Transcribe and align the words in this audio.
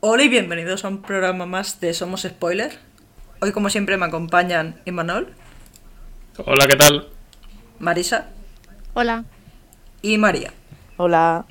Hola 0.00 0.22
y 0.24 0.28
bienvenidos 0.28 0.84
a 0.84 0.88
un 0.88 1.02
programa 1.02 1.46
más 1.46 1.80
de 1.80 1.92
Somos 1.94 2.22
Spoiler. 2.22 2.78
Hoy, 3.40 3.52
como 3.52 3.70
siempre, 3.70 3.96
me 3.96 4.06
acompañan 4.06 4.80
Imanol, 4.84 5.34
Hola, 6.44 6.66
¿qué 6.68 6.76
tal? 6.76 7.08
Marisa 7.80 8.28
Hola. 8.94 9.24
y 10.02 10.16
María. 10.18 10.52
Hola. 10.96 11.46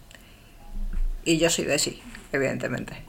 Y 1.26 1.38
yo 1.40 1.50
soy 1.50 1.66
Desi, 1.66 2.02
evidentemente. 2.32 3.04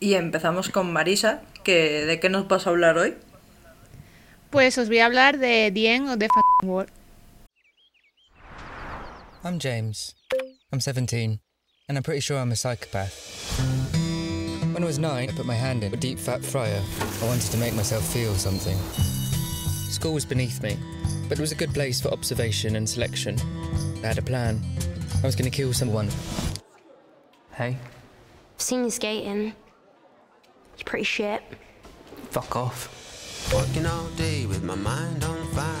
Y 0.00 0.14
empezamos 0.14 0.70
con 0.70 0.90
Marisa, 0.92 1.42
que 1.64 2.06
¿de 2.06 2.18
qué 2.18 2.30
nos 2.30 2.48
vas 2.48 2.66
a 2.66 2.70
hablar 2.70 2.96
hoy? 2.96 3.14
Pues 4.50 4.78
os 4.78 4.88
voy 4.88 5.00
a 5.00 5.06
hablar 5.06 5.38
de 5.38 5.70
The 5.72 5.94
End 5.94 6.08
of 6.08 6.18
the 6.18 6.28
Fucking 6.28 6.70
World. 6.70 6.90
I'm 9.44 9.58
James. 9.60 10.16
I'm 10.72 10.80
17, 10.80 11.40
and 11.88 11.98
I'm 11.98 12.02
pretty 12.02 12.20
sure 12.20 12.38
I'm 12.40 12.52
a 12.52 12.56
psychopath. 12.56 13.12
When 14.76 14.84
I 14.84 14.88
was 14.88 14.98
nine, 14.98 15.30
I 15.30 15.32
put 15.32 15.46
my 15.46 15.54
hand 15.54 15.84
in 15.84 15.94
a 15.94 15.96
deep 15.96 16.18
fat 16.18 16.44
fryer. 16.44 16.82
I 17.22 17.24
wanted 17.24 17.50
to 17.50 17.56
make 17.56 17.72
myself 17.72 18.04
feel 18.12 18.34
something. 18.34 18.76
School 19.90 20.12
was 20.12 20.26
beneath 20.26 20.62
me, 20.62 20.76
but 21.30 21.38
it 21.38 21.40
was 21.40 21.50
a 21.50 21.54
good 21.54 21.72
place 21.72 21.98
for 21.98 22.10
observation 22.10 22.76
and 22.76 22.86
selection. 22.86 23.38
I 24.04 24.08
had 24.08 24.18
a 24.18 24.22
plan. 24.22 24.60
I 25.22 25.26
was 25.26 25.34
going 25.34 25.50
to 25.50 25.56
kill 25.56 25.72
someone. 25.72 26.10
Hey, 27.54 27.78
I've 28.54 28.60
seen 28.60 28.84
you 28.84 28.90
skating. 28.90 29.44
You're 29.44 30.84
pretty 30.84 31.04
shit. 31.04 31.42
fuck 32.30 32.54
off. 32.54 33.50
Working 33.54 33.86
all 33.86 34.08
day 34.08 34.44
with 34.44 34.62
my 34.62 34.74
mind 34.74 35.24
on 35.24 35.42
fire. 35.54 35.75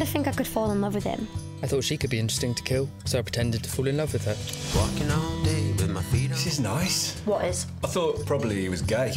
Kind 0.00 0.08
of 0.08 0.12
think 0.14 0.28
I 0.28 0.32
could 0.32 0.46
fall 0.46 0.70
in 0.70 0.80
love 0.80 0.94
with 0.94 1.04
him. 1.04 1.28
I 1.62 1.66
thought 1.66 1.84
she 1.84 1.98
could 1.98 2.08
be 2.08 2.18
interesting 2.18 2.54
to 2.54 2.62
kill, 2.62 2.88
so 3.04 3.18
I 3.18 3.22
pretended 3.22 3.62
to 3.64 3.68
fall 3.68 3.86
in 3.86 3.98
love 3.98 4.14
with 4.14 4.24
her. 4.24 4.34
Walking 4.80 5.10
all 5.10 5.44
day 5.44 5.72
with 5.72 5.90
my 5.90 6.02
feet 6.04 6.30
on. 6.30 6.38
This 6.38 6.46
is 6.46 6.58
nice. 6.58 7.20
What 7.26 7.44
is? 7.44 7.66
I 7.84 7.88
thought 7.88 8.24
probably 8.24 8.62
he 8.62 8.70
was 8.70 8.80
gay. 8.80 9.12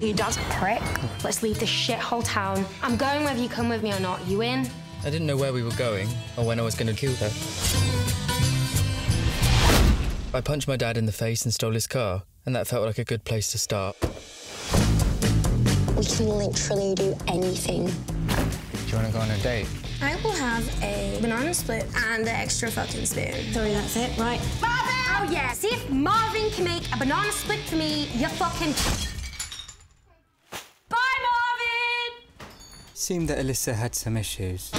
Your 0.00 0.16
does 0.16 0.38
prick. 0.50 0.82
Let's 1.22 1.44
leave 1.44 1.60
this 1.60 1.70
shithole 1.70 2.24
town. 2.24 2.64
I'm 2.82 2.96
going 2.96 3.22
whether 3.22 3.40
you 3.40 3.48
come 3.48 3.68
with 3.68 3.84
me 3.84 3.92
or 3.92 4.00
not. 4.00 4.26
You 4.26 4.42
in? 4.42 4.68
I 5.04 5.10
didn't 5.10 5.28
know 5.28 5.36
where 5.36 5.52
we 5.52 5.62
were 5.62 5.76
going 5.76 6.08
or 6.36 6.44
when 6.44 6.58
I 6.58 6.64
was 6.64 6.74
going 6.74 6.92
to 6.92 7.00
kill 7.00 7.14
her. 7.14 7.30
I 10.34 10.40
punched 10.40 10.66
my 10.66 10.76
dad 10.76 10.96
in 10.96 11.06
the 11.06 11.12
face 11.12 11.44
and 11.44 11.54
stole 11.54 11.74
his 11.74 11.86
car, 11.86 12.24
and 12.44 12.56
that 12.56 12.66
felt 12.66 12.84
like 12.84 12.98
a 12.98 13.04
good 13.04 13.22
place 13.22 13.52
to 13.52 13.58
start. 13.58 13.94
We 15.96 16.04
can 16.04 16.26
literally 16.26 16.96
do 16.96 17.16
anything. 17.28 17.86
Do 17.86 17.92
you 18.88 18.96
want 18.96 19.06
to 19.06 19.12
go 19.12 19.20
on 19.20 19.30
a 19.30 19.38
date? 19.38 19.68
I 20.04 20.16
will 20.24 20.32
have 20.32 20.82
a 20.82 21.16
banana 21.20 21.54
split 21.54 21.86
and 21.96 22.22
an 22.22 22.28
extra 22.28 22.68
fucking 22.68 23.06
spoon. 23.06 23.52
Sorry, 23.52 23.70
that's 23.70 23.96
it, 23.96 24.18
right? 24.18 24.40
Marvin! 24.60 24.92
Oh 25.14 25.28
yeah, 25.30 25.52
see 25.52 25.68
if 25.68 25.88
Marvin 25.90 26.50
can 26.50 26.64
make 26.64 26.82
a 26.92 26.98
banana 26.98 27.30
split 27.30 27.60
for 27.60 27.76
me, 27.76 28.08
you 28.16 28.26
fucking... 28.26 28.74
Bye, 30.88 30.96
Marvin! 31.28 32.48
Seemed 32.94 33.28
that 33.28 33.38
Alyssa 33.38 33.74
had 33.74 33.94
some 33.94 34.16
issues. 34.16 34.72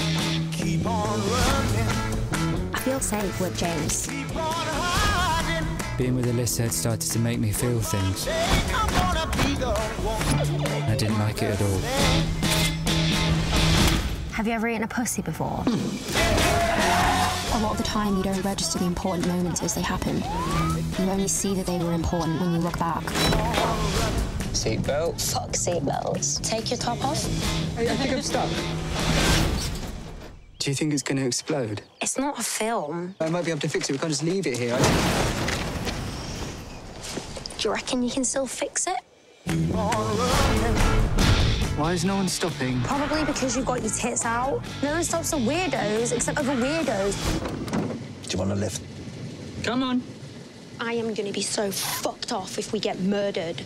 Keep 0.51 0.85
on 0.85 1.19
running. 1.19 2.73
I 2.73 2.79
feel 2.81 2.99
safe 2.99 3.39
with 3.39 3.57
James. 3.57 4.07
Keep 4.07 4.35
on 4.35 4.43
hiding. 4.43 5.67
Being 5.97 6.15
with 6.17 6.25
Alyssa 6.25 6.63
had 6.63 6.73
started 6.73 7.09
to 7.09 7.19
make 7.19 7.39
me 7.39 7.53
feel 7.53 7.79
things. 7.79 8.27
I'm 8.27 8.89
gonna 8.89 9.31
be 9.37 9.55
the 9.55 9.71
one. 10.03 10.83
I 10.91 10.95
didn't 10.97 11.19
like 11.19 11.41
it 11.41 11.57
at 11.57 11.61
all. 11.61 12.42
Have 14.33 14.47
you 14.47 14.53
ever 14.53 14.67
eaten 14.67 14.81
a 14.81 14.87
pussy 14.87 15.21
before? 15.21 15.63
a 15.67 17.59
lot 17.61 17.73
of 17.73 17.77
the 17.77 17.83
time, 17.83 18.17
you 18.17 18.23
don't 18.23 18.41
register 18.43 18.79
the 18.79 18.85
important 18.85 19.27
moments 19.27 19.61
as 19.61 19.75
they 19.75 19.81
happen. 19.81 20.15
You 20.97 21.11
only 21.11 21.27
see 21.27 21.53
that 21.53 21.67
they 21.67 21.77
were 21.77 21.93
important 21.93 22.41
when 22.41 22.51
you 22.51 22.57
look 22.57 22.79
back. 22.79 23.03
Seatbelt? 24.53 25.21
Fuck 25.31 25.51
seatbelts. 25.51 26.41
Take 26.41 26.71
your 26.71 26.79
top 26.79 27.05
off. 27.05 27.23
I, 27.77 27.85
think 27.95 28.11
I'm 28.11 28.23
stuck. 28.23 28.49
Do 30.57 30.71
you 30.71 30.75
think 30.75 30.93
it's 30.93 31.03
going 31.03 31.19
to 31.19 31.27
explode? 31.27 31.83
It's 32.01 32.17
not 32.17 32.39
a 32.39 32.43
film. 32.43 33.13
I 33.19 33.29
might 33.29 33.45
be 33.45 33.51
able 33.51 33.61
to 33.61 33.69
fix 33.69 33.87
it. 33.87 33.93
We 33.93 33.99
can't 33.99 34.09
just 34.09 34.23
leave 34.23 34.47
it 34.47 34.57
here. 34.57 34.79
Do 37.59 37.69
you 37.69 37.73
reckon 37.73 38.01
you 38.01 38.09
can 38.09 38.23
still 38.23 38.47
fix 38.47 38.87
it? 38.87 38.97
Why 41.83 41.91
is 41.91 42.05
no 42.05 42.15
one 42.15 42.29
stopping? 42.29 42.79
Probably 42.83 43.25
because 43.25 43.57
you've 43.57 43.65
got 43.65 43.81
your 43.81 43.91
tits 43.91 44.23
out. 44.23 44.61
No 44.81 44.91
one 44.91 45.03
stops 45.03 45.31
the 45.31 45.37
weirdos 45.37 46.13
except 46.15 46.37
other 46.37 46.55
weirdos. 46.55 47.13
Do 48.23 48.29
you 48.29 48.39
want 48.39 48.51
to 48.51 48.55
lift? 48.55 48.81
Come 49.65 49.83
on. 49.83 50.01
I 50.79 50.93
am 50.93 51.13
going 51.13 51.27
to 51.27 51.33
be 51.33 51.41
so 51.41 51.71
fucked 51.73 52.31
off 52.31 52.57
if 52.57 52.71
we 52.71 52.79
get 52.79 53.01
murdered. 53.01 53.61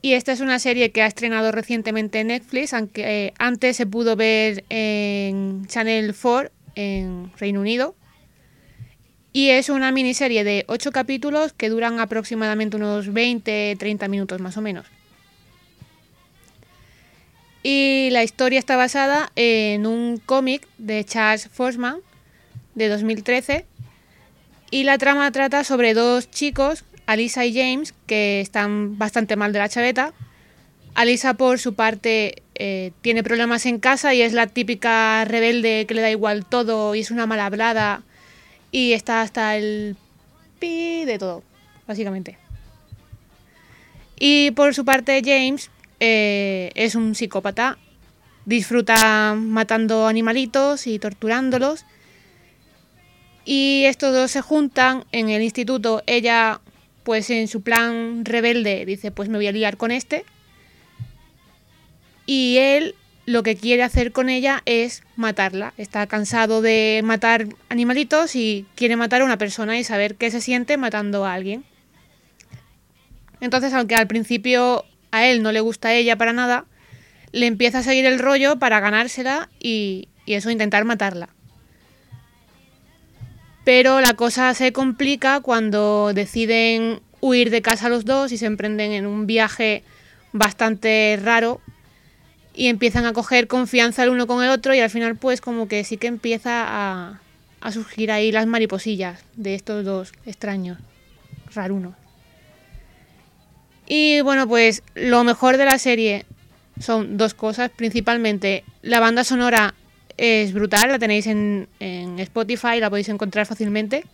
Y 0.00 0.14
esta 0.14 0.32
es 0.32 0.40
una 0.40 0.58
serie 0.58 0.92
que 0.92 1.02
ha 1.02 1.06
estrenado 1.06 1.52
recientemente 1.52 2.20
en 2.20 2.28
Netflix, 2.28 2.72
aunque 2.72 3.26
eh, 3.26 3.34
antes 3.38 3.76
se 3.76 3.84
pudo 3.84 4.16
ver 4.16 4.64
en 4.70 5.66
Channel 5.66 6.14
4 6.14 6.50
en 6.74 7.30
Reino 7.36 7.60
Unido. 7.60 7.96
Y 9.32 9.50
es 9.50 9.68
una 9.68 9.92
miniserie 9.92 10.42
de 10.42 10.64
8 10.66 10.90
capítulos 10.90 11.52
que 11.52 11.68
duran 11.68 12.00
aproximadamente 12.00 12.76
unos 12.76 13.08
20-30 13.08 14.08
minutos 14.08 14.40
más 14.40 14.56
o 14.56 14.60
menos. 14.60 14.86
Y 17.62 18.08
la 18.10 18.24
historia 18.24 18.58
está 18.58 18.76
basada 18.76 19.30
en 19.36 19.86
un 19.86 20.18
cómic 20.18 20.66
de 20.78 21.04
Charles 21.04 21.48
Forsman 21.52 21.98
de 22.74 22.88
2013. 22.88 23.66
Y 24.72 24.84
la 24.84 24.98
trama 24.98 25.30
trata 25.30 25.62
sobre 25.62 25.94
dos 25.94 26.30
chicos, 26.30 26.84
Alisa 27.06 27.44
y 27.44 27.54
James, 27.54 27.94
que 28.06 28.40
están 28.40 28.98
bastante 28.98 29.36
mal 29.36 29.52
de 29.52 29.58
la 29.58 29.68
chaveta. 29.68 30.12
Alisa, 30.94 31.34
por 31.34 31.58
su 31.58 31.74
parte, 31.74 32.42
eh, 32.56 32.92
tiene 33.00 33.22
problemas 33.22 33.66
en 33.66 33.78
casa 33.78 34.12
y 34.14 34.22
es 34.22 34.32
la 34.32 34.48
típica 34.48 35.24
rebelde 35.24 35.86
que 35.86 35.94
le 35.94 36.02
da 36.02 36.10
igual 36.10 36.44
todo 36.44 36.94
y 36.94 37.00
es 37.00 37.10
una 37.10 37.26
mal 37.26 37.40
hablada 37.40 38.02
y 38.70 38.92
está 38.92 39.22
hasta 39.22 39.56
el 39.56 39.96
pi 40.58 41.04
de 41.04 41.18
todo, 41.18 41.42
básicamente. 41.86 42.38
Y 44.18 44.50
por 44.52 44.74
su 44.74 44.84
parte, 44.84 45.22
James 45.24 45.70
eh, 45.98 46.70
es 46.74 46.94
un 46.94 47.14
psicópata. 47.14 47.78
Disfruta 48.44 49.34
matando 49.34 50.06
animalitos 50.06 50.86
y 50.86 50.98
torturándolos. 50.98 51.84
Y 53.44 53.84
estos 53.86 54.12
dos 54.12 54.30
se 54.30 54.42
juntan 54.42 55.04
en 55.12 55.30
el 55.30 55.42
instituto. 55.42 56.02
Ella, 56.06 56.60
pues 57.02 57.30
en 57.30 57.48
su 57.48 57.62
plan 57.62 58.24
rebelde, 58.24 58.84
dice, 58.84 59.10
pues 59.10 59.28
me 59.28 59.38
voy 59.38 59.46
a 59.46 59.52
liar 59.52 59.76
con 59.76 59.90
este. 59.90 60.24
Y 62.26 62.58
él 62.58 62.94
lo 63.26 63.42
que 63.42 63.56
quiere 63.56 63.82
hacer 63.82 64.12
con 64.12 64.28
ella 64.28 64.62
es 64.66 65.02
matarla. 65.16 65.72
Está 65.76 66.06
cansado 66.06 66.62
de 66.62 67.00
matar 67.04 67.46
animalitos 67.68 68.34
y 68.34 68.66
quiere 68.74 68.96
matar 68.96 69.22
a 69.22 69.24
una 69.24 69.38
persona 69.38 69.78
y 69.78 69.84
saber 69.84 70.16
qué 70.16 70.30
se 70.30 70.40
siente 70.40 70.76
matando 70.76 71.24
a 71.24 71.34
alguien. 71.34 71.64
Entonces, 73.40 73.72
aunque 73.72 73.94
al 73.94 74.06
principio 74.06 74.84
a 75.10 75.26
él 75.26 75.42
no 75.42 75.52
le 75.52 75.60
gusta 75.60 75.94
ella 75.94 76.16
para 76.16 76.32
nada, 76.32 76.64
le 77.32 77.46
empieza 77.46 77.78
a 77.78 77.82
seguir 77.82 78.06
el 78.06 78.18
rollo 78.18 78.58
para 78.58 78.80
ganársela 78.80 79.48
y, 79.60 80.08
y 80.26 80.34
eso, 80.34 80.50
intentar 80.50 80.84
matarla. 80.84 81.28
Pero 83.64 84.00
la 84.00 84.14
cosa 84.14 84.52
se 84.54 84.72
complica 84.72 85.40
cuando 85.40 86.12
deciden 86.14 87.00
huir 87.20 87.50
de 87.50 87.62
casa 87.62 87.88
los 87.88 88.04
dos 88.04 88.32
y 88.32 88.38
se 88.38 88.46
emprenden 88.46 88.92
en 88.92 89.06
un 89.06 89.26
viaje 89.26 89.84
bastante 90.32 91.18
raro 91.22 91.60
y 92.60 92.68
empiezan 92.68 93.06
a 93.06 93.14
coger 93.14 93.46
confianza 93.46 94.02
el 94.02 94.10
uno 94.10 94.26
con 94.26 94.44
el 94.44 94.50
otro 94.50 94.74
y 94.74 94.80
al 94.80 94.90
final 94.90 95.16
pues 95.16 95.40
como 95.40 95.66
que 95.66 95.82
sí 95.82 95.96
que 95.96 96.08
empieza 96.08 96.62
a, 96.68 97.22
a 97.62 97.72
surgir 97.72 98.12
ahí 98.12 98.32
las 98.32 98.46
mariposillas 98.46 99.24
de 99.34 99.54
estos 99.54 99.82
dos 99.82 100.12
extraños, 100.26 100.76
rarunos. 101.54 101.94
Y 103.86 104.20
bueno, 104.20 104.46
pues 104.46 104.82
lo 104.94 105.24
mejor 105.24 105.56
de 105.56 105.64
la 105.64 105.78
serie 105.78 106.26
son 106.78 107.16
dos 107.16 107.32
cosas, 107.32 107.70
principalmente 107.70 108.62
la 108.82 109.00
banda 109.00 109.24
sonora 109.24 109.74
es 110.18 110.52
brutal, 110.52 110.90
la 110.90 110.98
tenéis 110.98 111.28
en, 111.28 111.66
en 111.78 112.18
Spotify, 112.18 112.78
la 112.78 112.90
podéis 112.90 113.08
encontrar 113.08 113.46
fácilmente. 113.46 114.04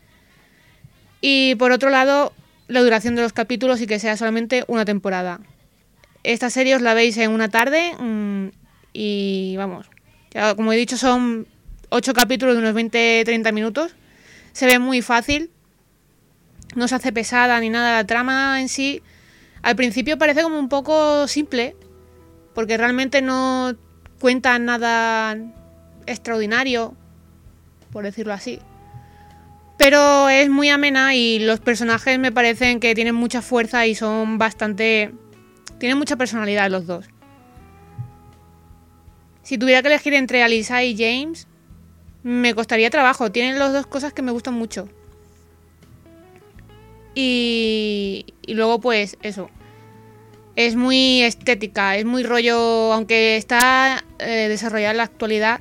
Y 1.20 1.56
por 1.56 1.72
otro 1.72 1.90
lado, 1.90 2.32
la 2.69 2.81
duración 2.81 3.16
de 3.16 3.22
los 3.22 3.32
capítulos 3.32 3.81
y 3.81 3.88
que 3.88 3.99
sea 3.99 4.16
solamente 4.16 4.62
una 4.69 4.84
temporada. 4.84 5.40
Esta 6.26 6.50
serie 6.50 6.75
os 6.75 6.82
la 6.82 6.93
veis 6.93 7.17
en 7.19 7.31
una 7.31 7.49
tarde 7.49 7.94
mmm, 8.00 8.49
y 8.93 9.55
vamos, 9.56 9.87
ya, 10.32 10.56
como 10.56 10.73
he 10.73 10.76
dicho 10.76 10.96
son 10.96 11.46
8 11.90 12.14
capítulos 12.14 12.56
de 12.56 12.62
unos 12.62 12.75
20-30 12.75 13.52
minutos. 13.52 13.94
Se 14.52 14.67
ve 14.67 14.81
muy 14.81 15.02
fácil, 15.02 15.52
no 16.75 16.88
se 16.88 16.96
hace 16.96 17.12
pesada 17.12 17.61
ni 17.61 17.70
nada 17.70 17.94
la 17.94 18.06
trama 18.08 18.61
en 18.61 18.69
sí. 18.69 19.02
Al 19.62 19.76
principio 19.76 20.19
parece 20.19 20.43
como 20.43 20.58
un 20.58 20.69
poco 20.69 21.28
simple, 21.28 21.76
porque 22.56 22.76
realmente 22.76 23.23
no 23.23 23.76
cuenta 24.19 24.58
nada 24.58 25.37
extraordinario. 26.06 26.96
por 27.93 28.02
decirlo 28.02 28.32
así. 28.32 28.58
Pero 29.78 30.28
es 30.28 30.50
muy 30.50 30.70
amena 30.70 31.14
y 31.14 31.38
los 31.38 31.61
personajes 31.61 32.19
me 32.19 32.32
parecen 32.32 32.81
que 32.81 32.96
tienen 32.96 33.14
mucha 33.14 33.43
fuerza 33.43 33.87
y 33.87 33.94
son 33.94 34.38
bastante... 34.38 35.12
Tienen 35.78 35.99
mucha 35.99 36.17
personalidad 36.17 36.70
los 36.70 36.87
dos. 36.87 37.06
Si 39.43 39.58
tuviera 39.58 39.82
que 39.82 39.88
elegir 39.88 40.14
entre 40.14 40.43
Alisa 40.43 40.82
y 40.82 40.96
James, 40.96 41.46
me 42.23 42.55
costaría 42.55 42.90
trabajo. 42.90 43.31
Tienen 43.31 43.58
las 43.58 43.73
dos 43.73 43.87
cosas 43.87 44.12
que 44.12 44.23
me 44.23 44.32
gustan 44.32 44.55
mucho. 44.55 44.88
Y, 47.14 48.26
y 48.43 48.55
luego 48.55 48.81
pues 48.81 49.19
eso. 49.23 49.50
Es 50.56 50.75
muy 50.75 51.23
estética, 51.23 51.96
es 51.96 52.05
muy 52.05 52.23
rollo, 52.23 52.93
aunque 52.93 53.37
está 53.37 54.02
eh, 54.19 54.49
desarrollada 54.49 54.93
en 54.93 54.96
la 54.96 55.02
actualidad, 55.02 55.61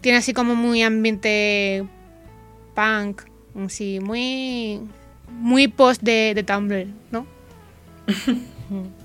tiene 0.00 0.18
así 0.18 0.32
como 0.32 0.54
muy 0.54 0.82
ambiente 0.82 1.86
punk, 2.74 3.22
sí, 3.68 4.00
muy 4.00 4.80
muy 5.30 5.68
post 5.68 6.02
de, 6.02 6.32
de 6.34 6.42
Tumblr, 6.42 6.86
¿no? 7.10 7.26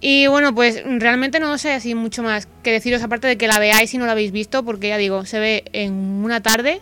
y 0.00 0.26
bueno, 0.28 0.54
pues 0.54 0.82
realmente 0.84 1.40
no 1.40 1.58
sé 1.58 1.72
así 1.72 1.94
mucho 1.94 2.22
más 2.22 2.46
que 2.62 2.70
deciros 2.72 3.02
aparte 3.02 3.26
de 3.26 3.36
que 3.36 3.48
la 3.48 3.58
veáis 3.58 3.90
si 3.90 3.98
no 3.98 4.06
la 4.06 4.12
habéis 4.12 4.30
visto, 4.32 4.62
porque 4.64 4.88
ya 4.88 4.96
digo, 4.96 5.24
se 5.24 5.38
ve 5.40 5.64
en 5.72 5.92
una 5.92 6.40
tarde. 6.40 6.80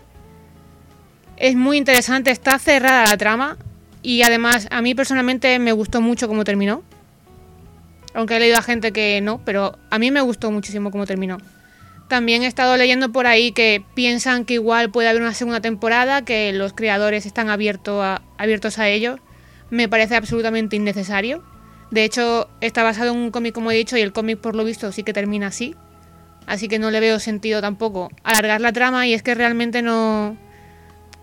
Es 1.36 1.54
muy 1.54 1.76
interesante, 1.76 2.30
está 2.30 2.58
cerrada 2.58 3.04
la 3.06 3.16
trama 3.16 3.56
y 4.02 4.22
además 4.22 4.68
a 4.70 4.80
mí 4.82 4.94
personalmente 4.94 5.58
me 5.58 5.72
gustó 5.72 6.00
mucho 6.00 6.28
cómo 6.28 6.44
terminó. 6.44 6.82
Aunque 8.14 8.36
he 8.36 8.40
leído 8.40 8.56
a 8.58 8.62
gente 8.62 8.92
que 8.92 9.20
no, 9.22 9.40
pero 9.44 9.78
a 9.90 9.98
mí 9.98 10.10
me 10.10 10.22
gustó 10.22 10.50
muchísimo 10.50 10.90
cómo 10.90 11.06
terminó. 11.06 11.38
También 12.08 12.42
he 12.42 12.46
estado 12.46 12.76
leyendo 12.76 13.10
por 13.12 13.26
ahí 13.26 13.52
que 13.52 13.82
piensan 13.94 14.44
que 14.44 14.54
igual 14.54 14.90
puede 14.90 15.08
haber 15.08 15.20
una 15.22 15.34
segunda 15.34 15.60
temporada, 15.60 16.22
que 16.24 16.52
los 16.52 16.72
creadores 16.72 17.26
están 17.26 17.50
abierto 17.50 18.02
a- 18.02 18.22
abiertos 18.38 18.78
a 18.78 18.88
ello. 18.88 19.18
Me 19.70 19.88
parece 19.88 20.16
absolutamente 20.16 20.76
innecesario. 20.76 21.42
De 21.90 22.04
hecho, 22.04 22.48
está 22.60 22.82
basado 22.82 23.12
en 23.12 23.18
un 23.18 23.30
cómic, 23.30 23.54
como 23.54 23.70
he 23.70 23.76
dicho, 23.76 23.96
y 23.96 24.00
el 24.00 24.12
cómic, 24.12 24.38
por 24.38 24.54
lo 24.54 24.64
visto, 24.64 24.90
sí 24.92 25.02
que 25.02 25.12
termina 25.12 25.48
así. 25.48 25.74
Así 26.46 26.68
que 26.68 26.78
no 26.78 26.90
le 26.90 27.00
veo 27.00 27.18
sentido 27.18 27.60
tampoco 27.60 28.10
alargar 28.22 28.60
la 28.60 28.72
trama 28.72 29.06
y 29.06 29.14
es 29.14 29.22
que 29.22 29.34
realmente 29.34 29.82
no... 29.82 30.36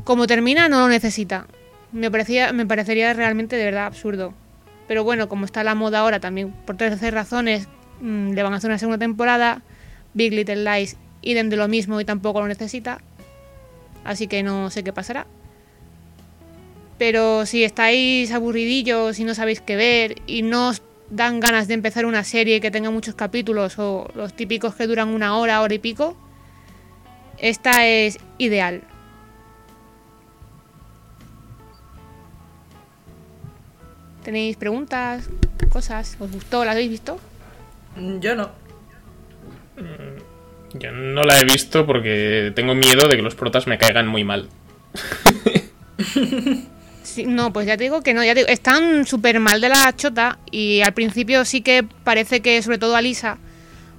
Como 0.03 0.27
termina, 0.27 0.67
no 0.67 0.81
lo 0.81 0.89
necesita. 0.89 1.47
Me, 1.91 2.11
parecía, 2.11 2.51
me 2.51 2.65
parecería 2.65 3.13
realmente 3.13 3.55
de 3.55 3.65
verdad 3.65 3.85
absurdo. 3.85 4.33
Pero 4.87 5.03
bueno, 5.03 5.29
como 5.29 5.45
está 5.45 5.63
la 5.63 5.75
moda 5.75 5.99
ahora 5.99 6.19
también, 6.19 6.51
por 6.65 6.75
tres 6.75 6.99
razones, 7.13 7.69
mm, 8.01 8.31
le 8.33 8.43
van 8.43 8.53
a 8.53 8.57
hacer 8.57 8.69
una 8.69 8.79
segunda 8.79 8.97
temporada. 8.97 9.61
Big 10.13 10.33
Little 10.33 10.63
Lies 10.63 10.97
idem 11.21 11.49
de 11.49 11.55
lo 11.55 11.67
mismo 11.67 11.99
y 12.01 12.05
tampoco 12.05 12.41
lo 12.41 12.47
necesita. 12.47 12.99
Así 14.03 14.27
que 14.27 14.43
no 14.43 14.69
sé 14.69 14.83
qué 14.83 14.91
pasará. 14.91 15.25
Pero 17.03 17.45
si 17.45 17.65
estáis 17.65 18.31
aburridillos 18.31 19.19
y 19.19 19.25
no 19.25 19.35
sabéis 19.35 19.59
qué 19.59 19.75
ver 19.75 20.21
y 20.25 20.41
no 20.41 20.69
os 20.69 20.81
dan 21.09 21.41
ganas 21.41 21.67
de 21.67 21.73
empezar 21.73 22.05
una 22.05 22.23
serie 22.23 22.61
que 22.61 22.71
tenga 22.71 22.91
muchos 22.91 23.13
capítulos 23.13 23.77
o 23.77 24.09
los 24.15 24.33
típicos 24.33 24.73
que 24.73 24.87
duran 24.87 25.09
una 25.09 25.35
hora, 25.35 25.59
hora 25.59 25.73
y 25.73 25.79
pico, 25.79 26.15
esta 27.39 27.85
es 27.85 28.19
ideal. 28.37 28.83
¿Tenéis 34.23 34.55
preguntas? 34.55 35.29
¿Cosas? 35.73 36.15
¿Os 36.21 36.31
gustó? 36.31 36.63
¿La 36.63 36.71
habéis 36.71 36.89
visto? 36.89 37.19
Yo 38.21 38.33
no. 38.33 38.49
Yo 40.73 40.91
no 40.93 41.23
la 41.23 41.37
he 41.37 41.43
visto 41.43 41.85
porque 41.85 42.53
tengo 42.55 42.73
miedo 42.75 43.09
de 43.09 43.17
que 43.17 43.21
los 43.21 43.35
protas 43.35 43.67
me 43.67 43.77
caigan 43.77 44.07
muy 44.07 44.23
mal. 44.23 44.47
Sí, 47.03 47.25
no, 47.25 47.51
pues 47.53 47.67
ya 47.67 47.77
te 47.77 47.83
digo 47.83 48.01
que 48.01 48.13
no, 48.13 48.23
ya 48.23 48.33
te 48.33 48.39
digo, 48.41 48.49
están 48.49 49.05
súper 49.05 49.39
mal 49.39 49.59
de 49.61 49.69
la 49.69 49.93
chota 49.95 50.39
y 50.51 50.81
al 50.81 50.93
principio 50.93 51.43
sí 51.45 51.61
que 51.61 51.83
parece 52.03 52.41
que 52.41 52.61
sobre 52.61 52.77
todo 52.77 52.95
a 52.95 53.01
Lisa, 53.01 53.37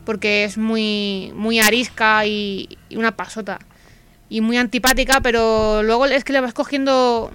porque 0.05 0.45
es 0.45 0.57
muy, 0.59 1.31
muy 1.35 1.61
arisca 1.61 2.25
y, 2.27 2.79
y 2.89 2.97
una 2.97 3.13
pasota 3.13 3.59
y 4.31 4.41
muy 4.41 4.57
antipática, 4.57 5.21
pero 5.21 5.83
luego 5.83 6.07
es 6.07 6.25
que 6.25 6.33
le 6.33 6.41
vas 6.41 6.55
cogiendo, 6.55 7.31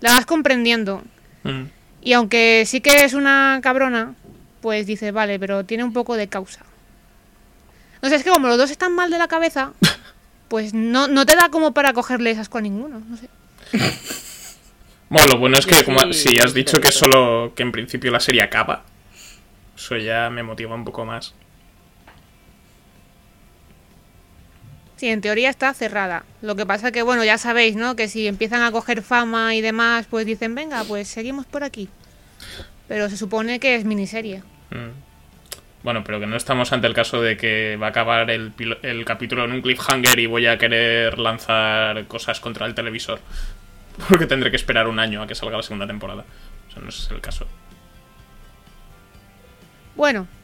la 0.00 0.12
vas 0.12 0.26
comprendiendo 0.26 1.02
Mm. 1.44 1.64
y 2.00 2.12
aunque 2.14 2.64
sí 2.66 2.80
que 2.80 3.04
es 3.04 3.12
una 3.12 3.60
cabrona, 3.62 4.14
pues 4.62 4.86
dices, 4.86 5.12
vale, 5.12 5.38
pero 5.38 5.64
tiene 5.64 5.84
un 5.84 5.92
poco 5.92 6.16
de 6.16 6.26
causa. 6.26 6.60
No 8.02 8.08
sé, 8.08 8.14
es 8.16 8.24
que 8.24 8.30
como 8.30 8.48
los 8.48 8.56
dos 8.56 8.70
están 8.70 8.94
mal 8.94 9.10
de 9.10 9.18
la 9.18 9.28
cabeza, 9.28 9.72
pues 10.48 10.72
no, 10.72 11.06
no 11.06 11.26
te 11.26 11.36
da 11.36 11.50
como 11.50 11.72
para 11.72 11.92
cogerle 11.92 12.30
asco 12.30 12.56
a 12.58 12.60
ninguno, 12.62 13.02
no 13.08 13.16
sé. 13.18 13.28
Bueno, 15.14 15.34
lo 15.34 15.38
bueno 15.38 15.56
es 15.58 15.64
que 15.64 15.76
Yo 15.76 15.84
como 15.84 16.00
sí, 16.12 16.12
si 16.12 16.40
has 16.40 16.52
dicho 16.54 16.80
que 16.80 16.90
solo 16.90 17.52
que 17.54 17.62
en 17.62 17.70
principio 17.70 18.10
la 18.10 18.18
serie 18.18 18.42
acaba, 18.42 18.82
eso 19.76 19.96
ya 19.96 20.28
me 20.28 20.42
motiva 20.42 20.74
un 20.74 20.84
poco 20.84 21.04
más. 21.04 21.34
Sí, 24.96 25.08
en 25.08 25.20
teoría 25.20 25.50
está 25.50 25.72
cerrada. 25.72 26.24
Lo 26.42 26.56
que 26.56 26.66
pasa 26.66 26.90
que, 26.90 27.02
bueno, 27.02 27.22
ya 27.24 27.38
sabéis, 27.38 27.76
¿no? 27.76 27.94
Que 27.94 28.08
si 28.08 28.26
empiezan 28.26 28.62
a 28.62 28.72
coger 28.72 29.02
fama 29.02 29.54
y 29.54 29.60
demás, 29.60 30.06
pues 30.10 30.26
dicen, 30.26 30.56
venga, 30.56 30.82
pues 30.82 31.06
seguimos 31.06 31.46
por 31.46 31.62
aquí. 31.62 31.88
Pero 32.88 33.08
se 33.08 33.16
supone 33.16 33.60
que 33.60 33.76
es 33.76 33.84
miniserie. 33.84 34.42
Mm. 34.70 34.90
Bueno, 35.84 36.02
pero 36.02 36.18
que 36.18 36.26
no 36.26 36.36
estamos 36.36 36.72
ante 36.72 36.88
el 36.88 36.94
caso 36.94 37.22
de 37.22 37.36
que 37.36 37.76
va 37.76 37.86
a 37.86 37.90
acabar 37.90 38.30
el, 38.30 38.50
pilo- 38.52 38.78
el 38.82 39.04
capítulo 39.04 39.44
en 39.44 39.52
un 39.52 39.62
cliffhanger 39.62 40.18
y 40.18 40.26
voy 40.26 40.46
a 40.46 40.58
querer 40.58 41.18
lanzar 41.20 42.06
cosas 42.06 42.40
contra 42.40 42.66
el 42.66 42.74
televisor. 42.74 43.20
Porque 44.08 44.26
tendré 44.26 44.50
que 44.50 44.56
esperar 44.56 44.88
un 44.88 44.98
año 44.98 45.22
a 45.22 45.26
que 45.26 45.34
salga 45.34 45.56
la 45.56 45.62
segunda 45.62 45.86
temporada. 45.86 46.24
O 46.68 46.72
sea, 46.72 46.82
no 46.82 46.88
es 46.88 47.08
el 47.10 47.20
caso. 47.20 47.46
Bueno. 49.96 50.26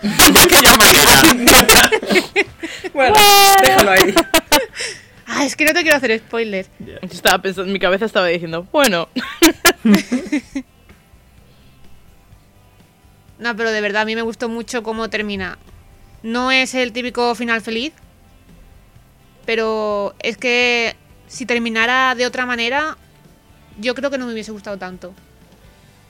Bueno, 2.94 3.16
déjalo 3.62 3.90
ahí. 3.90 4.14
ah, 5.26 5.44
es 5.44 5.56
que 5.56 5.64
no 5.64 5.72
te 5.72 5.82
quiero 5.82 5.96
hacer 5.96 6.18
spoiler. 6.18 6.66
Yo 6.78 6.94
estaba 7.02 7.38
pensando, 7.38 7.72
mi 7.72 7.78
cabeza 7.78 8.04
estaba 8.06 8.26
diciendo, 8.28 8.66
bueno, 8.72 9.08
No, 13.38 13.54
pero 13.56 13.70
de 13.70 13.80
verdad, 13.80 14.02
a 14.02 14.04
mí 14.04 14.16
me 14.16 14.22
gustó 14.22 14.48
mucho 14.48 14.82
cómo 14.82 15.08
termina. 15.08 15.58
No 16.22 16.50
es 16.50 16.74
el 16.74 16.92
típico 16.92 17.34
final 17.34 17.60
feliz, 17.60 17.92
pero 19.46 20.14
es 20.18 20.36
que 20.36 20.96
si 21.28 21.46
terminara 21.46 22.14
de 22.16 22.26
otra 22.26 22.44
manera, 22.46 22.96
yo 23.78 23.94
creo 23.94 24.10
que 24.10 24.18
no 24.18 24.26
me 24.26 24.32
hubiese 24.32 24.50
gustado 24.52 24.76
tanto. 24.78 25.14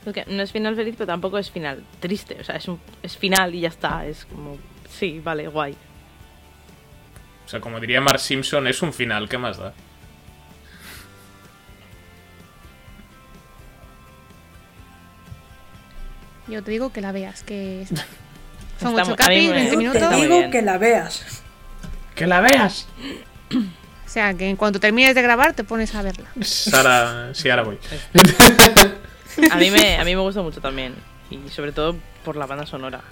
porque 0.05 0.25
no 0.27 0.43
es 0.43 0.53
final 0.53 0.75
feliz, 0.75 0.95
pero 0.97 1.07
tampoco 1.09 1.37
es 1.39 1.51
final 1.51 1.85
triste. 2.01 2.39
O 2.41 2.45
sea, 2.45 2.57
es, 2.57 2.67
un, 2.69 2.81
es 3.03 3.17
final 3.19 3.55
y 3.55 3.61
ya 3.61 3.69
está. 3.69 4.07
Es 4.07 4.25
como, 4.25 4.57
sí, 4.89 5.21
vale, 5.23 5.49
guay. 5.49 5.77
O 7.45 7.49
sea, 7.49 7.61
como 7.61 7.79
diría 7.81 8.01
Mark 8.01 8.21
Simpson, 8.21 8.67
es 8.69 8.81
un 8.81 8.93
final, 8.95 9.29
¿qué 9.29 9.37
más 9.39 9.59
da? 9.59 9.75
Yo 16.49 16.63
te 16.63 16.71
digo 16.71 16.93
que 16.93 17.01
la 17.01 17.13
veas, 17.13 17.43
que 17.43 17.87
son 18.81 18.99
Está 18.99 19.03
8 19.03 19.05
mu- 19.05 19.13
a 19.13 19.17
mí 19.17 19.17
capis, 19.17 19.49
me- 19.49 19.55
20 19.55 19.71
Te 19.71 19.77
minutos. 19.77 20.03
está 20.03 20.17
muy 20.17 20.27
Digo 20.27 20.51
que 20.51 20.63
la 20.63 20.79
veas. 20.79 21.43
¡Que 22.15 22.27
la 22.27 22.41
veas! 22.41 22.87
O 24.09 24.11
sea, 24.11 24.33
que 24.33 24.49
en 24.49 24.57
cuanto 24.57 24.81
termines 24.81 25.15
de 25.15 25.21
grabar 25.21 25.53
te 25.53 25.65
pones 25.65 25.95
a 25.95 26.01
verla. 26.01 26.31
Sara, 26.41 27.29
sí, 27.35 27.51
ahora 27.51 27.63
voy. 27.65 27.79
A 29.51 29.57
mí 29.57 29.71
me, 29.71 29.99
a 29.99 30.05
mí 30.05 30.17
me 30.17 30.23
gusta 30.23 30.41
mucho 30.41 30.63
también. 30.63 30.95
Y 31.31 31.39
sobre 31.51 31.73
todo 31.73 31.95
por 32.25 32.35
la 32.37 32.47
banda 32.47 32.65
sonora. 32.65 33.03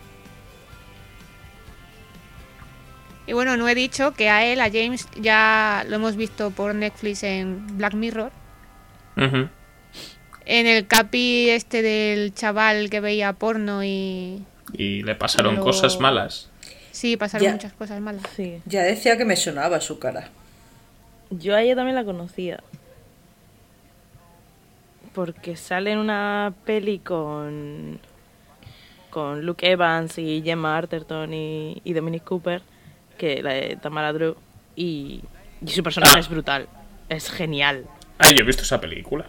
Y 3.26 3.34
bueno, 3.34 3.58
no 3.58 3.68
he 3.68 3.74
dicho 3.74 4.14
que 4.14 4.30
a 4.30 4.46
él, 4.46 4.58
a 4.60 4.70
James, 4.70 5.06
ya 5.20 5.84
lo 5.86 5.96
hemos 5.96 6.16
visto 6.16 6.50
por 6.50 6.74
Netflix 6.74 7.24
en 7.24 7.76
Black 7.76 7.92
Mirror. 7.92 8.30
En 9.16 10.66
el 10.66 10.86
capi 10.86 11.50
este 11.50 11.82
del 11.82 12.32
chaval 12.34 12.88
que 12.88 13.00
veía 13.00 13.34
porno 13.34 13.84
y... 13.84 14.42
Y 14.72 15.02
le 15.02 15.14
pasaron 15.14 15.56
cosas 15.56 16.00
malas. 16.00 16.48
Sí, 16.90 17.16
pasaron 17.18 17.44
Ya. 17.44 17.52
muchas 17.52 17.72
cosas 17.74 18.00
malas. 18.00 18.22
Sí. 18.34 18.62
Ya 18.64 18.82
decía 18.82 19.18
que 19.18 19.24
me 19.26 19.36
sonaba 19.36 19.80
su 19.82 19.98
cara. 19.98 20.30
Yo 21.30 21.54
a 21.56 21.62
ella 21.62 21.74
también 21.76 21.96
la 21.96 22.04
conocía. 22.04 22.60
Porque 25.14 25.56
sale 25.56 25.92
en 25.92 25.98
una 25.98 26.52
peli 26.64 26.98
con. 26.98 27.98
con 29.10 29.44
Luke 29.46 29.70
Evans 29.70 30.18
y 30.18 30.42
Gemma 30.42 30.76
Arterton 30.76 31.32
y, 31.32 31.80
y 31.84 31.92
Dominic 31.94 32.24
Cooper, 32.24 32.62
que 33.16 33.42
la 33.42 33.52
de 33.54 33.76
Tamara 33.76 34.12
Drew. 34.12 34.36
Y, 34.74 35.22
y 35.64 35.68
su 35.68 35.82
personaje 35.82 36.12
Ah. 36.16 36.20
es 36.20 36.28
brutal. 36.28 36.68
Es 37.08 37.30
genial. 37.30 37.86
Ay, 38.18 38.32
yo 38.36 38.42
he 38.42 38.46
visto 38.46 38.62
esa 38.62 38.80
película. 38.80 39.26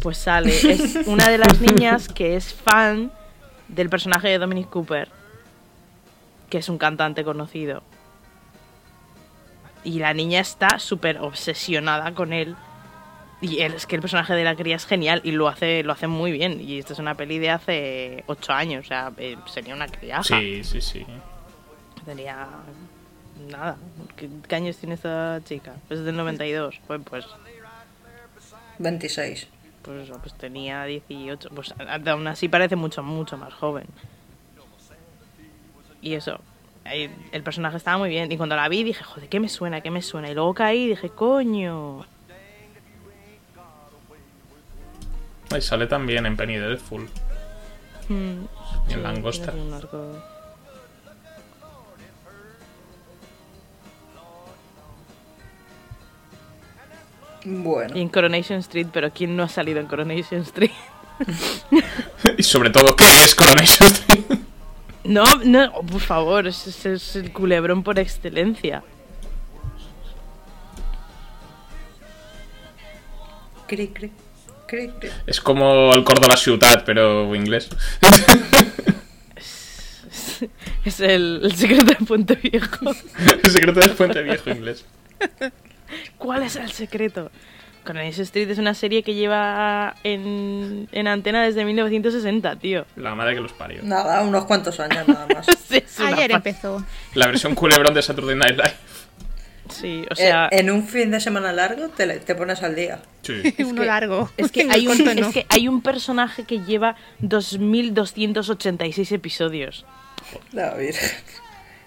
Pues 0.00 0.18
sale. 0.18 0.50
Es 0.72 0.94
una 1.06 1.28
de 1.28 1.38
las 1.38 1.60
niñas 1.60 2.08
que 2.08 2.36
es 2.36 2.54
fan 2.54 3.10
del 3.68 3.88
personaje 3.90 4.28
de 4.28 4.38
Dominic 4.38 4.68
Cooper, 4.70 5.08
que 6.50 6.58
es 6.58 6.68
un 6.68 6.78
cantante 6.78 7.24
conocido. 7.24 7.82
Y 9.84 9.98
la 9.98 10.14
niña 10.14 10.40
está 10.40 10.78
súper 10.78 11.18
obsesionada 11.18 12.12
con 12.14 12.32
él. 12.32 12.56
Y 13.40 13.60
él, 13.60 13.74
es 13.74 13.84
que 13.86 13.96
el 13.96 14.00
personaje 14.00 14.32
de 14.32 14.42
la 14.44 14.56
cría 14.56 14.76
es 14.76 14.86
genial 14.86 15.20
y 15.24 15.32
lo 15.32 15.48
hace, 15.48 15.82
lo 15.82 15.92
hace 15.92 16.06
muy 16.06 16.32
bien. 16.32 16.60
Y 16.60 16.78
esta 16.78 16.94
es 16.94 16.98
una 16.98 17.14
peli 17.14 17.38
de 17.38 17.50
hace 17.50 18.24
ocho 18.26 18.52
años, 18.54 18.86
o 18.86 18.88
sea, 18.88 19.12
eh, 19.18 19.36
sería 19.52 19.74
una 19.74 19.86
criaja. 19.88 20.22
Sí, 20.22 20.64
sí, 20.64 20.80
sí. 20.80 21.04
Tenía. 22.06 22.46
Nada. 23.50 23.76
¿Qué, 24.16 24.28
qué 24.48 24.54
años 24.54 24.76
tiene 24.78 24.94
esta 24.94 25.40
chica? 25.44 25.74
Es 25.90 26.02
del 26.04 26.16
92. 26.16 26.80
Pues, 26.86 27.00
pues, 27.04 27.26
26. 28.78 29.48
pues 29.82 30.04
eso, 30.08 30.18
pues 30.20 30.34
tenía 30.34 30.84
18. 30.84 31.50
Pues 31.50 31.74
a- 31.78 32.10
aún 32.10 32.26
así 32.26 32.48
parece 32.48 32.76
mucho, 32.76 33.02
mucho 33.02 33.36
más 33.36 33.52
joven. 33.52 33.84
Y 36.00 36.14
eso. 36.14 36.40
El 36.84 37.42
personaje 37.42 37.76
estaba 37.78 37.98
muy 37.98 38.10
bien. 38.10 38.30
Y 38.30 38.36
cuando 38.36 38.56
la 38.56 38.68
vi 38.68 38.84
dije, 38.84 39.02
joder, 39.02 39.28
¿qué 39.28 39.40
me 39.40 39.48
suena? 39.48 39.80
¿Qué 39.80 39.90
me 39.90 40.02
suena? 40.02 40.30
Y 40.30 40.34
luego 40.34 40.54
caí 40.54 40.84
y 40.84 40.88
dije, 40.88 41.08
coño. 41.08 42.04
Y 45.56 45.60
sale 45.60 45.86
también 45.86 46.26
en 46.26 46.36
Penny 46.36 46.56
Dreadful. 46.56 47.08
Y 48.08 48.12
en 48.12 48.48
Sí, 48.88 48.96
Langosta. 48.96 49.52
Bueno. 57.44 57.94
Y 57.96 58.00
en 58.00 58.08
Coronation 58.08 58.58
Street, 58.60 58.86
pero 58.92 59.10
¿quién 59.12 59.36
no 59.36 59.42
ha 59.42 59.48
salido 59.48 59.80
en 59.80 59.86
Coronation 59.86 60.40
Street? 60.42 60.70
Y 62.38 62.42
sobre 62.42 62.70
todo, 62.70 62.96
¿qué 62.96 63.04
es 63.22 63.34
Coronation 63.34 63.86
Street? 63.88 64.24
No, 65.04 65.24
no, 65.44 65.70
oh, 65.74 65.82
por 65.84 66.00
favor, 66.00 66.46
ese 66.46 66.94
es 66.94 67.16
el 67.16 67.32
culebrón 67.32 67.82
por 67.82 67.98
excelencia. 67.98 68.82
Cri, 73.66 73.88
cri, 73.88 74.10
cri, 74.66 74.88
cri. 74.88 75.10
Es 75.26 75.40
como 75.40 75.92
el 75.92 76.04
cor 76.04 76.20
de 76.20 76.28
la 76.28 76.36
ciutat, 76.36 76.84
pero 76.84 77.34
inglés. 77.34 77.68
Es 80.84 81.00
el, 81.00 81.40
el 81.42 81.54
secreto 81.54 81.84
de 81.84 81.94
Puente 81.94 82.34
Viejo. 82.34 82.94
el 83.42 83.50
secreto 83.50 83.80
del 83.80 83.90
puente 83.90 84.22
viejo 84.22 84.50
inglés. 84.50 84.84
¿Cuál 86.18 86.42
es 86.42 86.56
el 86.56 86.70
secreto? 86.72 87.30
Coronation 87.84 88.22
Street 88.22 88.50
es 88.50 88.58
una 88.58 88.74
serie 88.74 89.02
que 89.02 89.14
lleva 89.14 89.94
en, 90.04 90.88
en 90.92 91.06
antena 91.08 91.42
desde 91.44 91.64
1960, 91.64 92.56
tío. 92.56 92.86
La 92.96 93.14
madre 93.14 93.34
que 93.34 93.40
los 93.40 93.52
parió. 93.52 93.82
Nada, 93.82 94.22
unos 94.22 94.44
cuantos 94.46 94.80
años 94.80 95.06
nada 95.06 95.26
más. 95.34 95.46
Sí, 95.68 95.76
es 95.84 96.00
Ayer 96.00 96.30
empezó. 96.32 96.84
La 97.14 97.26
versión 97.26 97.54
culebrón 97.54 97.94
de 97.94 98.02
Saturday 98.02 98.36
Night 98.36 98.56
Live. 98.56 98.74
Sí, 99.70 100.04
o 100.10 100.14
sea, 100.14 100.46
Eh, 100.52 100.60
en 100.60 100.70
un 100.70 100.86
fin 100.86 101.10
de 101.10 101.18
semana 101.20 101.52
largo 101.52 101.88
te, 101.88 102.06
le- 102.06 102.20
te 102.20 102.34
pones 102.34 102.62
al 102.62 102.74
día. 102.76 103.00
Sí. 103.22 103.42
Uno 103.64 103.80
que- 103.80 103.86
largo. 103.86 104.30
es 104.36 104.52
que, 104.52 104.62
hay 104.70 104.86
un, 104.86 105.00
es 105.08 105.26
que 105.32 105.46
hay 105.48 105.68
un 105.68 105.80
personaje 105.82 106.44
que 106.44 106.60
lleva 106.60 106.96
2.286 107.22 109.12
episodios. 109.12 109.84
La 110.52 110.74
virgen. 110.74 111.10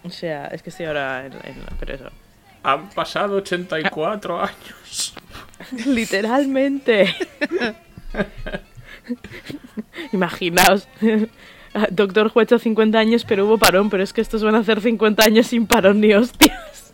O 0.04 0.10
sea, 0.10 0.48
es 0.48 0.62
que 0.63 0.70
estoy 0.70 0.86
ahora 0.88 1.25
en, 1.25 1.34
en- 1.34 1.63
pero 1.80 1.94
eso. 1.96 2.10
Han 2.67 2.89
pasado 2.89 3.38
84 3.38 4.41
años. 4.41 5.13
Literalmente. 5.86 7.15
Imaginaos. 10.12 10.86
Doctor 11.91 12.27
Who 12.27 12.41
ha 12.41 12.43
hecho 12.43 12.59
50 12.59 13.00
años, 13.00 13.24
pero 13.24 13.45
hubo 13.45 13.57
parón, 13.57 13.89
pero 13.89 14.03
es 14.03 14.12
que 14.12 14.19
estos 14.19 14.43
van 14.43 14.55
a 14.55 14.59
hacer 14.59 14.81
50 14.81 15.24
años 15.24 15.47
sin 15.47 15.65
parón 15.65 16.01
ni 16.01 16.13
hostias. 16.13 16.91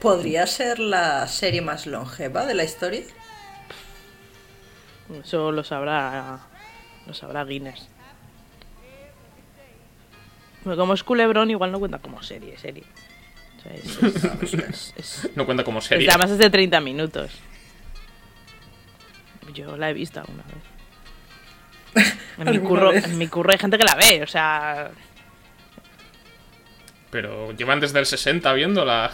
¿Podría 0.00 0.44
ser 0.48 0.80
la 0.80 1.28
serie 1.28 1.62
más 1.62 1.86
longeva 1.86 2.46
de 2.46 2.54
la 2.54 2.64
historia? 2.64 3.04
Eso 5.22 5.52
lo 5.52 5.62
sabrá. 5.62 6.40
Lo 7.06 7.14
sabrá 7.14 7.44
Guinness. 7.44 7.88
Bueno, 10.64 10.78
como 10.80 10.94
es 10.94 11.02
culebrón, 11.04 11.50
igual 11.50 11.72
no 11.72 11.78
cuenta 11.78 11.98
como 11.98 12.22
serie, 12.22 12.56
serie. 12.58 12.84
O 13.58 13.62
sea, 13.62 13.74
es- 13.74 14.02
es- 14.02 14.54
es- 14.54 14.94
es- 14.96 15.28
No 15.34 15.44
cuenta 15.46 15.64
como 15.64 15.80
serie. 15.80 16.08
además 16.08 16.30
es 16.32 16.38
de 16.38 16.50
30 16.50 16.80
minutos. 16.80 17.30
Yo 19.54 19.76
la 19.76 19.90
he 19.90 19.94
visto 19.94 20.20
alguna 20.20 20.42
vez. 20.44 22.04
En 22.38 22.44
mi, 22.44 22.50
¿Alguna 22.56 22.68
curro, 22.68 22.90
vez? 22.92 23.04
en 23.04 23.18
mi 23.18 23.28
curro 23.28 23.50
hay 23.50 23.58
gente 23.58 23.78
que 23.78 23.84
la 23.84 23.94
ve, 23.94 24.22
o 24.22 24.26
sea. 24.26 24.90
Pero 27.10 27.52
llevan 27.56 27.80
desde 27.80 27.98
el 27.98 28.06
60 28.06 28.52
viéndola. 28.52 29.10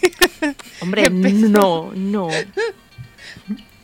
Hombre, 0.80 1.10
no, 1.10 1.92
no. 1.94 2.28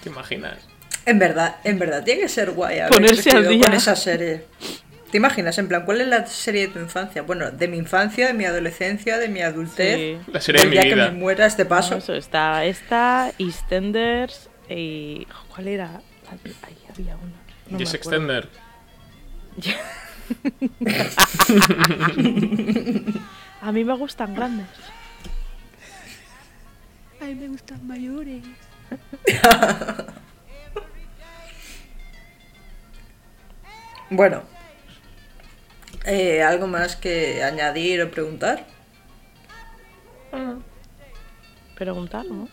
¿Te 0.02 0.08
imaginas? 0.08 0.56
En 1.04 1.18
verdad, 1.18 1.56
en 1.64 1.78
verdad, 1.78 2.02
tiene 2.04 2.22
que 2.22 2.28
ser 2.28 2.52
guay 2.52 2.78
haber 2.78 2.92
Ponerse 2.92 3.30
al 3.30 3.48
día. 3.48 3.64
con 3.66 3.74
esa 3.74 3.94
serie. 3.96 4.46
¿Te 5.12 5.18
imaginas? 5.18 5.56
En 5.58 5.68
plan, 5.68 5.84
¿cuál 5.84 6.00
es 6.00 6.08
la 6.08 6.26
serie 6.26 6.68
de 6.68 6.72
tu 6.72 6.78
infancia? 6.78 7.20
Bueno, 7.20 7.50
de 7.50 7.68
mi 7.68 7.76
infancia, 7.76 8.28
de 8.28 8.32
mi 8.32 8.46
adolescencia, 8.46 9.18
de 9.18 9.28
mi 9.28 9.42
adultez. 9.42 9.96
Sí. 9.96 10.16
La 10.32 10.40
serie 10.40 10.62
de 10.62 10.68
mi 10.68 10.72
día 10.72 10.84
vida. 10.84 11.04
que 11.04 11.12
me 11.12 11.18
muera 11.18 11.44
este 11.44 11.66
paso. 11.66 11.90
No, 11.90 11.98
eso 11.98 12.14
está 12.14 12.64
esta, 12.64 13.30
EastEnders 13.38 14.48
y. 14.70 15.26
¿Cuál 15.54 15.68
era? 15.68 16.00
Ahí 16.30 16.38
había 16.88 17.16
una. 17.16 17.34
No 17.68 17.78
Jess. 17.78 17.92
Extender. 17.92 18.48
A 23.60 23.70
mí 23.70 23.84
me 23.84 23.92
gustan 23.92 24.34
grandes. 24.34 24.66
A 27.20 27.26
mí 27.26 27.34
me 27.34 27.48
gustan 27.48 27.86
mayores. 27.86 28.42
Bueno. 34.14 34.42
Eh, 36.04 36.42
¿Algo 36.42 36.66
más 36.66 36.96
que 36.96 37.42
añadir 37.44 38.02
o 38.02 38.10
preguntar? 38.10 38.66
Preguntar, 41.76 42.24
¿no? 42.26 42.48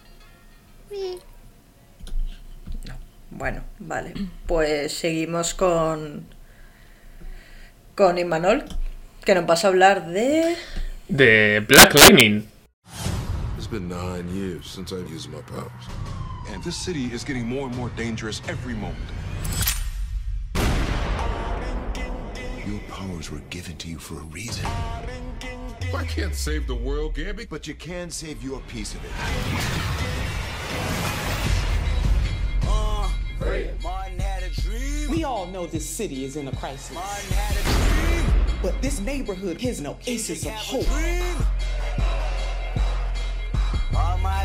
Bueno, 3.32 3.62
vale. 3.80 4.14
Pues 4.48 4.94
seguimos 4.94 5.54
con. 5.54 6.28
Con 7.96 8.18
Imanol, 8.18 8.66
que 9.26 9.36
nos 9.36 9.46
vas 9.46 9.66
a 9.66 9.70
hablar 9.70 10.08
de. 10.08 10.56
De 11.08 11.66
Black 11.68 11.94
Lightning. 11.96 12.48
It's 13.58 13.68
been 13.68 13.90
nine 13.90 14.28
years 14.34 14.68
since 14.68 14.94
I've 14.94 15.10
used 15.12 15.30
my 15.30 15.42
powers. 15.42 15.86
And 16.54 16.64
this 16.64 16.76
city 16.76 17.12
is 17.14 17.24
getting 17.24 17.48
more 17.48 17.68
and 17.68 17.76
more 17.76 17.92
dangerous 17.96 18.42
every 18.48 18.74
moment. 18.74 19.19
Your 22.70 22.80
powers 22.82 23.32
were 23.32 23.42
given 23.50 23.76
to 23.78 23.88
you 23.88 23.98
for 23.98 24.20
a 24.20 24.24
reason. 24.26 24.64
I 25.96 26.04
can't 26.04 26.36
save 26.36 26.68
the 26.68 26.76
world, 26.76 27.16
Gabby. 27.16 27.48
But 27.50 27.68
you 27.68 27.74
can 27.74 28.12
save 28.12 28.44
your 28.44 28.60
piece 28.68 28.94
of 28.94 29.04
it. 29.04 29.12
We 35.10 35.24
all 35.24 35.48
know 35.48 35.66
this 35.66 35.90
city 35.90 36.26
is 36.26 36.36
in 36.36 36.48
a 36.48 36.56
crisis. 36.58 36.96
But 38.62 38.80
this 38.84 39.00
neighborhood 39.00 39.64
is 39.64 39.80
an 39.80 39.88
oasis 39.88 40.46
of 40.46 40.52
hope. 40.52 40.86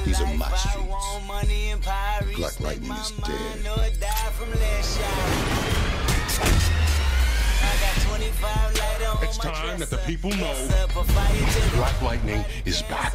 These 0.06 0.22
are 0.22 0.34
my 0.34 0.50
streets. 0.56 0.86
Black 2.36 2.58
Lightning 2.60 2.92
is 2.92 3.10
dead. 3.10 3.60
It's 9.22 9.38
time 9.38 9.78
that 9.78 9.90
the 9.90 9.98
people 10.06 10.30
know 10.30 10.54
Black 11.74 12.02
Lightning 12.02 12.44
is 12.64 12.82
back. 12.82 13.14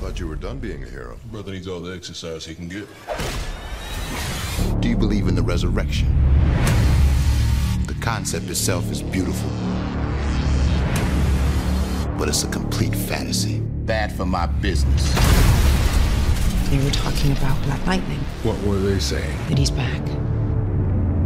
Thought 0.00 0.20
you 0.20 0.28
were 0.28 0.36
done 0.36 0.58
being 0.58 0.82
a 0.82 0.86
hero. 0.86 1.18
Brother 1.26 1.52
needs 1.52 1.66
all 1.68 1.80
the 1.80 1.94
exercise 1.94 2.44
he 2.44 2.54
can 2.54 2.68
get. 2.68 2.86
Do 4.80 4.88
you 4.88 4.96
believe 4.96 5.28
in 5.28 5.34
the 5.34 5.42
resurrection? 5.42 6.08
The 7.86 7.94
concept 8.00 8.48
itself 8.48 8.90
is 8.90 9.02
beautiful. 9.02 9.50
But 12.16 12.28
it's 12.28 12.44
a 12.44 12.48
complete 12.48 12.94
fantasy. 12.94 13.60
Bad 13.60 14.12
for 14.12 14.26
my 14.26 14.46
business. 14.46 15.59
They 16.70 16.78
were 16.84 16.90
talking 16.90 17.32
about 17.32 17.60
Black 17.64 17.84
Lightning, 17.86 18.20
What 18.44 18.56
were 18.62 18.78
they 18.78 19.00
saying? 19.00 19.36
that 19.48 19.58
he's 19.58 19.70
back. 19.72 20.00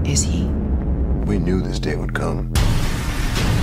Is 0.07 0.23
he? 0.23 0.45
We 1.27 1.39
knew 1.39 1.61
this 1.61 1.79
day 1.79 1.97
would 1.97 2.15
come. 2.15 2.51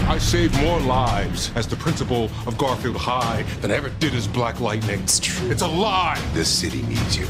I 0.07 0.17
saved 0.19 0.55
more 0.61 0.79
lives 0.81 1.51
as 1.55 1.67
the 1.67 1.75
principal 1.75 2.25
of 2.45 2.57
Garfield 2.57 2.97
High 2.97 3.43
than 3.61 3.71
I 3.71 3.75
ever 3.75 3.89
did 3.89 4.13
as 4.13 4.27
Black 4.27 4.59
Lightning. 4.59 5.00
It's 5.01 5.19
true. 5.19 5.50
It's 5.50 5.61
a 5.63 5.67
lie. 5.67 6.21
This 6.33 6.50
city 6.50 6.83
needs 6.83 7.17
you. 7.17 7.25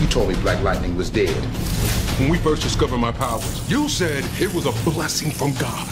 You 0.00 0.06
told 0.08 0.28
me 0.28 0.34
Black 0.36 0.62
Lightning 0.62 0.96
was 0.96 1.10
dead. 1.10 1.34
When 2.18 2.28
we 2.30 2.38
first 2.38 2.62
discovered 2.62 2.98
my 2.98 3.12
powers, 3.12 3.68
you 3.70 3.88
said 3.88 4.24
it 4.40 4.52
was 4.54 4.66
a 4.66 4.72
blessing 4.90 5.30
from 5.30 5.52
God. 5.54 5.88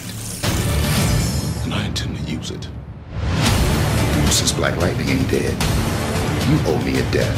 And 1.64 1.74
I 1.74 1.84
intend 1.86 2.16
to 2.16 2.22
use 2.30 2.50
it. 2.50 2.66
Since 4.30 4.52
Black 4.52 4.76
Lightning 4.80 5.08
ain't 5.08 5.30
dead, 5.30 5.54
you 6.48 6.58
owe 6.66 6.78
me 6.84 6.98
a 6.98 7.02
death. 7.10 7.36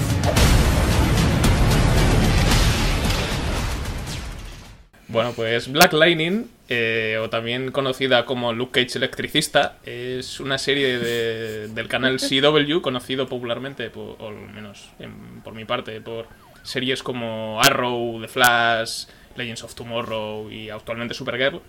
Bueno, 5.08 5.32
pues 5.36 5.70
Black 5.70 5.92
Lightning, 5.92 6.46
eh, 6.68 7.18
o 7.22 7.28
también 7.30 7.70
conocida 7.70 8.24
como 8.24 8.52
Luke 8.52 8.80
Cage 8.84 8.98
Electricista, 8.98 9.76
es 9.84 10.40
una 10.40 10.58
serie 10.58 10.98
de- 10.98 11.68
del 11.68 11.88
canal 11.88 12.18
CW, 12.18 12.80
conocido 12.80 13.28
popularmente, 13.28 13.90
por, 13.90 14.16
o 14.18 14.28
al 14.28 14.34
menos 14.54 14.90
en- 14.98 15.40
por 15.44 15.54
mi 15.54 15.64
parte, 15.64 16.00
por 16.00 16.26
series 16.62 17.02
como 17.02 17.60
Arrow, 17.62 18.20
The 18.22 18.28
Flash, 18.28 19.04
Legends 19.36 19.62
of 19.62 19.74
Tomorrow 19.74 20.50
y 20.50 20.70
actualmente 20.70 21.14
Supergirl. 21.14 21.60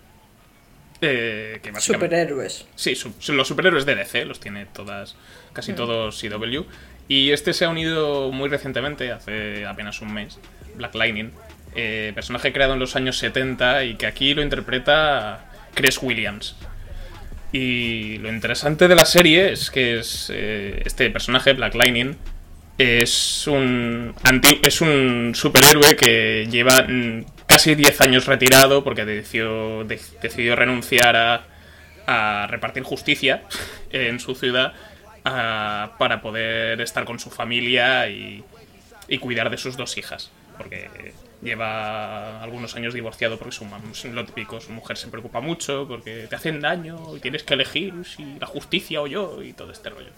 eh, 1.01 1.60
que 1.62 1.74
Superhéroes. 1.82 2.65
Sí, 2.75 2.96
su- 2.96 3.13
los 3.34 3.48
superhéroes 3.50 3.86
de 3.86 3.96
DC, 3.96 4.24
los 4.24 4.39
tiene 4.39 4.65
todas, 4.65 5.18
casi 5.51 5.74
Mm. 5.74 5.75
todos 5.75 6.18
CW. 6.18 6.65
Y 7.07 7.31
este 7.31 7.53
se 7.53 7.65
ha 7.65 7.69
unido 7.69 8.31
muy 8.31 8.50
recientemente, 8.50 9.12
hace 9.12 9.65
apenas 9.65 10.01
un 10.01 10.13
mes, 10.13 10.39
Black 10.75 10.95
Lightning, 10.95 11.31
eh, 11.75 12.12
personaje 12.15 12.51
creado 12.51 12.74
en 12.74 12.79
los 12.79 12.95
años 12.95 13.17
70 13.17 13.83
y 13.83 13.95
que 13.95 14.07
aquí 14.07 14.33
lo 14.33 14.41
interpreta 14.41 15.45
Chris 15.74 16.00
Williams. 16.01 16.55
Y 17.51 18.17
lo 18.17 18.29
interesante 18.29 18.88
de 18.88 18.95
la 18.95 19.05
serie 19.05 19.51
es 19.51 19.69
que 19.71 20.00
es, 20.00 20.31
eh, 20.33 20.81
este 20.85 21.09
personaje, 21.09 21.53
Black 21.53 21.75
Lightning, 21.75 22.15
es 22.77 23.47
un, 23.47 24.13
anti- 24.24 24.59
es 24.63 24.81
un 24.81 25.31
superhéroe 25.33 25.95
que 25.95 26.47
lleva 26.51 26.83
mm, 26.88 27.24
casi 27.45 27.75
10 27.75 28.01
años 28.01 28.25
retirado 28.25 28.83
porque 28.83 29.05
decidió, 29.05 29.85
de- 29.85 30.01
decidió 30.21 30.55
renunciar 30.57 31.15
a, 31.15 31.43
a 32.07 32.47
repartir 32.47 32.83
justicia 32.83 33.43
en 33.91 34.19
su 34.19 34.35
ciudad 34.35 34.74
a- 35.25 35.96
para 35.98 36.22
poder 36.22 36.79
estar 36.82 37.03
con 37.05 37.20
su 37.20 37.29
familia 37.29 38.08
y, 38.10 38.44
y 39.08 39.17
cuidar 39.17 39.50
de 39.50 39.58
sus 39.58 39.75
dos 39.77 39.98
hijas. 39.98 40.32
Porque 40.58 41.13
lleva 41.41 42.41
algunos 42.41 42.75
años 42.77 42.94
divorciado 42.94 43.38
porque 43.38 43.51
su, 43.53 43.65
lo 44.13 44.25
típico, 44.25 44.62
su 44.62 44.72
mujer 44.72 44.96
se 44.98 45.10
preocupa 45.10 45.41
mucho 45.41 45.86
porque 45.88 46.27
te 46.29 46.36
hacen 46.36 46.62
daño 46.62 47.15
y 47.15 47.20
tienes 47.20 47.44
que 47.44 47.55
elegir 47.55 47.94
si 48.05 48.38
la 48.39 48.48
justicia 48.48 49.01
o 49.01 49.08
yo 49.08 49.44
y 49.44 49.51
todo 49.53 49.72
este 49.72 49.89
rollo. 49.89 50.12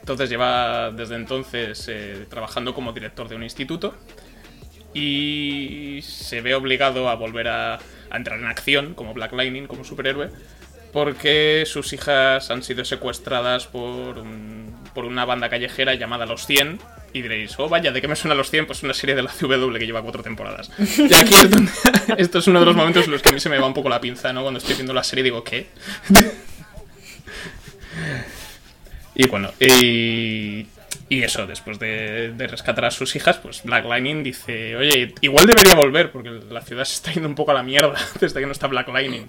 Entonces 0.00 0.28
lleva 0.28 0.90
desde 0.90 1.14
entonces 1.14 1.86
eh, 1.88 2.26
trabajando 2.28 2.74
como 2.74 2.92
director 2.92 3.28
de 3.28 3.36
un 3.36 3.42
instituto 3.44 3.94
y 4.94 6.00
se 6.02 6.40
ve 6.40 6.54
obligado 6.54 7.08
a 7.08 7.14
volver 7.14 7.48
a, 7.48 7.74
a 8.10 8.16
entrar 8.16 8.38
en 8.38 8.46
acción 8.46 8.94
como 8.94 9.14
Black 9.14 9.32
Lightning, 9.32 9.66
como 9.66 9.84
superhéroe, 9.84 10.30
porque 10.92 11.64
sus 11.66 11.92
hijas 11.92 12.50
han 12.50 12.62
sido 12.62 12.84
secuestradas 12.84 13.66
por, 13.66 14.18
un- 14.18 14.74
por 14.94 15.04
una 15.04 15.24
banda 15.24 15.48
callejera 15.48 15.94
llamada 15.94 16.26
Los 16.26 16.46
100. 16.46 16.80
Y 17.14 17.22
diréis, 17.22 17.58
oh 17.58 17.68
vaya, 17.70 17.90
¿de 17.90 18.02
qué 18.02 18.08
me 18.08 18.16
suena 18.16 18.34
Los 18.34 18.50
100? 18.50 18.66
Pues 18.66 18.82
una 18.82 18.92
serie 18.92 19.14
de 19.14 19.22
la 19.22 19.30
CW 19.30 19.72
que 19.78 19.86
lleva 19.86 20.02
cuatro 20.02 20.22
temporadas. 20.22 20.70
Y 20.78 21.14
aquí 21.14 21.34
es 21.34 21.50
donde, 21.50 21.72
esto 22.18 22.38
es 22.38 22.46
uno 22.48 22.60
de 22.60 22.66
los 22.66 22.76
momentos 22.76 23.06
en 23.06 23.12
los 23.12 23.22
que 23.22 23.30
a 23.30 23.32
mí 23.32 23.40
se 23.40 23.48
me 23.48 23.58
va 23.58 23.66
un 23.66 23.72
poco 23.74 23.88
la 23.88 24.00
pinza, 24.00 24.32
¿no? 24.32 24.42
Cuando 24.42 24.58
estoy 24.58 24.74
viendo 24.74 24.92
la 24.92 25.02
serie 25.02 25.24
digo, 25.24 25.42
¿qué? 25.44 25.68
Y 29.14 29.26
bueno, 29.26 29.50
y, 29.58 30.66
y 31.08 31.22
eso, 31.24 31.46
después 31.46 31.78
de, 31.80 32.32
de 32.36 32.46
rescatar 32.46 32.84
a 32.84 32.90
sus 32.92 33.16
hijas, 33.16 33.38
pues 33.38 33.62
Black 33.64 33.84
Lightning 33.84 34.22
dice, 34.22 34.76
oye, 34.76 35.12
igual 35.22 35.46
debería 35.46 35.74
volver, 35.74 36.12
porque 36.12 36.30
la 36.50 36.60
ciudad 36.62 36.84
se 36.84 36.94
está 36.94 37.12
yendo 37.12 37.28
un 37.28 37.34
poco 37.34 37.50
a 37.50 37.54
la 37.54 37.62
mierda 37.64 37.96
desde 38.20 38.38
que 38.38 38.46
no 38.46 38.52
está 38.52 38.68
Black 38.68 38.86
Lightning. 38.88 39.26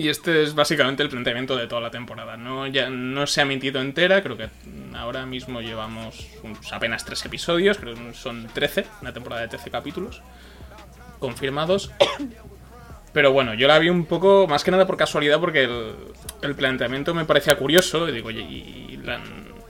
Y 0.00 0.08
este 0.08 0.42
es 0.42 0.54
básicamente 0.54 1.02
el 1.02 1.10
planteamiento 1.10 1.54
de 1.56 1.66
toda 1.66 1.82
la 1.82 1.90
temporada. 1.90 2.38
No, 2.38 2.66
ya 2.66 2.88
no 2.88 3.26
se 3.26 3.40
ha 3.40 3.42
emitido 3.42 3.82
entera, 3.82 4.22
creo 4.22 4.34
que 4.34 4.48
ahora 4.96 5.26
mismo 5.26 5.60
llevamos 5.60 6.26
unos 6.42 6.72
apenas 6.72 7.04
tres 7.04 7.22
episodios, 7.26 7.76
creo 7.76 7.94
que 7.94 8.14
son 8.14 8.46
13, 8.54 8.86
una 9.02 9.12
temporada 9.12 9.42
de 9.42 9.48
13 9.48 9.70
capítulos 9.70 10.22
confirmados. 11.18 11.90
Pero 13.12 13.32
bueno, 13.32 13.52
yo 13.52 13.68
la 13.68 13.78
vi 13.78 13.90
un 13.90 14.06
poco, 14.06 14.46
más 14.48 14.64
que 14.64 14.70
nada 14.70 14.86
por 14.86 14.96
casualidad, 14.96 15.38
porque 15.38 15.64
el, 15.64 15.94
el 16.40 16.54
planteamiento 16.54 17.12
me 17.12 17.26
parecía 17.26 17.56
curioso. 17.58 18.08
Y 18.08 18.12
digo, 18.12 18.28
oye, 18.28 18.40
y 18.40 18.98
la- 19.04 19.20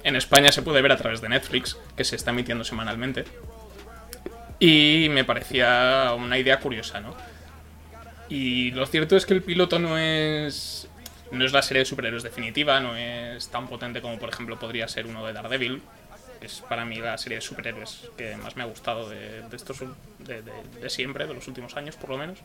en 0.04 0.14
España 0.14 0.52
se 0.52 0.62
puede 0.62 0.80
ver 0.80 0.92
a 0.92 0.96
través 0.96 1.20
de 1.20 1.28
Netflix, 1.28 1.76
que 1.96 2.04
se 2.04 2.14
está 2.14 2.30
emitiendo 2.30 2.62
semanalmente. 2.62 3.24
Y 4.60 5.08
me 5.10 5.24
parecía 5.24 6.12
una 6.16 6.38
idea 6.38 6.60
curiosa, 6.60 7.00
¿no? 7.00 7.16
Y 8.30 8.70
lo 8.70 8.86
cierto 8.86 9.16
es 9.16 9.26
que 9.26 9.34
el 9.34 9.42
piloto 9.42 9.78
no 9.78 9.98
es. 9.98 10.88
No 11.32 11.44
es 11.44 11.52
la 11.52 11.62
serie 11.62 11.80
de 11.80 11.84
superhéroes 11.84 12.22
definitiva, 12.22 12.80
no 12.80 12.96
es 12.96 13.48
tan 13.50 13.68
potente 13.68 14.00
como, 14.00 14.18
por 14.18 14.30
ejemplo, 14.30 14.58
podría 14.58 14.88
ser 14.88 15.06
uno 15.06 15.24
de 15.26 15.32
Daredevil. 15.32 15.82
Es 16.40 16.62
para 16.68 16.84
mí 16.84 16.96
la 16.96 17.18
serie 17.18 17.36
de 17.36 17.42
superhéroes 17.42 18.08
que 18.16 18.36
más 18.36 18.56
me 18.56 18.62
ha 18.62 18.66
gustado 18.66 19.08
de, 19.08 19.42
de 19.42 19.56
estos 19.56 19.78
de, 20.18 20.90
siempre, 20.90 21.26
de 21.26 21.34
los 21.34 21.46
últimos 21.46 21.76
años, 21.76 21.96
por 21.96 22.10
lo 22.10 22.18
menos. 22.18 22.38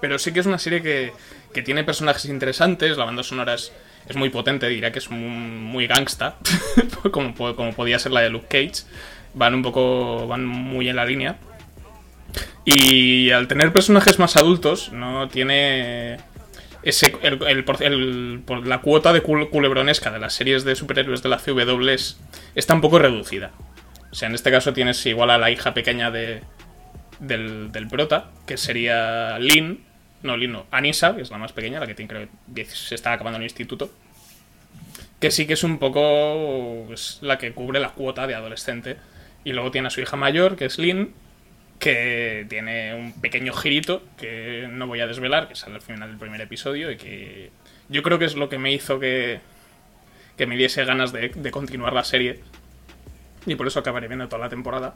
Pero 0.00 0.18
sí 0.18 0.32
que 0.32 0.40
es 0.40 0.46
una 0.46 0.58
serie 0.58 0.82
que, 0.82 1.12
que 1.52 1.62
tiene 1.62 1.84
personajes 1.84 2.24
interesantes, 2.26 2.96
la 2.96 3.04
banda 3.04 3.22
sonora 3.22 3.54
es, 3.54 3.72
es 4.08 4.16
muy 4.16 4.30
potente, 4.30 4.68
diría 4.68 4.90
que 4.90 4.98
es 4.98 5.10
muy, 5.10 5.28
muy 5.28 5.86
gangsta, 5.86 6.36
como, 7.10 7.34
como 7.34 7.72
podía 7.74 7.98
ser 7.98 8.12
la 8.12 8.20
de 8.20 8.30
Luke 8.30 8.46
Cage. 8.48 8.84
Van 9.34 9.54
un 9.54 9.62
poco, 9.62 10.26
van 10.26 10.44
muy 10.44 10.88
en 10.88 10.96
la 10.96 11.04
línea. 11.04 11.36
Y 12.64 13.30
al 13.30 13.48
tener 13.48 13.72
personajes 13.72 14.18
más 14.18 14.36
adultos, 14.36 14.92
no 14.92 15.28
tiene 15.28 16.18
ese, 16.82 17.16
el, 17.22 17.42
el 17.46 17.64
el- 17.80 18.42
la 18.64 18.78
cuota 18.80 19.12
de 19.12 19.22
cul- 19.22 19.50
culebronesca 19.50 20.10
de 20.10 20.18
las 20.18 20.34
series 20.34 20.64
de 20.64 20.74
superhéroes 20.76 21.22
de 21.22 21.28
la 21.28 21.38
CW 21.38 21.88
es, 21.88 22.18
está 22.54 22.74
un 22.74 22.80
poco 22.80 22.98
reducida. 22.98 23.50
O 24.10 24.14
sea, 24.14 24.28
en 24.28 24.34
este 24.34 24.50
caso 24.50 24.72
tienes 24.72 25.04
igual 25.06 25.30
a 25.30 25.38
la 25.38 25.50
hija 25.50 25.74
pequeña 25.74 26.10
de, 26.10 26.42
del, 27.18 27.72
del 27.72 27.88
prota, 27.88 28.30
que 28.46 28.56
sería 28.56 29.38
Lynn, 29.38 29.80
no 30.22 30.36
Lynn, 30.36 30.52
no, 30.52 30.66
Anissa, 30.70 31.16
que 31.16 31.22
es 31.22 31.30
la 31.30 31.38
más 31.38 31.52
pequeña, 31.52 31.80
la 31.80 31.86
que 31.86 31.94
tiene, 31.94 32.08
creo, 32.08 32.28
10 32.48 32.68
se 32.68 32.94
está 32.94 33.12
acabando 33.12 33.38
el 33.38 33.44
instituto, 33.44 33.90
que 35.18 35.30
sí 35.30 35.46
que 35.46 35.54
es 35.54 35.64
un 35.64 35.78
poco 35.78 36.88
es 36.92 37.18
la 37.22 37.38
que 37.38 37.52
cubre 37.52 37.80
la 37.80 37.90
cuota 37.90 38.26
de 38.26 38.34
adolescente. 38.34 38.96
Y 39.44 39.52
luego 39.52 39.70
tiene 39.72 39.88
a 39.88 39.90
su 39.90 40.00
hija 40.00 40.16
mayor, 40.16 40.56
que 40.56 40.66
es 40.66 40.78
Lynn, 40.78 41.12
que 41.82 42.46
tiene 42.48 42.94
un 42.94 43.12
pequeño 43.20 43.52
girito 43.52 44.04
que 44.16 44.68
no 44.70 44.86
voy 44.86 45.00
a 45.00 45.08
desvelar, 45.08 45.48
que 45.48 45.56
sale 45.56 45.74
al 45.74 45.82
final 45.82 46.08
del 46.10 46.16
primer 46.16 46.40
episodio 46.40 46.92
y 46.92 46.96
que 46.96 47.50
yo 47.88 48.04
creo 48.04 48.20
que 48.20 48.24
es 48.24 48.36
lo 48.36 48.48
que 48.48 48.56
me 48.56 48.72
hizo 48.72 49.00
que, 49.00 49.40
que 50.36 50.46
me 50.46 50.56
diese 50.56 50.84
ganas 50.84 51.12
de, 51.12 51.30
de 51.30 51.50
continuar 51.50 51.92
la 51.92 52.04
serie. 52.04 52.38
Y 53.46 53.56
por 53.56 53.66
eso 53.66 53.80
acabaré 53.80 54.06
viendo 54.06 54.28
toda 54.28 54.42
la 54.42 54.48
temporada. 54.48 54.94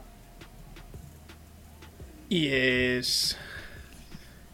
Y 2.29 2.47
es... 2.47 3.37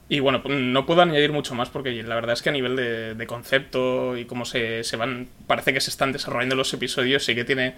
Y 0.10 0.20
bueno, 0.20 0.42
no 0.44 0.88
puedo 0.88 1.04
añadir 1.04 1.32
mucho 1.32 1.54
más 1.54 1.70
porque 1.70 2.02
la 2.02 2.16
verdad 2.16 2.34
es 2.34 2.42
que 2.42 2.50
a 2.50 2.54
nivel 2.54 2.76
de, 2.76 3.14
de 3.14 3.28
concepto 3.28 4.18
y 4.18 4.26
cómo 4.26 4.46
se, 4.46 4.84
se 4.84 4.98
van... 4.98 5.28
Parece 5.46 5.72
que 5.72 5.82
se 5.82 5.92
están 5.92 6.12
desarrollando 6.12 6.56
los 6.56 6.74
episodios, 6.74 7.26
sí 7.26 7.36
que 7.36 7.46
tiene... 7.46 7.76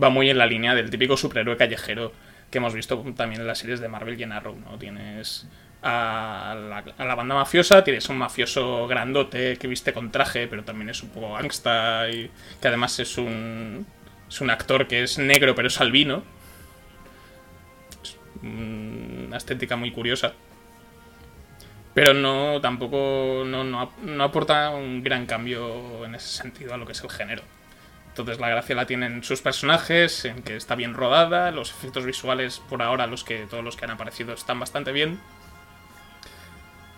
Va 0.00 0.10
muy 0.10 0.28
en 0.28 0.36
la 0.36 0.44
línea 0.44 0.74
del 0.74 0.90
típico 0.90 1.16
superhéroe 1.16 1.56
callejero 1.56 2.12
que 2.50 2.58
hemos 2.58 2.74
visto 2.74 3.02
también 3.16 3.40
en 3.40 3.46
las 3.46 3.58
series 3.58 3.80
de 3.80 3.88
Marvel 3.88 4.18
y 4.18 4.22
en 4.22 4.32
Arrow, 4.32 4.56
¿no? 4.56 4.78
Tienes 4.78 5.46
a 5.82 6.56
la, 6.98 7.14
banda 7.14 7.34
mafiosa, 7.34 7.84
tienes 7.84 8.08
un 8.08 8.16
mafioso 8.16 8.86
grandote 8.86 9.58
que 9.58 9.66
viste 9.66 9.92
con 9.92 10.10
traje, 10.10 10.46
pero 10.48 10.64
también 10.64 10.88
es 10.88 11.02
un 11.02 11.10
poco 11.10 11.34
gangsta 11.34 12.08
y 12.08 12.30
que 12.60 12.68
además 12.68 12.98
es 13.00 13.18
un, 13.18 13.86
es 14.26 14.40
un 14.40 14.50
actor 14.50 14.88
que 14.88 15.02
es 15.02 15.18
negro 15.18 15.54
pero 15.54 15.68
es 15.68 15.80
albino. 15.80 16.22
Es 18.02 18.16
una 18.42 19.36
estética 19.36 19.76
muy 19.76 19.90
curiosa. 19.90 20.32
Pero 21.92 22.14
no, 22.14 22.60
tampoco, 22.60 23.44
no, 23.46 23.62
no, 23.62 23.92
no 24.02 24.24
aporta 24.24 24.70
un 24.70 25.02
gran 25.02 25.26
cambio 25.26 26.04
en 26.04 26.14
ese 26.16 26.28
sentido 26.28 26.74
a 26.74 26.76
lo 26.76 26.86
que 26.86 26.92
es 26.92 27.02
el 27.02 27.10
género. 27.10 27.42
Entonces 28.14 28.38
la 28.38 28.48
gracia 28.48 28.76
la 28.76 28.86
tienen 28.86 29.24
sus 29.24 29.42
personajes, 29.42 30.24
en 30.24 30.44
que 30.44 30.54
está 30.54 30.76
bien 30.76 30.94
rodada, 30.94 31.50
los 31.50 31.72
efectos 31.72 32.04
visuales 32.04 32.62
por 32.68 32.80
ahora 32.80 33.08
los 33.08 33.24
que 33.24 33.46
todos 33.50 33.64
los 33.64 33.74
que 33.74 33.86
han 33.86 33.90
aparecido 33.90 34.34
están 34.34 34.60
bastante 34.60 34.92
bien. 34.92 35.18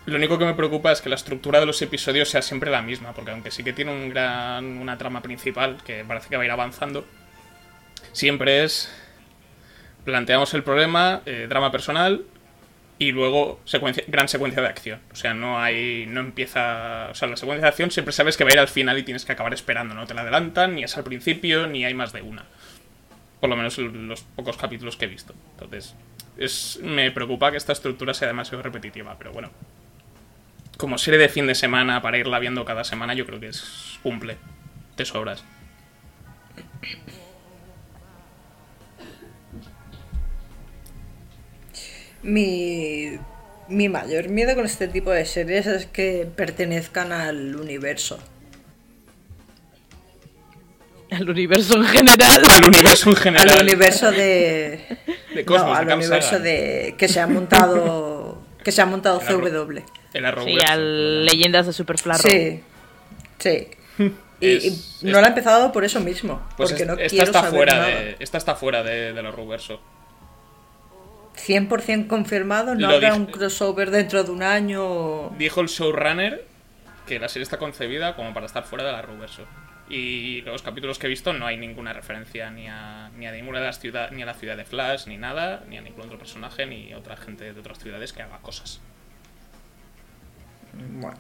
Lo 0.05 0.17
único 0.17 0.37
que 0.37 0.45
me 0.45 0.53
preocupa 0.53 0.93
es 0.93 1.01
que 1.01 1.09
la 1.09 1.15
estructura 1.15 1.59
de 1.59 1.65
los 1.65 1.81
episodios 1.81 2.29
sea 2.29 2.43
siempre 2.43 2.71
la 2.71 2.83
misma, 2.83 3.15
porque 3.15 3.31
aunque 3.31 3.51
sí 3.51 3.65
que 3.65 3.73
tiene 3.73 3.93
un 3.93 4.11
gran, 4.11 4.77
una 4.77 4.99
trama 4.99 5.23
principal 5.23 5.79
que 5.83 6.05
parece 6.05 6.29
que 6.29 6.37
va 6.37 6.43
a 6.43 6.45
ir 6.45 6.53
avanzando, 6.53 7.07
siempre 8.13 8.63
es 8.63 8.93
planteamos 10.05 10.53
el 10.53 10.65
problema, 10.65 11.23
eh, 11.25 11.47
drama 11.49 11.73
personal 11.73 12.27
y 12.99 13.13
luego 13.13 13.61
secuencia, 13.65 14.05
gran 14.07 14.29
secuencia 14.29 14.63
de 14.63 14.69
acción. 14.69 15.01
O 15.13 15.17
sea, 15.17 15.35
no 15.35 15.59
hay. 15.61 16.07
no 16.07 16.21
empieza. 16.21 17.09
O 17.11 17.15
sea, 17.15 17.29
la 17.29 17.37
secuencia 17.37 17.63
de 17.63 17.69
acción 17.69 17.91
siempre 17.91 18.13
sabes 18.13 18.37
que 18.37 18.45
va 18.45 18.51
a 18.51 18.53
ir 18.55 18.59
al 18.59 18.69
final 18.69 18.99
y 18.99 19.03
tienes 19.03 19.25
que 19.25 19.33
acabar 19.33 19.53
esperando. 19.53 19.95
No 19.95 20.07
te 20.07 20.15
la 20.15 20.23
adelantan, 20.23 20.75
ni 20.75 20.85
es 20.85 20.97
al 20.97 21.05
principio, 21.05 21.67
ni 21.67 21.85
hay 21.85 21.95
más 21.95 22.13
de 22.13 22.23
una. 22.23 22.45
Por 23.41 23.51
lo 23.51 23.57
menos 23.57 23.79
en 23.79 24.09
los 24.09 24.23
pocos 24.23 24.57
capítulos 24.57 24.97
que 24.97 25.05
he 25.05 25.09
visto. 25.09 25.35
Entonces, 25.53 25.95
es, 26.39 26.81
me 26.83 27.11
preocupa 27.11 27.51
que 27.51 27.59
esta 27.59 27.73
estructura 27.73 28.15
sea 28.15 28.29
demasiado 28.29 28.63
repetitiva, 28.63 29.17
pero 29.19 29.33
bueno. 29.33 29.51
Como 30.79 30.99
serie 30.99 31.19
de 31.19 31.29
fin 31.29 31.47
de 31.47 31.55
semana, 31.55 32.03
para 32.03 32.19
irla 32.19 32.39
viendo 32.39 32.65
cada 32.65 32.85
semana, 32.85 33.15
yo 33.15 33.27
creo 33.27 33.41
que 33.41 33.49
es 33.49 33.99
cumple. 34.03 34.37
Te 34.95 35.05
sobras. 35.05 35.45
Mi, 42.23 43.19
mi 43.69 43.89
mayor 43.89 44.29
miedo 44.29 44.55
con 44.55 44.65
este 44.67 44.89
tipo 44.89 45.11
de 45.11 45.25
series 45.25 45.67
es 45.67 45.87
que 45.87 46.27
pertenezcan 46.35 47.13
al 47.13 47.55
universo. 47.57 48.19
Al 51.11 51.29
universo 51.31 51.77
en 51.77 51.85
general. 51.85 52.43
Al 52.51 52.65
universo 52.65 53.11
en 53.11 53.17
general. 53.17 53.49
Al 53.51 53.63
universo 53.63 54.11
de. 54.11 54.81
De 55.35 55.45
Cosmos, 55.45 55.69
no, 55.79 55.85
de 55.85 55.93
al 55.93 55.99
universo 55.99 56.29
Sagan. 56.31 56.43
de. 56.45 56.95
que 56.99 57.09
se 57.09 57.21
ha 57.21 57.27
montado. 57.27 58.43
que 58.65 58.73
se 58.73 58.81
ha 58.83 58.87
montado 58.87 59.21
El 59.21 59.27
CW. 59.27 59.79
El 60.15 60.35
Sí, 60.45 60.59
al 60.67 61.25
Leyendas 61.27 61.67
de 61.67 61.73
Superflarro. 61.73 62.29
Sí. 62.29 62.61
Sí. 63.39 63.69
Y, 64.39 64.49
y 64.49 64.67
Es- 64.69 64.99
no 65.03 65.19
la 65.23 65.29
he 65.29 65.31
empezado 65.31 65.73
por 65.73 65.83
eso 65.87 65.99
mismo. 66.01 66.47
Pues 66.59 66.71
porque 66.71 66.83
es- 66.83 66.87
no 66.89 66.93
esta 66.95 67.09
quiero 67.09 67.25
está 67.25 67.41
saber 67.41 67.55
fuera 67.55 67.75
nada. 67.75 67.87
de. 67.89 68.17
Esta 68.19 68.37
está 68.37 68.55
fuera 68.55 68.83
de, 68.83 69.15
del 69.15 69.25
Arrowverso. 69.27 69.81
100% 71.37 72.07
confirmado, 72.07 72.75
no 72.75 72.89
Lo 72.89 72.95
habrá 72.95 73.15
un 73.15 73.27
crossover 73.27 73.91
dentro 73.91 74.25
de 74.25 74.31
un 74.31 74.43
año. 74.43 75.31
Dijo 75.39 75.61
el 75.61 75.69
showrunner 75.69 76.45
que 77.07 77.19
la 77.19 77.29
serie 77.29 77.45
está 77.45 77.59
concebida 77.59 78.17
como 78.17 78.35
para 78.35 78.47
estar 78.47 78.65
fuera 78.65 78.85
del 78.85 78.95
Arrowverso. 78.95 79.45
Y 79.89 80.41
los 80.43 80.63
capítulos 80.63 80.99
que 80.99 81.07
he 81.07 81.11
visto 81.11 81.33
no 81.33 81.47
hay 81.47 81.57
ninguna 81.57 81.93
referencia 81.93 82.51
ni 82.51 82.67
a, 82.67 83.11
ni 83.17 83.27
a 83.27 83.33
ninguna 83.33 83.61
de 83.61 83.67
las 83.67 83.79
ciudades, 83.79 84.11
ni 84.11 84.23
a 84.23 84.27
la 84.27 84.35
ciudad 84.35 84.57
de 84.57 84.65
Flash, 84.65 85.07
ni 85.07 85.17
nada, 85.17 85.63
ni 85.69 85.79
a 85.79 85.81
ningún 85.81 86.07
otro 86.07 86.19
personaje, 86.19 86.67
ni 86.67 86.93
a 86.93 86.99
otra 86.99 87.17
gente 87.17 87.53
de 87.53 87.61
otras 87.61 87.79
ciudades 87.79 88.13
que 88.13 88.23
haga 88.23 88.39
cosas. 88.39 88.81
Bueno, 90.73 91.17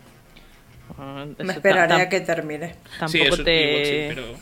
Ah, 0.98 1.26
me 1.38 1.52
esperaré 1.52 1.94
a 1.94 2.08
que 2.08 2.20
termine. 2.20 2.76
Tampoco 2.98 3.10
sí, 3.10 3.20
eso 3.20 3.44
te... 3.44 3.70
igual 3.70 3.84
sí, 3.84 4.04
pero 4.08 4.38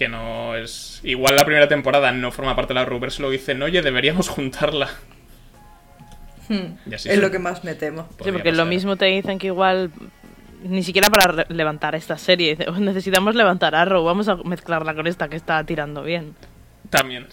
que 0.00 0.08
no 0.08 0.56
es... 0.56 0.98
Igual 1.04 1.36
la 1.36 1.44
primera 1.44 1.68
temporada 1.68 2.10
no 2.10 2.32
forma 2.32 2.56
parte 2.56 2.72
del 2.72 2.82
Arrowverso 2.82 3.20
y 3.20 3.24
lo 3.26 3.30
dicen, 3.30 3.62
oye, 3.62 3.82
deberíamos 3.82 4.30
juntarla. 4.30 4.88
Hmm, 6.48 6.74
Y 6.90 6.94
así 6.94 7.10
es 7.10 7.16
sí. 7.16 7.20
lo 7.20 7.30
que 7.30 7.38
más 7.38 7.62
me 7.64 7.74
temo. 7.74 8.08
Sí, 8.24 8.32
porque 8.32 8.50
lo 8.50 8.64
mismo 8.64 8.96
te 8.96 9.04
dicen 9.04 9.38
que 9.38 9.48
igual 9.48 9.90
ni 10.64 10.82
siquiera 10.82 11.08
para 11.10 11.44
levantar 11.50 11.94
esta 11.94 12.16
serie. 12.16 12.56
"Oh, 12.66 12.72
necesitamos 12.72 13.34
levantar 13.34 13.74
Arrow, 13.74 14.02
vamos 14.04 14.28
a 14.28 14.36
mezclarla 14.36 14.94
con 14.94 15.06
esta 15.06 15.28
que 15.28 15.36
está 15.36 15.62
tirando 15.64 16.02
bien. 16.02 16.34
También. 16.88 17.26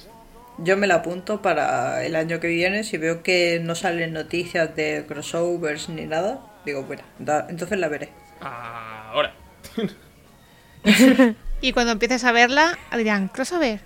Yo 0.59 0.75
me 0.75 0.87
la 0.87 0.95
apunto 0.95 1.41
para 1.41 2.03
el 2.05 2.15
año 2.17 2.39
que 2.41 2.47
viene. 2.47 2.83
Si 2.83 2.97
veo 2.97 3.23
que 3.23 3.59
no 3.63 3.75
salen 3.75 4.11
noticias 4.13 4.75
de 4.75 5.05
crossovers 5.07 5.87
ni 5.89 6.05
nada, 6.05 6.41
digo, 6.65 6.83
bueno, 6.83 7.03
da- 7.17 7.47
entonces 7.49 7.79
la 7.79 7.87
veré. 7.87 8.09
Ahora. 8.41 9.33
Y 11.61 11.71
cuando 11.71 11.91
empieces 11.93 12.23
a 12.23 12.31
verla, 12.31 12.77
dirán, 12.95 13.29
crossover. 13.29 13.79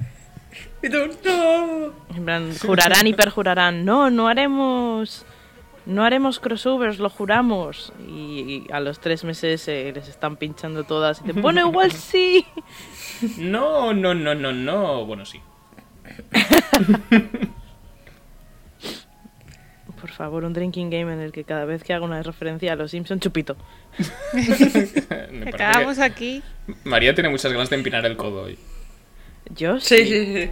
Y 0.83 0.89
tú, 0.89 0.97
no. 1.25 1.93
En 2.15 2.25
plan, 2.25 2.53
jurarán 2.57 3.07
y 3.07 3.13
perjurarán, 3.13 3.85
no, 3.85 4.09
no 4.09 4.27
haremos... 4.27 5.25
No 5.83 6.03
haremos 6.03 6.39
crossovers, 6.39 6.99
lo 6.99 7.09
juramos. 7.09 7.91
Y, 8.07 8.67
y 8.67 8.67
a 8.71 8.79
los 8.79 8.99
tres 8.99 9.23
meses 9.23 9.67
eh, 9.67 9.91
les 9.95 10.07
están 10.07 10.37
pinchando 10.37 10.83
todas 10.83 11.21
y 11.21 11.23
dicen, 11.23 11.41
bueno, 11.41 11.61
igual 11.67 11.91
sí. 11.91 12.45
No, 13.37 13.91
no, 13.91 14.13
no, 14.13 14.35
no, 14.35 14.53
no. 14.53 15.05
Bueno, 15.07 15.25
sí. 15.25 15.41
Por 20.01 20.09
favor, 20.09 20.43
un 20.45 20.53
drinking 20.53 20.89
game 20.89 21.13
en 21.13 21.19
el 21.19 21.31
que 21.31 21.43
cada 21.43 21.65
vez 21.65 21.83
que 21.83 21.93
haga 21.93 22.03
una 22.05 22.23
referencia 22.23 22.73
a 22.73 22.75
los 22.75 22.89
Simpson 22.89 23.19
chupito. 23.19 23.55
Acabamos 25.47 25.97
que 25.97 26.03
aquí. 26.03 26.43
María 26.83 27.13
tiene 27.13 27.29
muchas 27.29 27.51
ganas 27.51 27.69
de 27.69 27.75
empinar 27.77 28.05
el 28.05 28.17
codo 28.17 28.43
hoy. 28.43 28.57
Yo 29.55 29.79
sí. 29.79 29.97
Sí, 29.97 30.05
sí, 30.05 30.25
sí. 30.33 30.49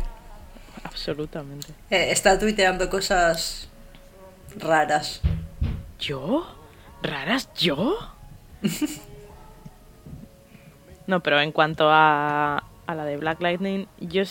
Absolutamente. 0.84 1.68
Eh, 1.90 2.12
está 2.12 2.38
tuiteando 2.40 2.90
cosas 2.90 3.70
raras. 4.58 5.22
¿Yo? 6.00 6.56
¿Raras 7.04 7.50
yo? 7.56 7.98
no, 11.08 11.22
pero 11.22 11.40
en 11.42 11.52
cuanto 11.52 11.90
a, 11.90 12.64
a 12.86 12.96
la 12.96 13.06
de 13.06 13.18
Black 13.18 13.42
Lightning, 13.42 13.88
yo 14.00 14.24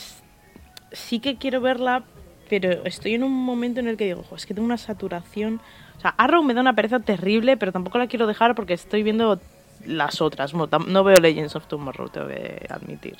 sí 0.92 1.18
que 1.20 1.36
quiero 1.36 1.60
verla, 1.60 2.04
pero 2.48 2.84
estoy 2.84 3.14
en 3.14 3.24
un 3.24 3.32
momento 3.32 3.80
en 3.80 3.88
el 3.88 3.96
que 3.96 4.04
digo, 4.06 4.22
"Jo, 4.22 4.36
es 4.36 4.46
que 4.46 4.54
tengo 4.54 4.66
una 4.66 4.78
saturación. 4.78 5.60
O 5.96 6.00
sea, 6.00 6.14
Arrow 6.16 6.42
me 6.42 6.54
da 6.54 6.60
una 6.60 6.74
pereza 6.74 7.00
terrible, 7.00 7.56
pero 7.56 7.72
tampoco 7.72 7.98
la 7.98 8.06
quiero 8.06 8.26
dejar 8.26 8.54
porque 8.54 8.74
estoy 8.74 9.02
viendo 9.02 9.40
las 9.88 10.20
otras. 10.20 10.54
No, 10.54 10.68
no 10.86 11.04
veo 11.04 11.18
Legends 11.18 11.56
of 11.56 11.66
Tomorrow, 11.66 12.08
tengo 12.10 12.28
que 12.28 12.66
admitir. 12.68 13.16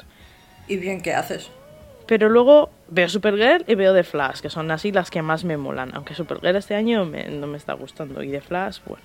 ¿Y 0.68 0.76
bien 0.76 1.00
qué 1.00 1.14
haces? 1.14 1.50
Pero 2.06 2.30
luego 2.30 2.70
veo 2.88 3.06
Supergirl 3.08 3.64
y 3.66 3.74
veo 3.74 3.92
The 3.92 4.02
Flash, 4.02 4.40
que 4.40 4.48
son 4.48 4.70
así 4.70 4.92
las 4.92 5.10
que 5.10 5.20
más 5.20 5.44
me 5.44 5.58
molan. 5.58 5.90
Aunque 5.94 6.14
Supergirl 6.14 6.56
este 6.56 6.74
año 6.74 7.04
me- 7.04 7.24
no 7.28 7.46
me 7.46 7.58
está 7.58 7.74
gustando. 7.74 8.22
Y 8.22 8.30
The 8.30 8.40
Flash, 8.40 8.78
bueno, 8.86 9.04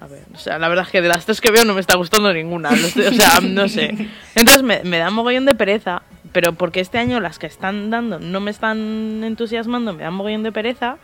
a 0.00 0.06
ver. 0.06 0.22
O 0.32 0.38
sea, 0.38 0.56
la 0.58 0.68
verdad 0.68 0.84
es 0.86 0.92
que 0.92 1.02
de 1.02 1.08
las 1.08 1.24
tres 1.26 1.40
que 1.40 1.50
veo 1.50 1.64
no 1.64 1.74
me 1.74 1.80
está 1.80 1.96
gustando 1.96 2.32
ninguna. 2.32 2.70
Estoy- 2.70 3.06
o 3.06 3.12
sea, 3.12 3.40
no 3.42 3.68
sé. 3.68 3.88
Entonces 4.36 4.62
me, 4.62 4.82
me 4.84 4.98
da 4.98 5.10
mogollón 5.10 5.44
de 5.44 5.54
pereza. 5.56 6.02
Pero 6.32 6.52
porque 6.52 6.80
este 6.80 6.98
año 6.98 7.18
las 7.20 7.38
que 7.38 7.46
están 7.46 7.90
dando 7.90 8.18
no 8.20 8.40
me 8.40 8.50
están 8.52 9.22
entusiasmando, 9.24 9.92
me 9.94 10.02
da 10.04 10.10
mogollón 10.12 10.42
de 10.44 10.52
pereza. 10.52 10.98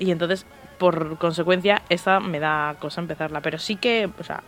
Y 0.00 0.10
entonces, 0.10 0.44
por 0.78 1.18
consecuencia, 1.18 1.82
esa 1.88 2.18
me 2.18 2.40
da 2.40 2.74
cosa 2.80 3.00
empezarla. 3.00 3.40
Pero 3.42 3.58
sí 3.58 3.76
que, 3.76 4.08
o 4.18 4.24
sea, 4.24 4.42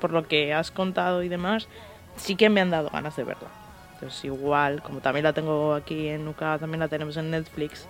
por 0.00 0.12
lo 0.12 0.26
que 0.26 0.52
has 0.54 0.70
contado 0.70 1.22
y 1.22 1.28
demás, 1.28 1.68
sí 2.16 2.36
que 2.36 2.48
me 2.48 2.60
han 2.60 2.70
dado 2.70 2.90
ganas 2.90 3.14
de 3.16 3.24
verla. 3.24 3.48
Entonces 3.94 4.24
igual, 4.24 4.82
como 4.82 5.00
también 5.00 5.24
la 5.24 5.32
tengo 5.32 5.74
aquí 5.74 6.08
en 6.08 6.24
Nuca, 6.24 6.58
también 6.58 6.80
la 6.80 6.88
tenemos 6.88 7.16
en 7.18 7.30
Netflix, 7.30 7.86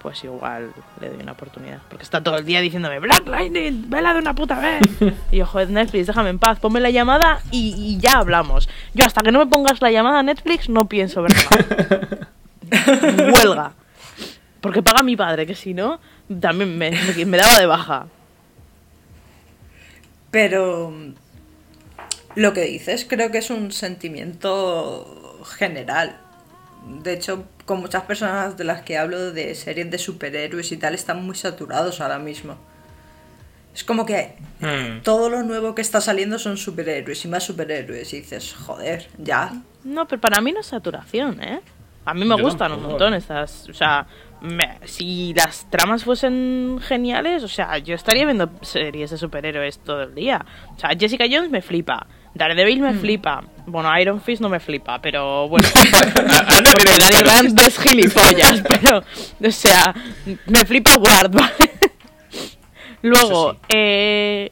pues 0.00 0.22
igual 0.22 0.72
le 1.00 1.08
doy 1.08 1.22
una 1.22 1.32
oportunidad. 1.32 1.78
Porque 1.88 2.04
está 2.04 2.22
todo 2.22 2.36
el 2.36 2.44
día 2.44 2.60
diciéndome, 2.60 3.00
Black 3.00 3.26
Lightning, 3.26 3.90
vela 3.90 4.12
de 4.12 4.20
una 4.20 4.34
puta 4.34 4.60
vez. 4.60 4.82
y 5.32 5.38
yo, 5.38 5.46
joder, 5.46 5.70
Netflix, 5.70 6.06
déjame 6.06 6.30
en 6.30 6.38
paz, 6.38 6.60
ponme 6.60 6.78
la 6.80 6.90
llamada 6.90 7.40
y, 7.50 7.74
y 7.76 7.98
ya 7.98 8.18
hablamos. 8.18 8.68
Yo 8.92 9.04
hasta 9.04 9.22
que 9.22 9.32
no 9.32 9.40
me 9.40 9.46
pongas 9.46 9.80
la 9.82 9.90
llamada 9.90 10.20
a 10.20 10.22
Netflix 10.22 10.68
no 10.68 10.86
pienso 10.88 11.22
verla. 11.22 12.28
Huelga. 13.34 13.72
Porque 14.60 14.82
paga 14.82 15.02
mi 15.02 15.16
padre, 15.16 15.46
que 15.46 15.54
si 15.54 15.74
no, 15.74 15.98
también 16.40 16.78
me, 16.78 16.90
me- 16.90 17.24
me 17.26 17.36
daba 17.36 17.58
de 17.58 17.66
baja. 17.66 18.06
Pero 20.30 20.92
lo 22.36 22.52
que 22.52 22.62
dices 22.62 23.06
creo 23.08 23.30
que 23.30 23.38
es 23.38 23.50
un 23.50 23.70
sentimiento 23.72 25.44
general. 25.58 26.18
De 27.02 27.14
hecho, 27.14 27.44
con 27.64 27.80
muchas 27.80 28.02
personas 28.02 28.56
de 28.56 28.64
las 28.64 28.82
que 28.82 28.98
hablo 28.98 29.32
de 29.32 29.54
series 29.54 29.90
de 29.90 29.98
superhéroes 29.98 30.70
y 30.72 30.76
tal 30.76 30.94
están 30.94 31.24
muy 31.24 31.34
saturados 31.34 32.00
ahora 32.00 32.18
mismo. 32.18 32.56
Es 33.74 33.82
como 33.84 34.04
que 34.06 34.36
Hmm. 34.60 35.00
todo 35.02 35.28
lo 35.30 35.42
nuevo 35.42 35.74
que 35.74 35.82
está 35.82 36.00
saliendo 36.00 36.38
son 36.38 36.56
superhéroes 36.56 37.24
y 37.24 37.28
más 37.28 37.42
superhéroes. 37.44 38.12
Y 38.12 38.18
dices, 38.20 38.54
joder, 38.54 39.08
ya. 39.18 39.52
No, 39.82 40.06
pero 40.06 40.20
para 40.20 40.40
mí 40.40 40.52
no 40.52 40.60
es 40.60 40.66
saturación, 40.66 41.42
¿eh? 41.42 41.60
A 42.04 42.14
mí 42.14 42.24
me 42.24 42.36
Yo 42.36 42.42
gustan 42.44 42.72
un 42.72 42.82
montón 42.82 43.14
estas. 43.14 43.68
O 43.68 43.74
sea, 43.74 44.06
me- 44.42 44.78
si 44.84 45.32
las 45.34 45.68
tramas 45.70 46.04
fuesen 46.04 46.78
geniales, 46.82 47.42
o 47.42 47.48
sea, 47.48 47.78
yo 47.78 47.94
estaría 47.94 48.26
viendo 48.26 48.50
series 48.60 49.10
de 49.10 49.16
superhéroes 49.18 49.78
todo 49.78 50.02
el 50.02 50.14
día. 50.14 50.44
O 50.76 50.78
sea, 50.78 50.90
Jessica 50.98 51.24
Jones 51.28 51.50
me 51.50 51.62
flipa. 51.62 52.06
Daredevil 52.34 52.80
me 52.80 52.94
flipa. 52.94 53.44
Bueno, 53.66 53.98
Iron 53.98 54.20
Fist 54.20 54.42
no 54.42 54.48
me 54.48 54.60
flipa, 54.60 55.00
pero 55.00 55.48
bueno. 55.48 55.68
porque 55.74 56.90
Danny 56.98 57.22
Rand 57.24 57.60
es 57.60 57.78
gilipollas, 57.78 58.62
pero. 58.68 58.98
O 58.98 59.50
sea, 59.50 59.94
me 60.46 60.64
flipa 60.64 60.96
Ward, 60.96 61.30
¿vale? 61.32 61.70
Luego, 63.02 63.56
eh, 63.68 64.50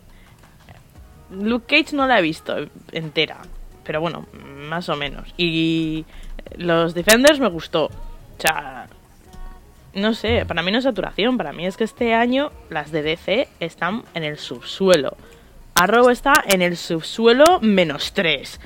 Luke 1.30 1.66
Cage 1.66 1.96
no 1.96 2.06
la 2.06 2.18
he 2.18 2.22
visto 2.22 2.54
entera, 2.92 3.38
pero 3.82 4.00
bueno, 4.00 4.26
más 4.32 4.88
o 4.88 4.96
menos. 4.96 5.34
Y 5.36 6.04
los 6.56 6.94
Defenders 6.94 7.40
me 7.40 7.48
gustó. 7.48 7.86
O 7.86 8.40
sea, 8.40 8.86
no 9.94 10.14
sé, 10.14 10.44
para 10.46 10.62
mí 10.62 10.70
no 10.70 10.78
es 10.78 10.84
saturación, 10.84 11.36
para 11.36 11.52
mí 11.52 11.66
es 11.66 11.76
que 11.76 11.84
este 11.84 12.14
año 12.14 12.52
las 12.70 12.92
de 12.92 13.02
DC 13.02 13.48
están 13.60 14.04
en 14.14 14.24
el 14.24 14.38
subsuelo. 14.38 15.16
Arrow 15.74 16.10
está 16.10 16.34
en 16.46 16.62
el 16.62 16.76
subsuelo 16.76 17.58
menos 17.60 18.12
3. 18.12 18.60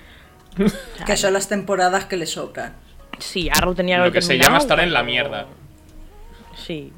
Que 1.07 1.16
son 1.16 1.33
las 1.35 1.49
temporadas 1.49 2.07
que 2.07 2.16
le 2.16 2.27
sobran. 2.27 2.73
Sí, 3.19 3.49
Arrow 3.53 3.75
tenía 3.75 3.99
Lo 3.99 4.12
que 4.12 4.23
se 4.23 4.38
llama 4.38 4.59
estar 4.59 4.81
en 4.81 4.92
la 4.92 5.03
mierda. 5.03 5.47
Sí, 6.55 6.92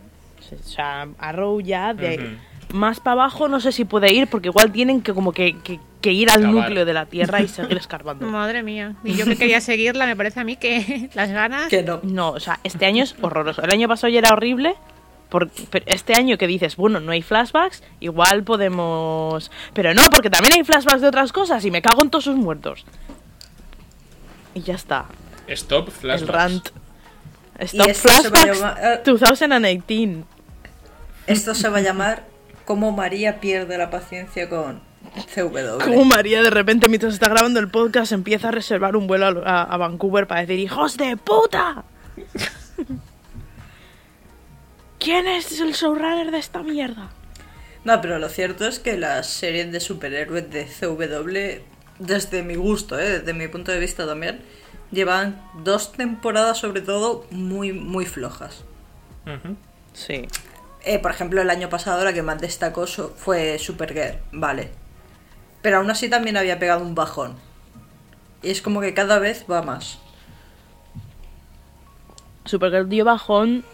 o 0.53 0.63
sea, 0.67 1.09
Arrow 1.19 1.61
ya 1.61 1.93
de, 1.95 2.37
más 2.73 3.01
para 3.01 3.13
abajo 3.23 3.49
no 3.49 3.61
sé 3.61 3.73
si 3.73 3.85
puede 3.85 4.13
ir, 4.13 4.29
porque 4.29 4.49
igual 4.49 4.71
tienen 4.73 5.01
que 5.03 5.13
como 5.15 5.33
que, 5.33 5.57
que- 5.63 5.81
que 6.01 6.13
ir 6.13 6.31
al 6.31 6.49
núcleo 6.53 6.85
de 6.85 6.93
la 6.93 7.07
Tierra 7.07 7.41
y 7.41 7.49
seguir 7.49 7.77
escarbando. 7.77 8.25
Madre 8.27 8.63
mía. 8.63 8.95
Y 9.03 9.15
yo 9.15 9.25
que 9.25 9.37
quería 9.37 9.61
seguirla, 9.61 10.07
me 10.07 10.15
parece 10.15 10.39
a 10.39 10.45
mí 10.45 10.55
que 10.57 11.11
las 11.15 11.31
ganas. 11.31 11.69
Que 11.69 11.83
no. 11.83 11.99
No, 12.05 12.31
o 12.31 12.41
sea, 12.41 12.61
este 12.63 12.87
año 12.87 13.03
es 13.03 13.17
horroroso. 13.21 13.63
El 13.63 13.71
año 13.73 13.89
pasado 13.89 14.09
ya 14.13 14.21
era 14.21 14.33
horrible. 14.33 14.77
Por, 15.29 15.51
este 15.87 16.15
año 16.15 16.39
que 16.39 16.47
dices, 16.47 16.77
bueno, 16.77 17.01
no 17.01 17.13
hay 17.13 17.21
flashbacks, 17.23 17.83
igual 18.01 18.45
podemos... 18.45 19.51
Pero 19.75 19.93
no, 19.95 20.03
porque 20.11 20.31
también 20.31 20.55
hay 20.55 20.65
flashbacks 20.65 21.03
de 21.03 21.09
otras 21.09 21.33
cosas 21.33 21.65
y 21.65 21.71
me 21.71 21.83
cago 21.83 22.03
en 22.03 22.11
todos 22.11 22.25
sus 22.25 22.37
muertos. 22.37 22.85
Y 24.55 24.63
ya 24.63 24.75
está. 24.75 25.05
Stop 25.47 25.89
El 25.89 25.93
flashbacks. 25.93 26.33
rant. 26.33 26.69
Y 27.61 27.65
Stop 27.65 27.89
esto 27.89 28.09
flashbacks 28.09 28.61
llamar- 28.61 29.03
2018. 29.05 30.25
Esto 31.27 31.55
se 31.55 31.69
va 31.69 31.79
a 31.79 31.81
llamar 31.83 32.25
Cómo 32.65 32.93
María 32.93 33.41
pierde 33.41 33.77
la 33.77 33.91
paciencia 33.91 34.49
con 34.49 34.81
CW. 35.35 35.79
Como 35.85 36.05
María 36.05 36.43
de 36.43 36.51
repente 36.51 36.89
mientras 36.89 37.15
está 37.15 37.29
grabando 37.29 37.61
el 37.61 37.69
podcast 37.69 38.13
empieza 38.13 38.49
a 38.49 38.51
reservar 38.51 38.97
un 38.97 39.07
vuelo 39.07 39.43
a, 39.45 39.51
a- 39.51 39.63
a 39.65 39.77
Vancouver 39.77 40.27
para 40.27 40.41
decir 40.43 40.59
¡Hijos 40.59 40.97
de 40.97 41.17
puta! 41.17 41.85
¿Quién 44.99 45.27
es 45.29 45.61
el 45.61 45.73
showrunner 45.73 46.31
de 46.31 46.39
esta 46.39 46.63
mierda? 46.63 47.11
No, 47.85 48.01
pero 48.01 48.19
lo 48.19 48.29
cierto 48.29 48.67
es 48.67 48.79
que 48.79 48.99
las 48.99 49.29
series 49.29 49.71
de 49.73 49.81
superhéroes 49.81 50.51
de 50.51 50.67
CW, 50.67 51.63
desde 51.99 52.43
mi 52.43 52.57
gusto, 52.57 52.99
¿eh? 52.99 53.21
desde 53.21 53.33
mi 53.33 53.49
punto 53.49 53.71
de 53.73 53.79
vista 53.79 54.07
también, 54.07 54.41
llevan 54.91 55.41
dos 55.63 55.93
temporadas 55.93 56.59
sobre 56.59 56.81
todo 56.81 57.27
muy, 57.31 57.73
muy 57.73 58.05
flojas. 58.07 58.65
Sí. 59.93 60.27
Eh, 60.85 60.99
por 60.99 61.11
ejemplo, 61.11 61.43
el 61.43 61.51
año 61.51 61.69
pasado 61.69 62.05
la 62.05 62.13
que 62.13 62.23
más 62.23 62.41
destacó 62.41 62.87
so- 62.87 63.15
fue 63.17 63.59
Supergirl, 63.59 64.19
vale. 64.33 64.71
Pero 65.63 65.79
aún 65.79 65.91
así 65.91 66.09
también 66.09 66.37
había 66.37 66.59
pegado 66.59 66.83
un 66.85 66.95
bajón. 66.95 67.37
Y 68.43 68.51
es 68.51 68.63
como 68.63 68.81
que 68.81 68.95
cada 68.95 69.19
vez 69.19 69.45
va 69.51 69.63
más. 69.63 69.99
Supergirl 72.45 72.89
dio 72.89 73.05
bajón 73.05 73.65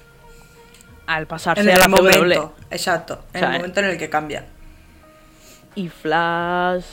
al 1.07 1.27
pasarse 1.27 1.63
En 1.63 1.69
a 1.71 1.73
el 1.75 1.81
la 1.81 1.89
momento, 1.89 2.53
CW. 2.59 2.65
exacto. 2.75 3.25
En 3.33 3.37
O 3.37 3.39
sea, 3.39 3.49
el 3.51 3.57
momento 3.59 3.81
en 3.81 3.87
el 3.87 3.99
que 3.99 4.09
cambia. 4.11 4.47
Y 5.75 5.89
Flash, 5.89 6.85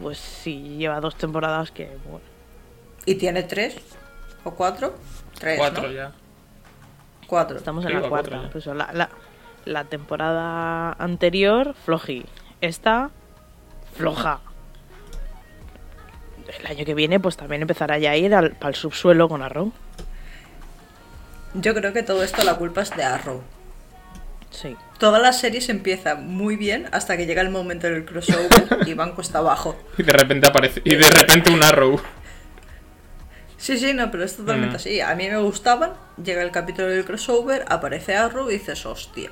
pues 0.00 0.18
sí, 0.18 0.76
lleva 0.78 1.00
dos 1.00 1.14
temporadas 1.16 1.70
que... 1.70 1.96
Bueno, 2.04 2.24
¿Y 3.06 3.14
tiene 3.16 3.42
tres? 3.42 3.76
¿O 4.44 4.52
cuatro? 4.54 4.94
Tres, 5.38 5.58
Cuatro 5.58 5.82
¿no? 5.82 5.90
ya. 5.92 6.12
Cuatro. 7.26 7.58
estamos 7.58 7.84
en 7.84 7.94
la 8.00 8.08
cuarta. 8.08 8.48
Pues 8.50 8.66
la, 8.66 8.90
la, 8.92 9.08
la 9.64 9.84
temporada 9.84 10.92
anterior, 10.98 11.74
floji. 11.84 12.26
Esta, 12.60 13.10
floja. 13.96 14.40
El 16.58 16.66
año 16.66 16.84
que 16.84 16.94
viene, 16.94 17.20
pues 17.20 17.36
también 17.36 17.62
empezará 17.62 17.98
ya 17.98 18.10
a 18.10 18.16
ir 18.16 18.34
al, 18.34 18.56
el 18.60 18.74
subsuelo 18.74 19.28
con 19.28 19.42
Arrow. 19.42 19.72
Yo 21.54 21.74
creo 21.74 21.92
que 21.92 22.02
todo 22.02 22.22
esto 22.22 22.42
la 22.44 22.56
culpa 22.56 22.82
es 22.82 22.90
de 22.96 23.04
Arrow. 23.04 23.42
Sí. 24.60 24.76
Toda 24.98 25.18
la 25.18 25.32
serie 25.32 25.60
se 25.60 25.72
empieza 25.72 26.16
muy 26.16 26.56
bien 26.56 26.88
hasta 26.92 27.16
que 27.16 27.24
llega 27.26 27.40
el 27.42 27.50
momento 27.50 27.86
del 27.86 28.04
crossover 28.04 28.50
y 28.86 28.94
van 28.94 29.12
cuesta 29.14 29.38
abajo. 29.38 29.76
Y 29.96 30.02
de 30.02 30.12
repente 30.12 30.46
aparece. 30.48 30.82
Y 30.84 30.96
de 30.96 31.08
repente 31.08 31.50
un 31.52 31.62
arrow. 31.64 32.00
Sí, 33.56 33.78
sí, 33.78 33.92
no, 33.94 34.10
pero 34.10 34.24
es 34.24 34.36
totalmente 34.36 34.74
Mm. 34.74 34.76
así. 34.76 35.00
A 35.00 35.14
mí 35.14 35.28
me 35.28 35.36
gustaban, 35.38 35.92
llega 36.22 36.42
el 36.42 36.50
capítulo 36.50 36.88
del 36.88 37.04
crossover, 37.04 37.64
aparece 37.68 38.16
Arrow 38.16 38.50
y 38.50 38.54
dices, 38.54 38.84
hostia. 38.86 39.30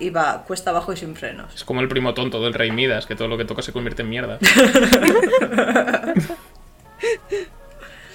Y 0.00 0.10
va 0.10 0.44
cuesta 0.44 0.70
abajo 0.70 0.92
y 0.92 0.96
sin 0.96 1.16
frenos. 1.16 1.54
Es 1.54 1.64
como 1.64 1.80
el 1.80 1.88
primo 1.88 2.14
tonto 2.14 2.40
del 2.40 2.54
Rey 2.54 2.70
Midas, 2.70 3.06
que 3.06 3.16
todo 3.16 3.26
lo 3.28 3.36
que 3.38 3.44
toca 3.44 3.62
se 3.62 3.72
convierte 3.72 4.02
en 4.02 4.08
mierda. 4.10 4.38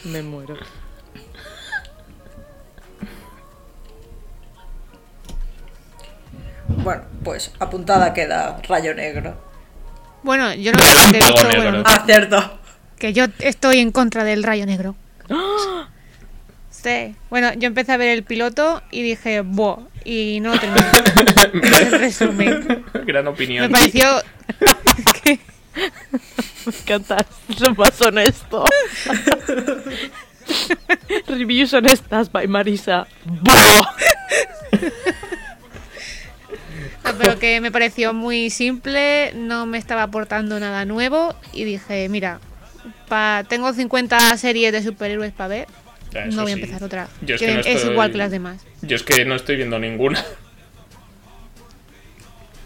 Me 0.05 0.21
muero. 0.21 0.55
Bueno, 6.83 7.01
pues 7.23 7.51
apuntada 7.59 8.13
queda 8.13 8.59
Rayo 8.67 8.93
Negro. 8.93 9.35
Bueno, 10.23 10.53
yo 10.53 10.71
no 10.71 10.77
que 10.77 11.17
he 11.17 11.57
bueno, 11.57 11.83
Ah, 11.85 12.03
cierto. 12.05 12.59
que 12.97 13.13
yo 13.13 13.25
estoy 13.39 13.79
en 13.79 13.91
contra 13.91 14.23
del 14.23 14.43
rayo 14.43 14.65
negro. 14.65 14.95
Sí. 16.69 17.15
Bueno, 17.29 17.51
yo 17.55 17.67
empecé 17.67 17.91
a 17.91 17.97
ver 17.97 18.07
el 18.09 18.23
piloto 18.23 18.81
y 18.91 19.03
dije, 19.03 19.41
¡buah! 19.41 19.79
Y 20.05 20.39
no 20.41 20.53
lo 20.53 20.59
terminé. 20.59 20.85
el 21.81 21.91
resumen. 21.99 22.85
Gran 23.05 23.23
Me 23.25 23.29
opinión. 23.31 23.71
pareció 23.71 24.21
que 25.23 25.39
Me 26.65 26.73
encanta, 26.81 27.25
son 27.57 27.75
más 27.77 28.01
honesto. 28.01 28.65
Reviews 31.27 31.73
honestas 31.73 32.31
by 32.31 32.47
Marisa. 32.47 33.07
¡Buah! 33.25 33.81
No, 37.03 37.11
pero 37.17 37.37
que 37.39 37.59
me 37.61 37.71
pareció 37.71 38.13
muy 38.13 38.49
simple, 38.49 39.33
no 39.35 39.65
me 39.65 39.77
estaba 39.77 40.03
aportando 40.03 40.59
nada 40.59 40.85
nuevo 40.85 41.35
y 41.51 41.63
dije, 41.65 42.07
mira, 42.09 42.39
pa, 43.07 43.43
tengo 43.49 43.71
50 43.73 44.37
series 44.37 44.71
de 44.71 44.81
superhéroes 44.83 45.33
para 45.33 45.47
ver, 45.49 45.67
Ya, 46.13 46.25
no 46.25 46.43
voy 46.43 46.51
a 46.53 46.55
sí. 46.55 46.61
empezar 46.61 46.83
otra. 46.83 47.07
Yo 47.21 47.35
es 47.35 47.41
que 47.41 47.47
que 47.47 47.53
no 47.55 47.59
es 47.59 47.65
estoy- 47.67 47.91
igual 47.91 48.11
que 48.11 48.17
las 48.17 48.31
demás. 48.31 48.61
Yo 48.81 48.95
es 48.95 49.03
que 49.03 49.25
no 49.25 49.35
estoy 49.35 49.57
viendo 49.57 49.77
ninguna. 49.79 50.23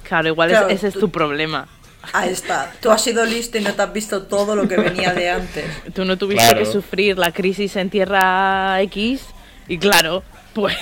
Claro, 0.08 0.28
igual 0.30 0.50
Claro, 0.50 0.68
es- 0.70 0.78
ese 0.78 0.88
es 0.90 0.94
tu 0.94 1.10
problema. 1.10 1.68
Ahí 2.14 2.30
está. 2.30 2.72
Tú 2.80 2.90
has 2.92 3.02
sido 3.04 3.26
listo 3.26 3.58
y 3.58 3.62
no 3.62 3.74
te 3.74 3.82
has 3.82 3.92
visto 3.92 4.24
todo 4.24 4.56
lo 4.56 4.68
que 4.68 4.78
venía 4.78 5.14
de 5.14 5.30
antes. 5.30 5.66
Tú 5.94 6.06
no 6.06 6.18
tuviste 6.18 6.44
Claro. 6.46 6.60
que 6.60 6.66
sufrir 6.66 7.18
la 7.18 7.34
crisis 7.34 7.76
en 7.76 7.90
Tierra 7.90 8.82
X 8.84 9.22
y 9.68 9.78
claro, 9.78 10.24
pues 10.54 10.78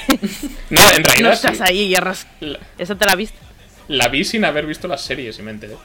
No, 0.70 0.82
en 0.92 1.02
no 1.02 1.08
realidad 1.08 1.34
estás 1.34 1.58
sí. 1.58 1.64
ahí 1.66 1.82
y 1.84 1.96
arras... 1.96 2.28
La, 2.42 2.60
¿Esa 2.78 2.96
te 2.96 3.06
la 3.08 3.16
viste? 3.16 3.38
La 3.88 4.08
vi 4.08 4.24
sin 4.24 4.46
haber 4.46 4.66
visto 4.66 4.88
las 4.88 5.02
series 5.02 5.38
y 5.40 5.42
me 5.42 5.52
enteré. 5.52 5.78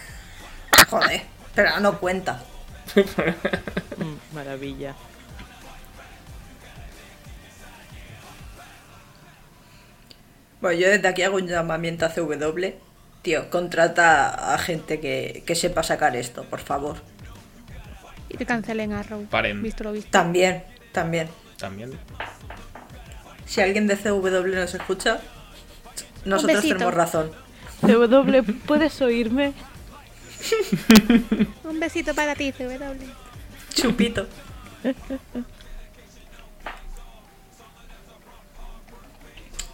Joder, 0.88 1.22
pero 1.54 1.80
no 1.80 1.98
cuenta. 1.98 2.42
Mm, 2.94 4.34
maravilla. 4.34 4.94
Bueno, 10.60 10.80
yo 10.80 10.88
desde 10.88 11.06
aquí 11.08 11.22
hago 11.22 11.36
un 11.36 11.46
llamamiento 11.46 12.06
a 12.06 12.10
CW. 12.10 12.66
Tío, 13.22 13.50
contrata 13.50 14.54
a 14.54 14.58
gente 14.58 15.00
que, 15.00 15.42
que 15.46 15.54
sepa 15.54 15.82
sacar 15.82 16.16
esto, 16.16 16.44
por 16.44 16.60
favor. 16.60 16.96
Y 18.28 18.36
te 18.36 18.46
cancelen 18.46 18.92
Arrow. 18.92 19.24
Paren. 19.26 19.62
Visto 19.62 19.84
lo 19.84 19.92
visto. 19.92 20.10
También, 20.10 20.64
también. 20.92 21.28
También. 21.58 21.98
Si 23.46 23.60
alguien 23.60 23.86
de 23.86 23.96
CW 23.96 24.54
nos 24.54 24.74
escucha, 24.74 25.20
nosotros 26.26 26.62
tenemos 26.62 26.94
razón. 26.94 27.30
CW, 27.80 28.52
¿puedes 28.66 29.00
oírme? 29.00 29.52
Un 31.64 31.80
besito 31.80 32.14
para 32.14 32.34
ti, 32.34 32.52
CW. 32.52 33.06
Chupito. 33.74 34.26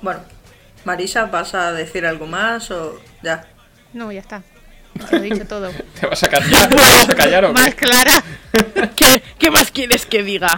Bueno, 0.00 0.20
Marisa, 0.84 1.26
¿vas 1.26 1.54
a 1.54 1.72
decir 1.72 2.06
algo 2.06 2.26
más 2.26 2.70
o 2.70 3.00
ya? 3.22 3.46
No, 3.92 4.10
ya 4.10 4.20
está. 4.20 4.42
Se 5.08 5.18
lo 5.18 5.24
he 5.24 5.30
dicho 5.30 5.46
todo. 5.46 5.70
¿Te 6.00 6.06
vas 6.06 6.22
a 6.22 6.28
callar? 6.28 6.68
¿Te 6.68 6.76
vas 6.76 7.08
a 7.08 7.14
callar 7.14 7.44
o 7.44 7.48
qué? 7.48 7.54
Más 7.54 7.74
clara. 7.74 8.24
¿Qué, 8.96 9.22
qué 9.38 9.50
más 9.50 9.70
quieres 9.70 10.06
que 10.06 10.22
diga? 10.22 10.48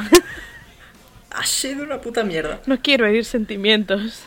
Ha 1.30 1.44
sido 1.44 1.84
una 1.84 2.00
puta 2.00 2.24
mierda. 2.24 2.60
No 2.66 2.80
quiero 2.80 3.06
herir 3.06 3.24
sentimientos. 3.24 4.24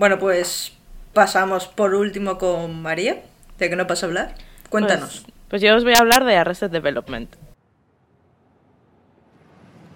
Bueno, 0.00 0.18
pues 0.18 0.72
pasamos 1.12 1.66
por 1.66 1.94
último 1.94 2.38
con 2.38 2.80
María, 2.80 3.22
de 3.58 3.68
que 3.68 3.76
no 3.76 3.86
pasa 3.86 4.06
a 4.06 4.08
hablar. 4.08 4.34
Cuéntanos. 4.70 5.20
Pues, 5.20 5.34
pues 5.50 5.62
yo 5.62 5.76
os 5.76 5.84
voy 5.84 5.92
a 5.92 5.98
hablar 5.98 6.24
de 6.24 6.38
Arrested 6.38 6.70
Development. 6.70 7.28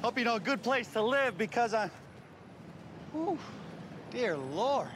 Hope 0.02 0.20
you 0.20 0.26
know 0.26 0.36
a 0.36 0.38
good 0.38 0.60
place 0.60 0.92
to 0.92 1.00
live 1.02 1.38
because 1.38 1.72
I. 1.74 1.88
Ooh, 3.16 3.38
dear 4.12 4.36
Lord. 4.36 4.90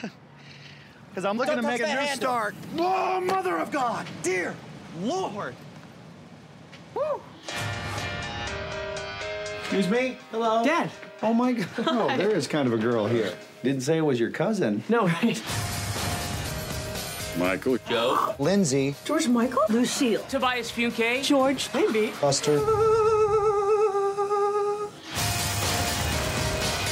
Because 1.10 1.28
I'm 1.28 1.36
looking 1.36 1.56
Don't 1.56 1.64
to 1.64 1.68
make 1.68 1.82
a 1.82 1.86
new 1.88 1.98
handle. 1.98 2.16
start. 2.16 2.54
Oh, 2.78 3.20
Mother 3.20 3.58
of 3.58 3.70
God! 3.70 4.06
Dear 4.22 4.54
Lord! 5.02 5.54
Woo! 6.94 7.20
Excuse 9.62 9.88
me? 9.90 10.16
Hello? 10.30 10.64
Dad. 10.64 10.90
Oh 11.22 11.34
my 11.34 11.52
God. 11.52 11.68
Oh, 11.86 12.16
there 12.16 12.30
is 12.30 12.46
kind 12.46 12.66
of 12.66 12.72
a 12.72 12.78
girl 12.78 13.06
here. 13.06 13.34
Didn't 13.62 13.82
say 13.82 13.98
it 13.98 14.02
was 14.02 14.18
your 14.18 14.30
cousin. 14.30 14.82
No, 14.88 15.06
right? 15.06 15.40
Michael. 17.38 17.78
Joe. 17.88 18.34
Lindsay. 18.40 18.96
George 19.04 19.28
Michael? 19.28 19.62
Lucille. 19.68 20.22
Tobias 20.28 20.70
Funke? 20.70 21.22
George. 21.22 21.68
Maybe. 21.72 22.12
Buster. 22.20 22.58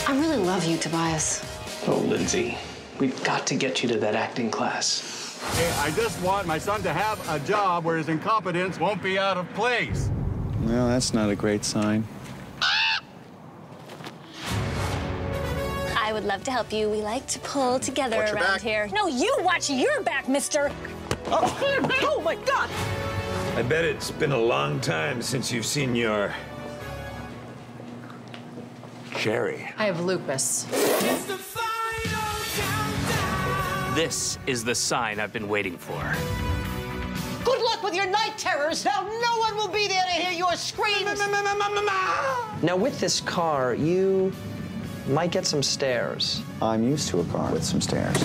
I 0.06 0.16
really 0.18 0.36
love 0.38 0.64
you, 0.64 0.76
Tobias. 0.76 1.44
Oh, 1.88 1.96
Lindsay. 2.06 2.56
We've 3.00 3.22
got 3.24 3.46
to 3.48 3.56
get 3.56 3.82
you 3.82 3.88
to 3.88 3.98
that 3.98 4.14
acting 4.14 4.50
class. 4.50 5.40
Hey, 5.56 5.72
I 5.80 5.90
just 5.90 6.22
want 6.22 6.46
my 6.46 6.58
son 6.58 6.82
to 6.82 6.92
have 6.92 7.18
a 7.28 7.40
job 7.46 7.84
where 7.84 7.96
his 7.96 8.08
incompetence 8.08 8.78
won't 8.78 9.02
be 9.02 9.18
out 9.18 9.36
of 9.36 9.52
place. 9.54 10.08
Well, 10.62 10.88
that's 10.88 11.12
not 11.12 11.30
a 11.30 11.36
great 11.36 11.64
sign. 11.64 12.06
I 16.10 16.12
would 16.12 16.24
love 16.24 16.42
to 16.42 16.50
help 16.50 16.72
you. 16.72 16.90
We 16.90 17.02
like 17.02 17.24
to 17.28 17.38
pull 17.38 17.78
together 17.78 18.16
Watch 18.16 18.30
your 18.30 18.38
around 18.38 18.54
back. 18.54 18.62
here. 18.62 18.88
No, 18.92 19.06
you 19.06 19.32
watch 19.42 19.70
your 19.70 20.00
back, 20.02 20.28
mister. 20.28 20.72
Oh, 21.26 22.20
my 22.24 22.34
God. 22.34 22.68
I 23.56 23.62
bet 23.62 23.84
it's 23.84 24.10
been 24.10 24.32
a 24.32 24.38
long 24.38 24.80
time 24.80 25.22
since 25.22 25.52
you've 25.52 25.64
seen 25.64 25.94
your. 25.94 26.34
Sherry. 29.16 29.70
I 29.78 29.86
have 29.86 30.00
lupus. 30.00 30.64
This 33.94 34.36
is 34.48 34.64
the 34.64 34.74
sign 34.74 35.20
I've 35.20 35.32
been 35.32 35.48
waiting 35.48 35.78
for. 35.78 36.12
Good 37.44 37.62
luck 37.62 37.84
with 37.84 37.94
your 37.94 38.06
night 38.06 38.36
terrors. 38.36 38.84
Now 38.84 39.02
no 39.02 39.38
one 39.38 39.54
will 39.54 39.72
be 39.72 39.86
there 39.86 40.02
to 40.02 40.10
hear 40.10 40.32
your 40.32 40.56
screams. 40.56 41.20
Now, 42.62 42.74
with 42.74 42.98
this 42.98 43.20
car, 43.20 43.74
you 43.74 44.32
might 45.08 45.32
get 45.32 45.46
some 45.46 45.62
stares. 45.62 46.42
I'm 46.60 46.82
used 46.84 47.08
to 47.10 47.20
a 47.20 47.24
car 47.24 47.52
with 47.52 47.64
some 47.64 47.80
stairs. 47.80 48.16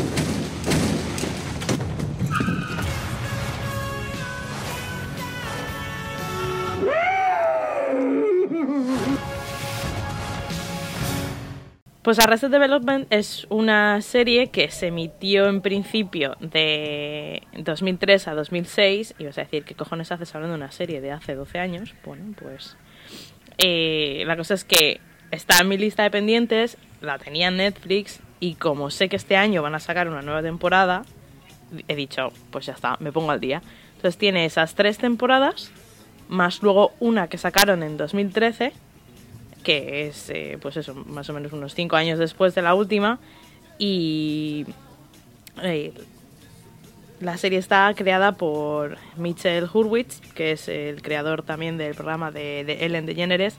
Pues 12.06 12.20
Arrested 12.20 12.52
Development 12.52 13.08
es 13.10 13.48
una 13.50 14.00
serie 14.04 14.52
que 14.52 14.70
se 14.70 14.90
emitió 14.90 15.48
en 15.48 15.62
principio 15.62 16.36
de 16.40 17.42
2003 17.58 18.28
a 18.28 18.36
2006. 18.36 19.16
Y 19.18 19.26
vas 19.26 19.40
a 19.40 19.42
decir, 19.42 19.64
¿qué 19.64 19.74
cojones 19.74 20.12
haces 20.12 20.36
hablando 20.36 20.56
de 20.56 20.64
una 20.64 20.72
serie 20.72 21.02
de 21.02 21.12
hace 21.12 21.34
12 21.34 21.58
años? 21.58 21.96
Bueno, 22.06 22.36
pues 22.40 22.78
eh, 23.58 24.24
la 24.28 24.38
cosa 24.38 24.54
es 24.54 24.66
que 24.66 25.02
está 25.36 25.60
en 25.62 25.68
mi 25.68 25.78
lista 25.78 26.04
de 26.04 26.12
pendientes, 26.12 26.78
la 27.02 27.20
tenía 27.20 27.50
en 27.50 27.58
Netflix 27.58 28.20
y 28.40 28.56
como 28.56 28.90
sé 28.90 29.10
que 29.10 29.16
este 29.16 29.38
año 29.38 29.62
van 29.62 29.76
a 29.76 29.80
sacar 29.80 30.08
una 30.08 30.22
nueva 30.22 30.42
temporada, 30.42 31.04
he 31.88 31.96
dicho, 31.96 32.32
pues 32.52 32.66
ya 32.66 32.74
está, 32.74 32.98
me 33.00 33.12
pongo 33.12 33.32
al 33.32 33.40
día. 33.40 33.62
Entonces 33.96 34.18
tiene 34.18 34.46
esas 34.46 34.76
tres 34.76 34.98
temporadas, 34.98 35.72
más 36.28 36.62
luego 36.62 36.94
una 37.00 37.28
que 37.28 37.38
sacaron 37.38 37.84
en 37.84 37.98
2013 37.98 38.74
que 39.66 40.08
es, 40.08 40.30
eh, 40.30 40.58
pues 40.62 40.78
eso, 40.78 40.94
más 40.94 41.30
o 41.30 41.34
menos 41.34 41.52
unos 41.52 41.74
cinco 41.74 41.98
años 41.98 42.20
después 42.20 42.56
de 42.56 42.62
la 42.62 42.76
última. 42.76 43.20
Y 43.78 44.66
eh, 45.62 45.92
la 47.20 47.38
serie 47.38 47.60
está 47.60 47.92
creada 47.96 48.34
por 48.34 48.98
Mitchell 49.18 49.68
Hurwitz, 49.72 50.20
que 50.34 50.52
es 50.52 50.68
el 50.68 51.02
creador 51.02 51.44
también 51.44 51.78
del 51.78 51.96
programa 51.96 52.32
de, 52.32 52.64
de 52.66 52.86
Ellen 52.86 53.06
DeGeneres. 53.06 53.58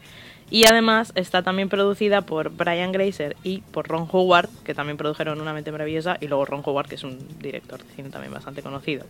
Y 0.49 0.66
además 0.66 1.11
está 1.16 1.42
también 1.42 1.69
producida 1.69 2.23
por 2.23 2.51
Brian 2.51 2.92
Grazer 2.92 3.37
y 3.42 3.62
por 3.62 3.88
Ron 3.88 4.09
Howard, 4.12 4.49
que 4.64 4.75
también 4.75 4.97
produjeron 4.97 5.40
Una 5.40 5.53
mente 5.53 5.73
maravillosa, 5.73 6.19
y 6.21 6.29
luego 6.29 6.45
Ron 6.45 6.62
Howard, 6.64 6.87
que 6.88 6.95
es 6.95 7.03
un 7.03 7.19
director 7.40 7.83
de 7.83 7.92
cine 7.95 8.11
también 8.11 8.33
bastante 8.33 8.62
conocido. 8.62 9.07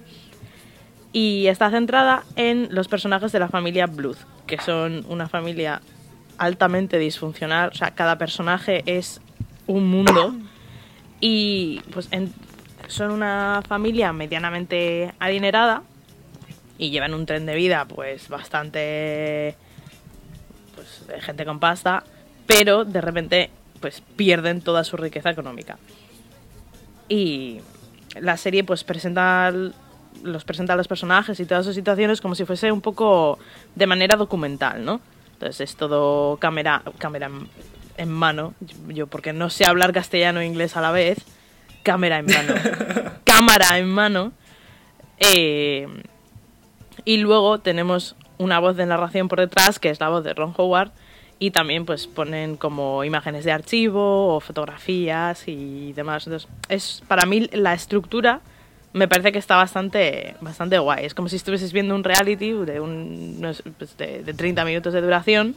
Y 1.13 1.47
está 1.49 1.71
centrada 1.71 2.25
en 2.37 2.69
los 2.71 2.89
personajes 2.89 3.33
de 3.33 3.39
la 3.39 3.49
familia 3.49 3.87
Bluth, 3.87 4.19
que 4.47 4.59
son 4.61 5.05
una 5.09 5.29
familia 5.29 5.83
altamente 6.39 6.99
disfuncional, 6.99 7.71
o 7.71 7.75
sea, 7.75 7.91
cada 7.93 8.17
personaje 8.19 8.83
es 8.87 9.21
un 9.67 9.89
mundo 9.89 10.35
y 11.21 11.81
pues 11.93 12.09
en- 12.13 12.33
son 12.89 13.11
una 13.11 13.63
familia 13.67 14.13
medianamente 14.13 15.13
adinerada 15.19 15.83
y 16.79 16.91
llevan 16.91 17.15
un 17.15 17.27
tren 17.27 17.47
de 17.47 17.55
vida 17.55 17.85
pues 17.87 18.29
bastante 18.29 19.57
pues 20.75 21.07
de 21.07 21.21
gente 21.21 21.45
con 21.45 21.59
pasta, 21.59 22.05
pero 22.47 22.85
de 22.85 23.01
repente 23.01 23.51
pues 23.81 24.03
pierden 24.17 24.61
toda 24.61 24.85
su 24.85 24.97
riqueza 24.97 25.31
económica. 25.31 25.79
Y 27.09 27.61
la 28.21 28.37
serie 28.37 28.65
pues 28.65 28.85
presenta 28.85 29.53
los 30.23 30.45
presenta 30.45 30.73
a 30.73 30.77
los 30.77 30.89
personajes 30.89 31.39
y 31.41 31.47
todas 31.47 31.65
sus 31.65 31.75
situaciones 31.75 32.21
como 32.21 32.35
si 32.35 32.45
fuese 32.45 32.73
un 32.73 32.81
poco 32.81 33.39
de 33.75 33.87
manera 33.87 34.17
documental, 34.17 34.85
¿no? 34.85 35.01
Entonces 35.35 35.61
es 35.61 35.77
todo 35.77 36.39
cámara, 36.39 36.83
cámara 36.99 37.31
en 37.97 38.11
mano. 38.11 38.55
Yo, 38.89 39.07
porque 39.07 39.33
no 39.33 39.51
sé 39.51 39.67
hablar 39.67 39.93
castellano 39.93 40.41
e 40.41 40.47
inglés 40.47 40.77
a 40.77 40.81
la 40.81 40.91
vez, 40.91 41.19
cámara 41.87 42.19
en 42.19 42.27
mano. 42.27 42.55
cámara 43.25 43.79
en 43.79 43.89
mano. 43.89 44.33
Eh, 45.21 45.87
y 47.05 47.19
luego 47.19 47.59
tenemos 47.59 48.17
una 48.39 48.59
voz 48.59 48.77
de 48.77 48.87
narración 48.87 49.29
por 49.29 49.39
detrás, 49.39 49.79
que 49.79 49.89
es 49.89 50.01
la 50.01 50.09
voz 50.09 50.25
de 50.25 50.35
Ron 50.35 50.53
Howard. 50.57 50.91
Y 51.39 51.53
también 51.53 51.87
pues 51.87 52.09
ponen 52.09 52.57
como 52.57 53.05
imágenes 53.05 53.45
de 53.45 53.53
archivo 53.53 54.35
o 54.35 54.41
fotografías 54.41 55.47
y 55.47 55.93
demás. 55.93 56.27
Entonces, 56.27 56.49
es 56.69 57.03
para 57.07 57.25
mí 57.25 57.49
la 57.53 57.73
estructura 57.73 58.41
me 58.93 59.07
parece 59.07 59.31
que 59.31 59.39
está 59.39 59.57
bastante, 59.57 60.35
bastante 60.41 60.79
guay. 60.79 61.05
Es 61.05 61.15
como 61.15 61.29
si 61.29 61.37
estuvieses 61.37 61.73
viendo 61.73 61.95
un 61.95 62.03
reality 62.03 62.53
de, 62.53 62.81
un, 62.81 63.55
pues, 63.79 63.97
de, 63.99 64.25
de 64.25 64.35
30 64.35 64.65
minutos 64.65 64.93
de 64.93 65.03
duración. 65.03 65.55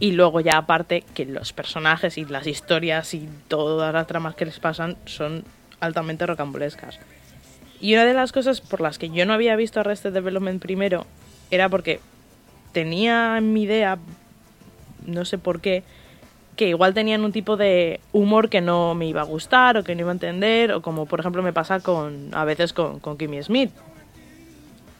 Y 0.00 0.12
luego 0.12 0.40
ya 0.40 0.56
aparte 0.58 1.04
que 1.14 1.24
los 1.24 1.52
personajes 1.52 2.18
y 2.18 2.24
las 2.24 2.46
historias 2.46 3.14
y 3.14 3.28
todas 3.48 3.92
las 3.92 4.06
tramas 4.06 4.36
que 4.36 4.44
les 4.44 4.60
pasan 4.60 4.96
son 5.06 5.44
altamente 5.80 6.26
rocambolescas. 6.26 6.98
Y 7.80 7.94
una 7.94 8.04
de 8.04 8.14
las 8.14 8.32
cosas 8.32 8.60
por 8.60 8.80
las 8.80 8.98
que 8.98 9.10
yo 9.10 9.26
no 9.26 9.32
había 9.32 9.56
visto 9.56 9.80
Arrested 9.80 10.12
Development 10.12 10.60
primero 10.60 11.06
era 11.50 11.68
porque 11.68 12.00
tenía 12.72 13.38
en 13.38 13.52
mi 13.52 13.62
idea, 13.62 13.98
no 15.06 15.24
sé 15.24 15.38
por 15.38 15.60
qué, 15.60 15.82
que 16.56 16.68
igual 16.68 16.92
tenían 16.92 17.24
un 17.24 17.32
tipo 17.32 17.56
de 17.56 18.00
humor 18.12 18.48
que 18.50 18.60
no 18.60 18.94
me 18.94 19.06
iba 19.06 19.20
a 19.20 19.24
gustar 19.24 19.76
o 19.76 19.84
que 19.84 19.94
no 19.94 20.00
iba 20.00 20.10
a 20.10 20.12
entender, 20.12 20.72
o 20.72 20.82
como 20.82 21.06
por 21.06 21.20
ejemplo 21.20 21.42
me 21.42 21.52
pasa 21.52 21.80
con 21.80 22.30
a 22.34 22.44
veces 22.44 22.72
con, 22.72 22.98
con 22.98 23.16
Kimmy 23.16 23.42
Smith, 23.42 23.70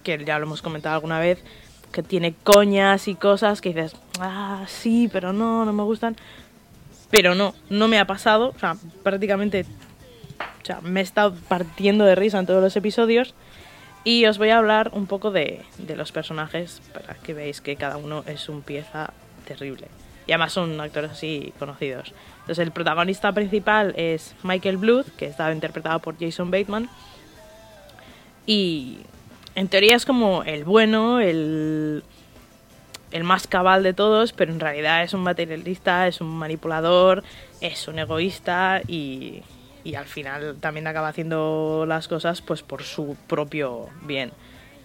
que 0.04 0.24
ya 0.24 0.38
lo 0.38 0.46
hemos 0.46 0.62
comentado 0.62 0.94
alguna 0.94 1.18
vez, 1.18 1.42
que 1.92 2.02
tiene 2.02 2.34
coñas 2.44 3.08
y 3.08 3.14
cosas 3.14 3.60
que 3.60 3.70
dices, 3.70 3.96
ah, 4.20 4.64
sí, 4.66 5.08
pero 5.12 5.32
no, 5.32 5.64
no 5.64 5.72
me 5.72 5.82
gustan. 5.82 6.16
Pero 7.10 7.34
no, 7.34 7.54
no 7.70 7.88
me 7.88 7.98
ha 7.98 8.06
pasado, 8.06 8.52
o 8.54 8.58
sea, 8.58 8.76
prácticamente 9.02 9.64
o 10.62 10.64
sea, 10.64 10.80
me 10.82 11.00
he 11.00 11.02
estado 11.02 11.34
partiendo 11.48 12.04
de 12.04 12.14
risa 12.14 12.38
en 12.38 12.46
todos 12.46 12.62
los 12.62 12.76
episodios. 12.76 13.34
Y 14.04 14.26
os 14.26 14.38
voy 14.38 14.50
a 14.50 14.58
hablar 14.58 14.90
un 14.94 15.06
poco 15.06 15.30
de, 15.30 15.64
de 15.78 15.96
los 15.96 16.12
personajes 16.12 16.80
para 16.92 17.14
que 17.14 17.34
veáis 17.34 17.60
que 17.60 17.76
cada 17.76 17.96
uno 17.96 18.22
es 18.26 18.48
un 18.48 18.62
pieza 18.62 19.12
terrible. 19.46 19.88
Y 20.26 20.32
además 20.32 20.52
son 20.52 20.80
actores 20.80 21.10
así 21.10 21.52
conocidos. 21.58 22.12
Entonces 22.40 22.58
el 22.58 22.70
protagonista 22.70 23.32
principal 23.32 23.94
es 23.96 24.34
Michael 24.42 24.76
Bluth, 24.76 25.06
que 25.16 25.26
está 25.26 25.50
interpretado 25.52 25.98
por 26.00 26.18
Jason 26.18 26.50
Bateman. 26.50 26.88
Y 28.46 28.98
en 29.58 29.66
teoría 29.66 29.96
es 29.96 30.06
como 30.06 30.44
el 30.44 30.62
bueno, 30.62 31.18
el, 31.18 32.04
más 33.24 33.48
cabal 33.48 33.82
de 33.82 33.92
todos, 33.92 34.32
pero 34.32 34.52
en 34.52 34.60
realidad 34.60 35.02
es 35.02 35.14
un 35.14 35.22
materialista, 35.22 36.06
es 36.06 36.20
un 36.20 36.28
manipulador, 36.28 37.24
es 37.60 37.88
un 37.88 37.98
egoísta 37.98 38.80
y, 38.86 39.42
al 39.96 40.04
final 40.04 40.58
también 40.60 40.86
acaba 40.86 41.08
haciendo 41.08 41.86
las 41.88 42.06
cosas 42.06 42.40
pues 42.40 42.62
por 42.62 42.84
su 42.84 43.16
propio 43.26 43.88
bien. 44.02 44.30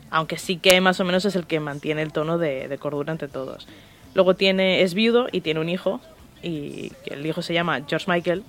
Aunque 0.10 0.38
sí 0.40 0.58
que 0.58 0.82
más 0.82 1.00
o 1.00 1.06
menos 1.06 1.26
es 1.26 1.36
el 1.36 1.46
que 1.46 1.60
mantiene 1.60 2.02
el 2.02 2.12
tono 2.12 2.40
de, 2.40 2.68
de 2.68 2.78
cordura 2.80 3.12
entre 3.12 3.28
todos. 3.28 3.68
Luego 4.16 4.34
tiene, 4.36 4.82
es 4.82 4.96
viudo 4.96 5.28
y 5.32 5.42
tiene 5.42 5.60
un 5.60 5.70
hijo, 5.70 6.02
y 6.42 6.92
el 7.06 7.24
hijo 7.24 7.44
se 7.44 7.54
llama 7.54 7.82
George 7.88 8.10
Michael. 8.12 8.44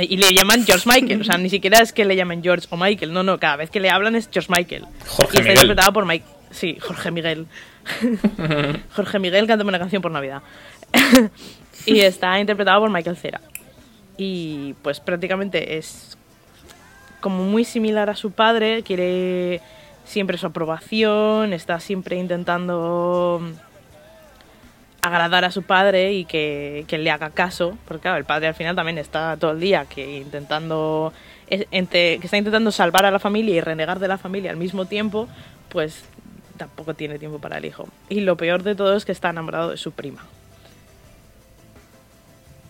Y 0.00 0.16
le 0.16 0.32
llaman 0.32 0.64
George 0.64 0.88
Michael, 0.88 1.20
o 1.20 1.24
sea, 1.24 1.38
ni 1.38 1.48
siquiera 1.48 1.80
es 1.80 1.92
que 1.92 2.04
le 2.04 2.16
llamen 2.16 2.42
George 2.42 2.66
o 2.70 2.76
Michael, 2.76 3.12
no, 3.12 3.22
no, 3.22 3.38
cada 3.38 3.56
vez 3.56 3.70
que 3.70 3.80
le 3.80 3.90
hablan 3.90 4.16
es 4.16 4.28
George 4.32 4.52
Michael. 4.52 4.86
Jorge 5.06 5.36
y 5.36 5.40
está 5.40 5.40
Miguel. 5.40 5.54
interpretado 5.54 5.92
por 5.92 6.06
Mike. 6.06 6.24
Sí, 6.50 6.78
Jorge 6.80 7.10
Miguel. 7.10 7.46
Jorge 8.94 9.18
Miguel, 9.18 9.46
cántame 9.46 9.68
una 9.68 9.78
canción 9.78 10.02
por 10.02 10.10
Navidad. 10.10 10.42
y 11.86 12.00
está 12.00 12.38
interpretado 12.38 12.80
por 12.80 12.90
Michael 12.90 13.16
Cera. 13.16 13.40
Y 14.16 14.74
pues 14.82 15.00
prácticamente 15.00 15.76
es 15.76 16.16
como 17.20 17.44
muy 17.44 17.64
similar 17.64 18.10
a 18.10 18.16
su 18.16 18.32
padre, 18.32 18.82
quiere 18.82 19.60
siempre 20.04 20.38
su 20.38 20.46
aprobación, 20.46 21.52
está 21.52 21.80
siempre 21.80 22.16
intentando 22.16 23.42
agradar 25.04 25.44
a 25.44 25.50
su 25.50 25.62
padre 25.62 26.14
y 26.14 26.24
que, 26.24 26.86
que 26.88 26.96
le 26.96 27.10
haga 27.10 27.28
caso, 27.28 27.76
porque 27.86 28.02
claro, 28.02 28.16
el 28.16 28.24
padre 28.24 28.48
al 28.48 28.54
final 28.54 28.74
también 28.74 28.96
está 28.96 29.36
todo 29.36 29.50
el 29.50 29.60
día 29.60 29.84
que 29.84 30.16
intentando 30.16 31.12
que 31.46 32.20
está 32.22 32.38
intentando 32.38 32.72
salvar 32.72 33.04
a 33.04 33.10
la 33.10 33.18
familia 33.18 33.54
y 33.54 33.60
renegar 33.60 33.98
de 33.98 34.08
la 34.08 34.16
familia 34.16 34.50
al 34.50 34.56
mismo 34.56 34.86
tiempo, 34.86 35.28
pues 35.68 36.04
tampoco 36.56 36.94
tiene 36.94 37.18
tiempo 37.18 37.38
para 37.38 37.58
el 37.58 37.66
hijo. 37.66 37.86
Y 38.08 38.20
lo 38.20 38.38
peor 38.38 38.62
de 38.62 38.74
todo 38.74 38.96
es 38.96 39.04
que 39.04 39.12
está 39.12 39.28
enamorado 39.28 39.70
de 39.70 39.76
su 39.76 39.92
prima. 39.92 40.24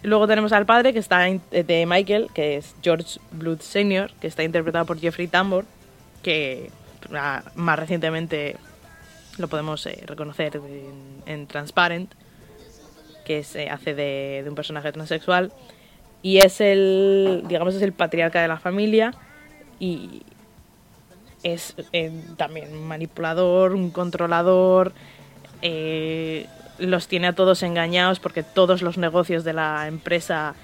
Luego 0.03 0.26
tenemos 0.26 0.53
al 0.53 0.66
padre, 0.66 0.93
que 0.93 0.99
está 0.99 1.28
eh, 1.28 1.41
de 1.51 1.87
Michael, 1.87 2.30
que 2.35 2.57
es 2.57 2.74
George 2.82 3.20
Blood 3.30 3.61
Sr., 3.61 4.11
que 4.20 4.26
está 4.26 4.43
interpretado 4.43 4.87
por 4.87 4.99
Jeffrey 4.99 5.28
Tambor, 5.28 5.66
que 6.24 6.70
ah, 7.14 7.45
más 7.55 7.78
recientemente 7.78 8.57
lo 9.39 9.47
podemos 9.47 9.87
eh, 9.87 10.03
reconocer 10.05 10.61
en 11.26 11.47
Transparent, 11.47 12.12
que 13.25 13.39
es, 13.39 13.57
eh, 13.57 13.70
hace 13.70 13.95
de, 13.95 14.43
de 14.43 14.49
un 14.49 14.55
personaje 14.55 14.93
transexual. 14.93 15.53
Y 16.22 16.39
es 16.39 16.61
el, 16.61 17.43
digamos, 17.47 17.75
es 17.75 17.83
el 17.83 17.93
patriarca 17.93 18.41
de 18.41 18.49
la 18.49 18.59
familia 18.59 19.12
y 19.79 20.22
es 21.45 21.75
eh, 21.93 22.11
también 22.37 22.72
un 22.72 22.89
manipulador, 22.89 23.75
un 23.75 23.91
controlador, 23.91 24.93
eh, 25.62 26.47
los 26.79 27.07
tiene 27.07 27.29
a 27.29 27.33
todos 27.35 27.62
engañados 27.62 28.18
porque 28.18 28.43
todos 28.43 28.83
los 28.83 28.99
negocios 28.99 29.45
de 29.45 29.53
la 29.53 29.87
empresa 29.87 30.55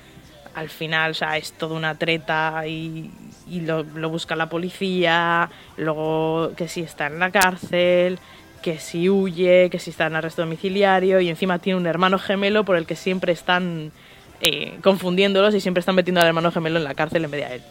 al 0.54 0.68
final, 0.68 1.12
o 1.12 1.24
es 1.34 1.52
toda 1.52 1.76
una 1.76 1.94
treta 1.94 2.66
y, 2.66 3.12
lo 3.46 4.10
busca 4.10 4.36
la 4.36 4.48
policía, 4.48 5.50
luego 5.76 6.52
que 6.56 6.68
si 6.68 6.82
está 6.82 7.08
en 7.08 7.18
la 7.18 7.30
cárcel, 7.30 8.18
que 8.62 8.78
si 8.78 9.08
huye, 9.08 9.70
que 9.70 9.78
si 9.78 9.90
está 9.90 10.06
en 10.06 10.16
arresto 10.16 10.42
domiciliario 10.42 11.20
y 11.20 11.28
encima 11.28 11.58
tiene 11.58 11.78
un 11.78 11.86
hermano 11.86 12.18
gemelo 12.18 12.64
por 12.64 12.76
el 12.76 12.86
que 12.86 12.96
siempre 12.96 13.32
están 13.32 13.92
eh, 14.40 14.78
confundiéndolos 14.82 15.54
y 15.54 15.60
siempre 15.60 15.80
están 15.80 15.94
metiendo 15.94 16.20
al 16.20 16.26
hermano 16.26 16.52
gemelo 16.52 16.78
en 16.78 16.84
la 16.84 16.94
cárcel 16.94 17.24
en 17.24 17.30
vez 17.30 17.40
de 17.40 17.46
a 17.46 17.54
él. 17.54 17.62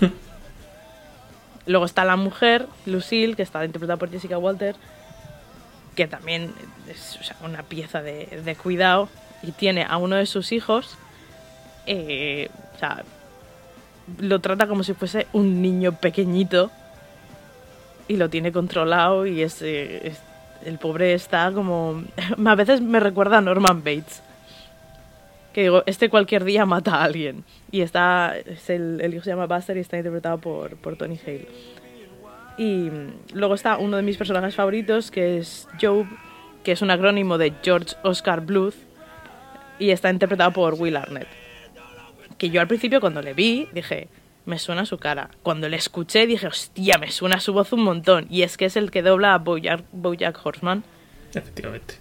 Luego 1.66 1.84
está 1.84 2.04
la 2.04 2.16
mujer, 2.16 2.66
Lucille, 2.86 3.34
que 3.34 3.42
está 3.42 3.64
interpretada 3.64 3.98
por 3.98 4.10
Jessica 4.10 4.38
Walter, 4.38 4.74
que 5.94 6.06
también 6.06 6.52
es 6.88 7.18
o 7.20 7.24
sea, 7.24 7.36
una 7.44 7.62
pieza 7.62 8.02
de, 8.02 8.42
de 8.44 8.56
cuidado 8.56 9.08
y 9.42 9.52
tiene 9.52 9.84
a 9.88 9.96
uno 9.96 10.16
de 10.16 10.26
sus 10.26 10.52
hijos, 10.52 10.96
eh, 11.86 12.48
o 12.74 12.78
sea, 12.78 13.04
lo 14.18 14.40
trata 14.40 14.66
como 14.66 14.84
si 14.84 14.94
fuese 14.94 15.26
un 15.32 15.62
niño 15.62 15.92
pequeñito 15.92 16.70
y 18.08 18.16
lo 18.16 18.28
tiene 18.28 18.52
controlado 18.52 19.26
y 19.26 19.42
es, 19.42 19.62
eh, 19.62 20.12
el 20.64 20.78
pobre 20.78 21.14
está 21.14 21.52
como... 21.52 22.02
A 22.44 22.54
veces 22.54 22.80
me 22.80 23.00
recuerda 23.00 23.38
a 23.38 23.40
Norman 23.40 23.82
Bates. 23.82 24.22
Que 25.52 25.62
digo, 25.62 25.82
este 25.86 26.08
cualquier 26.08 26.44
día 26.44 26.64
mata 26.64 26.96
a 26.96 27.04
alguien. 27.04 27.44
Y 27.70 27.82
está, 27.82 28.34
es 28.38 28.70
el, 28.70 29.00
el 29.02 29.12
hijo 29.12 29.24
se 29.24 29.30
llama 29.30 29.46
Buster 29.46 29.76
y 29.76 29.80
está 29.80 29.98
interpretado 29.98 30.38
por, 30.38 30.76
por 30.76 30.96
Tony 30.96 31.18
Hale. 31.26 31.46
Y 32.56 32.90
luego 33.34 33.54
está 33.54 33.76
uno 33.76 33.96
de 33.96 34.02
mis 34.02 34.16
personajes 34.16 34.54
favoritos, 34.54 35.10
que 35.10 35.38
es 35.38 35.68
Job, 35.80 36.06
que 36.64 36.72
es 36.72 36.82
un 36.82 36.90
acrónimo 36.90 37.38
de 37.38 37.52
George 37.62 37.96
Oscar 38.02 38.40
Bluth, 38.40 38.74
y 39.78 39.90
está 39.90 40.10
interpretado 40.10 40.52
por 40.52 40.74
Will 40.74 40.96
Arnett. 40.96 41.28
Que 42.38 42.50
yo 42.50 42.60
al 42.60 42.68
principio 42.68 43.00
cuando 43.00 43.20
le 43.22 43.34
vi 43.34 43.68
dije, 43.72 44.08
me 44.44 44.58
suena 44.58 44.84
su 44.86 44.98
cara. 44.98 45.30
Cuando 45.42 45.68
le 45.68 45.76
escuché 45.76 46.26
dije, 46.26 46.46
hostia, 46.46 46.98
me 46.98 47.10
suena 47.10 47.38
su 47.40 47.52
voz 47.52 47.72
un 47.72 47.82
montón. 47.82 48.26
Y 48.30 48.42
es 48.42 48.56
que 48.56 48.64
es 48.66 48.76
el 48.76 48.90
que 48.90 49.02
dobla 49.02 49.34
a 49.34 49.38
Bojack, 49.38 49.82
Bojack 49.92 50.38
Horseman. 50.44 50.82
Efectivamente. 51.34 51.94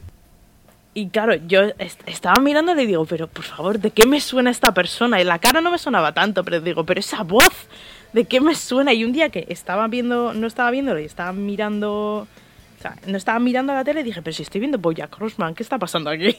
Y 0.93 1.07
claro, 1.07 1.35
yo 1.35 1.61
est- 1.77 2.01
estaba 2.05 2.41
mirándole 2.41 2.83
y 2.83 2.85
digo, 2.87 3.05
pero 3.05 3.27
por 3.27 3.45
favor, 3.45 3.79
¿de 3.79 3.91
qué 3.91 4.05
me 4.05 4.19
suena 4.19 4.49
esta 4.51 4.73
persona? 4.73 5.21
Y 5.21 5.23
la 5.23 5.39
cara 5.39 5.61
no 5.61 5.71
me 5.71 5.77
sonaba 5.77 6.13
tanto, 6.13 6.43
pero 6.43 6.59
digo, 6.59 6.85
pero 6.85 6.99
esa 6.99 7.23
voz, 7.23 7.67
¿de 8.11 8.25
qué 8.25 8.41
me 8.41 8.55
suena? 8.55 8.91
Y 8.91 9.05
un 9.05 9.13
día 9.13 9.29
que 9.29 9.45
estaba 9.47 9.87
viendo, 9.87 10.33
no 10.33 10.47
estaba 10.47 10.69
viéndolo 10.69 10.99
y 10.99 11.05
estaba 11.05 11.31
mirando, 11.31 12.27
o 12.27 12.81
sea, 12.81 12.97
no 13.07 13.15
estaba 13.15 13.39
mirando 13.39 13.73
la 13.73 13.85
tele, 13.85 14.03
dije, 14.03 14.21
pero 14.21 14.33
si 14.35 14.43
estoy 14.43 14.59
viendo 14.59 14.79
Bojack 14.79 15.15
Horseman, 15.21 15.55
¿qué 15.55 15.63
está 15.63 15.77
pasando 15.79 16.09
aquí? 16.09 16.35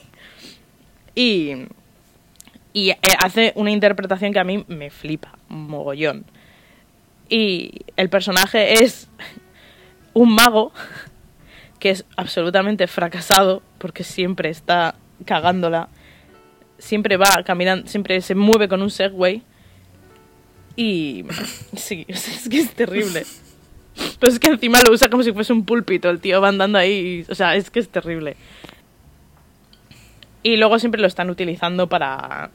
Y, 1.15 1.67
y 2.73 2.91
eh, 2.91 2.99
hace 3.19 3.53
una 3.57 3.71
interpretación 3.71 4.33
que 4.33 4.39
a 4.39 4.45
mí 4.45 4.65
me 4.69 4.91
flipa, 4.91 5.39
mogollón. 5.49 6.25
Y 7.29 7.83
el 7.97 8.09
personaje 8.09 8.83
es 8.83 9.09
un 10.15 10.35
mago 10.35 10.73
que 11.79 11.91
es 11.91 12.05
absolutamente 12.17 12.87
fracasado 12.87 13.63
porque 13.79 14.05
siempre 14.05 14.51
está 14.51 14.95
cagándola, 15.25 15.89
siempre 16.79 17.17
va 17.17 17.43
caminando, 17.45 17.89
siempre 17.89 18.21
se 18.21 18.35
mueve 18.35 18.69
con 18.69 18.83
un 18.83 18.91
Segway 18.91 19.43
y 20.77 21.25
sí, 21.77 22.05
es 22.09 22.49
que 22.49 22.59
es 22.59 22.75
terrible. 22.75 23.25
Pero 24.19 24.33
es 24.33 24.39
que 24.39 24.49
encima 24.49 24.81
lo 24.83 24.93
usa 24.93 25.11
como 25.11 25.23
si 25.23 25.33
fuese 25.33 25.53
un 25.53 25.65
púlpito, 25.65 26.09
el 26.09 26.21
tío 26.21 26.41
va 26.41 26.49
andando 26.49 26.79
ahí, 26.79 27.27
o 27.29 27.35
sea, 27.35 27.57
es 27.57 27.71
que 27.71 27.81
es 27.81 27.89
terrible. 27.89 28.37
Y 30.43 30.57
luego 30.57 30.79
siempre 30.79 31.01
lo 31.01 31.07
están 31.07 31.31
utilizando 31.31 31.89
para 31.89 32.51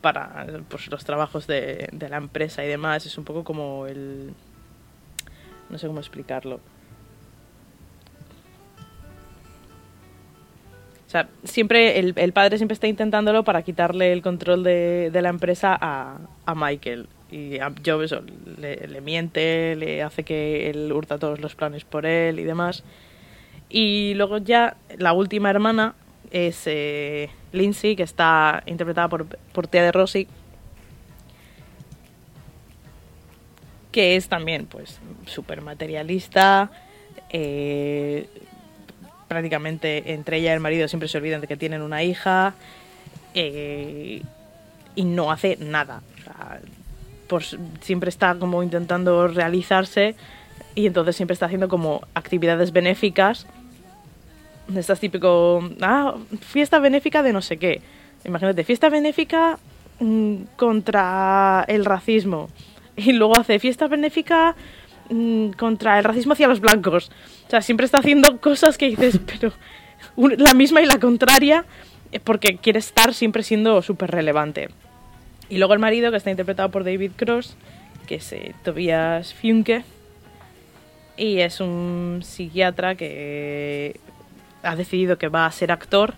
para 0.00 0.46
pues, 0.68 0.88
los 0.88 1.04
trabajos 1.04 1.46
de, 1.46 1.88
de 1.92 2.08
la 2.08 2.18
empresa 2.18 2.64
y 2.64 2.68
demás. 2.68 3.04
Es 3.06 3.18
un 3.18 3.24
poco 3.24 3.44
como 3.44 3.86
el... 3.86 4.32
No 5.70 5.78
sé 5.78 5.86
cómo 5.86 5.98
explicarlo. 5.98 6.60
O 11.06 11.10
sea, 11.10 11.28
siempre 11.42 11.98
el, 11.98 12.12
el 12.16 12.32
padre 12.32 12.58
siempre 12.58 12.74
está 12.74 12.86
intentándolo 12.86 13.42
para 13.42 13.62
quitarle 13.62 14.12
el 14.12 14.22
control 14.22 14.62
de, 14.62 15.10
de 15.10 15.22
la 15.22 15.30
empresa 15.30 15.76
a, 15.80 16.18
a 16.44 16.54
Michael. 16.54 17.08
Y 17.30 17.58
a 17.58 17.72
Job 17.84 18.06
le, 18.58 18.86
le 18.86 19.00
miente, 19.00 19.74
le 19.76 20.02
hace 20.02 20.22
que 20.22 20.70
él 20.70 20.92
hurta 20.92 21.18
todos 21.18 21.40
los 21.40 21.54
planes 21.54 21.84
por 21.84 22.06
él 22.06 22.38
y 22.38 22.44
demás. 22.44 22.84
Y 23.68 24.14
luego 24.14 24.38
ya 24.38 24.76
la 24.96 25.12
última 25.12 25.50
hermana 25.50 25.94
es 26.30 26.62
eh, 26.66 27.30
Lindsay, 27.52 27.96
que 27.96 28.02
está 28.02 28.62
interpretada 28.66 29.08
por, 29.08 29.26
por 29.26 29.66
Tia 29.66 29.82
de 29.82 29.92
Rossi, 29.92 30.28
que 33.92 34.16
es 34.16 34.28
también 34.28 34.66
pues 34.66 35.00
súper 35.26 35.62
materialista, 35.62 36.70
eh, 37.30 38.28
prácticamente 39.28 40.14
entre 40.14 40.38
ella 40.38 40.50
y 40.50 40.54
el 40.54 40.60
marido 40.60 40.88
siempre 40.88 41.08
se 41.08 41.18
olvidan 41.18 41.40
de 41.40 41.46
que 41.46 41.56
tienen 41.56 41.82
una 41.82 42.02
hija 42.02 42.54
eh, 43.34 44.22
y 44.94 45.04
no 45.04 45.30
hace 45.30 45.56
nada. 45.60 46.02
Siempre 47.80 48.08
está 48.08 48.34
como 48.36 48.62
intentando 48.62 49.28
realizarse 49.28 50.14
y 50.74 50.86
entonces 50.86 51.16
siempre 51.16 51.34
está 51.34 51.46
haciendo 51.46 51.68
como 51.68 52.02
actividades 52.14 52.72
benéficas. 52.72 53.46
Estás 54.74 55.00
típico, 55.00 55.60
ah, 55.80 56.14
fiesta 56.40 56.78
benéfica 56.78 57.22
de 57.22 57.32
no 57.32 57.40
sé 57.40 57.56
qué. 57.56 57.80
Imagínate, 58.24 58.64
fiesta 58.64 58.88
benéfica 58.90 59.58
mm, 60.00 60.34
contra 60.56 61.64
el 61.68 61.84
racismo. 61.84 62.48
Y 62.96 63.12
luego 63.12 63.38
hace 63.38 63.58
fiesta 63.58 63.86
benéfica 63.86 64.56
mm, 65.08 65.50
contra 65.50 65.98
el 65.98 66.04
racismo 66.04 66.34
hacia 66.34 66.48
los 66.48 66.60
blancos. 66.60 67.10
O 67.46 67.50
sea, 67.50 67.62
siempre 67.62 67.86
está 67.86 67.98
haciendo 67.98 68.40
cosas 68.40 68.76
que 68.76 68.90
dices, 68.90 69.18
pero 69.26 69.52
la 70.16 70.52
misma 70.52 70.82
y 70.82 70.86
la 70.86 70.98
contraria, 70.98 71.64
eh, 72.12 72.20
porque 72.20 72.56
quiere 72.56 72.78
estar 72.80 73.14
siempre 73.14 73.42
siendo 73.42 73.80
súper 73.82 74.10
relevante. 74.10 74.68
Y 75.48 75.56
luego 75.56 75.72
el 75.72 75.78
marido, 75.78 76.10
que 76.10 76.18
está 76.18 76.30
interpretado 76.30 76.70
por 76.70 76.84
David 76.84 77.12
Cross, 77.16 77.56
que 78.06 78.16
es 78.16 78.32
eh, 78.32 78.54
Tobias 78.64 79.32
Funke, 79.32 79.84
y 81.16 81.40
es 81.40 81.60
un 81.60 82.20
psiquiatra 82.22 82.94
que 82.94 83.98
ha 84.62 84.76
decidido 84.76 85.18
que 85.18 85.28
va 85.28 85.46
a 85.46 85.52
ser 85.52 85.72
actor. 85.72 86.14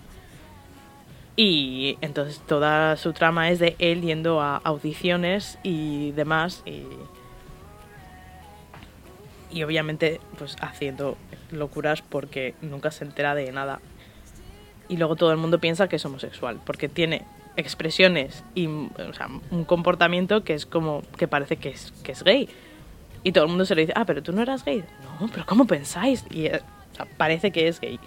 Y 1.35 1.97
entonces 2.01 2.39
toda 2.45 2.97
su 2.97 3.13
trama 3.13 3.49
es 3.49 3.59
de 3.59 3.75
él 3.79 4.01
yendo 4.01 4.41
a 4.41 4.57
audiciones 4.57 5.57
y 5.63 6.11
demás. 6.11 6.61
Y, 6.65 6.83
y 9.51 9.63
obviamente 9.63 10.19
pues 10.37 10.55
haciendo 10.61 11.17
locuras 11.51 12.01
porque 12.01 12.55
nunca 12.61 12.91
se 12.91 13.05
entera 13.05 13.35
de 13.35 13.51
nada. 13.51 13.79
Y 14.89 14.97
luego 14.97 15.15
todo 15.15 15.31
el 15.31 15.37
mundo 15.37 15.59
piensa 15.59 15.87
que 15.87 15.95
es 15.95 16.05
homosexual, 16.05 16.59
porque 16.65 16.89
tiene 16.89 17.23
expresiones 17.55 18.43
y 18.55 18.67
o 18.67 19.13
sea, 19.13 19.29
un 19.49 19.63
comportamiento 19.65 20.43
que 20.43 20.53
es 20.53 20.65
como 20.65 21.01
que 21.17 21.27
parece 21.27 21.57
que 21.57 21.69
es, 21.69 21.93
que 22.03 22.11
es 22.11 22.23
gay. 22.23 22.49
Y 23.23 23.31
todo 23.31 23.45
el 23.45 23.49
mundo 23.49 23.65
se 23.65 23.75
le 23.75 23.81
dice, 23.81 23.93
ah, 23.95 24.05
pero 24.05 24.23
tú 24.23 24.33
no 24.33 24.41
eras 24.41 24.65
gay. 24.65 24.83
No, 25.19 25.27
pero 25.27 25.45
¿cómo 25.45 25.65
pensáis? 25.65 26.25
Y 26.31 26.49
o 26.91 26.95
sea, 26.95 27.05
parece 27.17 27.51
que 27.51 27.67
es 27.67 27.79
gay. 27.79 27.99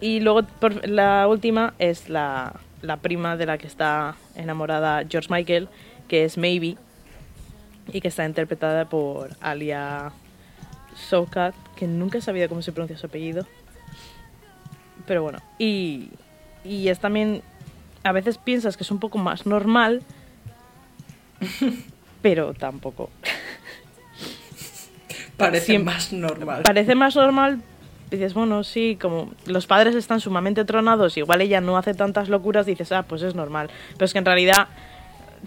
Y 0.00 0.20
luego 0.20 0.42
por, 0.42 0.86
la 0.88 1.26
última 1.26 1.74
es 1.78 2.08
la, 2.08 2.60
la 2.82 2.98
prima 2.98 3.36
de 3.36 3.46
la 3.46 3.58
que 3.58 3.66
está 3.66 4.16
enamorada 4.34 5.04
George 5.08 5.28
Michael, 5.30 5.68
que 6.08 6.24
es 6.24 6.36
Maybe, 6.36 6.76
y 7.92 8.00
que 8.00 8.08
está 8.08 8.24
interpretada 8.24 8.88
por 8.88 9.30
Alia 9.40 10.12
Sokat, 10.94 11.54
que 11.76 11.86
nunca 11.86 12.18
he 12.18 12.20
sabido 12.20 12.48
cómo 12.48 12.62
se 12.62 12.72
pronuncia 12.72 12.98
su 12.98 13.06
apellido. 13.06 13.46
Pero 15.06 15.22
bueno, 15.22 15.38
y, 15.58 16.10
y 16.64 16.88
es 16.88 16.98
también, 16.98 17.42
a 18.02 18.12
veces 18.12 18.38
piensas 18.38 18.76
que 18.76 18.82
es 18.82 18.90
un 18.90 18.98
poco 18.98 19.18
más 19.18 19.46
normal, 19.46 20.02
pero 22.22 22.54
tampoco. 22.54 23.10
Parece 25.36 25.78
más 25.78 26.12
normal. 26.12 26.62
Parece 26.62 26.94
más 26.94 27.14
normal 27.16 27.62
dices, 28.10 28.34
bueno, 28.34 28.62
sí, 28.64 28.96
como 29.00 29.32
los 29.46 29.66
padres 29.66 29.94
están 29.94 30.20
sumamente 30.20 30.64
tronados, 30.64 31.16
igual 31.16 31.40
ella 31.40 31.60
no 31.60 31.76
hace 31.76 31.94
tantas 31.94 32.28
locuras, 32.28 32.66
dices, 32.66 32.92
ah, 32.92 33.02
pues 33.02 33.22
es 33.22 33.34
normal. 33.34 33.70
Pero 33.94 34.04
es 34.04 34.12
que 34.12 34.18
en 34.18 34.24
realidad 34.24 34.68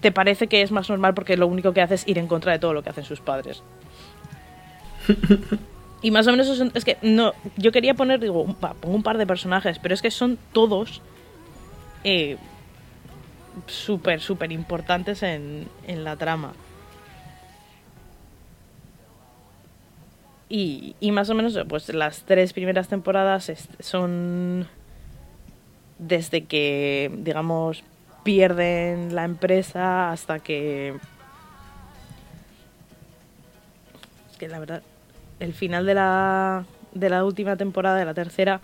te 0.02 0.12
parece 0.12 0.48
que 0.48 0.62
es 0.62 0.72
más 0.72 0.90
normal 0.90 1.14
porque 1.14 1.38
lo 1.38 1.48
único 1.48 1.74
que 1.74 1.82
hace 1.82 1.96
es 1.96 2.08
ir 2.08 2.18
en 2.18 2.28
contra 2.28 2.52
de 2.52 2.60
todo 2.60 2.74
lo 2.74 2.84
que 2.84 2.90
hacen 2.90 3.06
sus 3.06 3.20
padres. 3.22 3.64
y 6.02 6.12
más 6.12 6.28
o 6.28 6.32
menos 6.32 6.48
es 6.74 6.86
que 6.86 6.98
no, 7.02 7.34
yo 7.58 7.72
quería 7.72 7.94
poner, 7.94 8.20
digo, 8.20 8.46
pongo 8.46 8.96
un 8.96 9.04
par 9.04 9.18
de 9.18 9.26
personajes, 9.26 9.80
pero 9.80 9.94
es 9.94 10.02
que 10.02 10.12
son 10.12 10.38
todos 10.52 11.02
eh, 12.04 12.38
súper, 13.68 14.22
súper 14.22 14.52
importantes 14.52 15.24
en, 15.24 15.68
en 15.88 16.04
la 16.04 16.16
trama. 16.16 16.54
Y, 20.50 20.96
y 21.00 21.12
más 21.12 21.30
o 21.30 21.36
menos, 21.36 21.58
pues 21.68 21.94
las 21.94 22.24
tres 22.24 22.54
primeras 22.54 22.88
temporadas 22.88 23.52
son 23.80 24.68
desde 26.00 26.46
que, 26.46 27.12
digamos, 27.20 27.84
pierden 28.24 29.14
la 29.14 29.26
empresa 29.26 30.12
hasta 30.12 30.40
que... 30.40 30.96
Es 34.32 34.38
que 34.38 34.48
la 34.48 34.60
verdad, 34.60 34.82
el 35.40 35.54
final 35.54 35.86
de 35.86 35.94
la, 35.94 36.66
de 36.94 37.10
la 37.10 37.24
última 37.26 37.56
temporada, 37.56 37.98
de 37.98 38.06
la 38.06 38.14
tercera, 38.14 38.62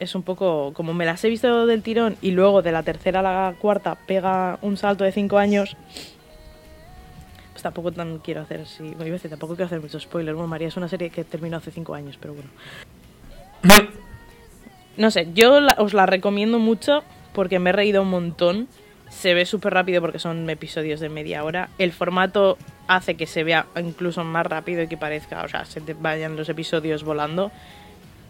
es 0.00 0.14
un 0.16 0.22
poco 0.22 0.72
como 0.72 0.94
me 0.94 1.04
las 1.04 1.22
he 1.24 1.28
visto 1.28 1.66
del 1.66 1.82
tirón 1.82 2.16
y 2.20 2.32
luego 2.32 2.62
de 2.62 2.72
la 2.72 2.82
tercera 2.82 3.20
a 3.20 3.22
la 3.22 3.54
cuarta 3.60 3.94
pega 4.06 4.58
un 4.62 4.76
salto 4.76 5.04
de 5.04 5.12
cinco 5.12 5.38
años. 5.38 5.76
Pues 7.52 7.62
tampoco 7.62 7.92
tan 7.92 8.18
quiero 8.18 8.40
hacer, 8.40 8.66
sí, 8.66 8.82
bueno, 8.82 9.06
iba 9.06 9.14
a 9.14 9.18
decir, 9.18 9.30
tampoco 9.30 9.54
quiero 9.54 9.66
hacer 9.66 9.80
mucho 9.80 10.00
spoiler. 10.00 10.34
Bueno, 10.34 10.48
María 10.48 10.68
es 10.68 10.76
una 10.76 10.88
serie 10.88 11.10
que 11.10 11.22
terminó 11.24 11.58
hace 11.58 11.70
cinco 11.70 11.94
años, 11.94 12.16
pero 12.20 12.34
bueno. 12.34 12.48
No 14.96 15.10
sé, 15.10 15.28
yo 15.34 15.60
la- 15.60 15.76
os 15.78 15.94
la 15.94 16.06
recomiendo 16.06 16.58
mucho 16.58 17.02
porque 17.32 17.58
me 17.58 17.70
he 17.70 17.72
reído 17.72 18.02
un 18.02 18.10
montón. 18.10 18.68
Se 19.10 19.34
ve 19.34 19.44
súper 19.46 19.74
rápido 19.74 20.00
porque 20.00 20.18
son 20.18 20.48
episodios 20.50 21.00
de 21.00 21.08
media 21.08 21.44
hora. 21.44 21.68
El 21.78 21.92
formato 21.92 22.56
hace 22.88 23.14
que 23.14 23.26
se 23.26 23.44
vea 23.44 23.66
incluso 23.76 24.24
más 24.24 24.46
rápido 24.46 24.82
y 24.82 24.88
que 24.88 24.96
parezca, 24.96 25.42
o 25.44 25.48
sea, 25.48 25.64
se 25.64 25.80
te 25.80 25.94
vayan 25.94 26.36
los 26.36 26.48
episodios 26.48 27.04
volando. 27.04 27.50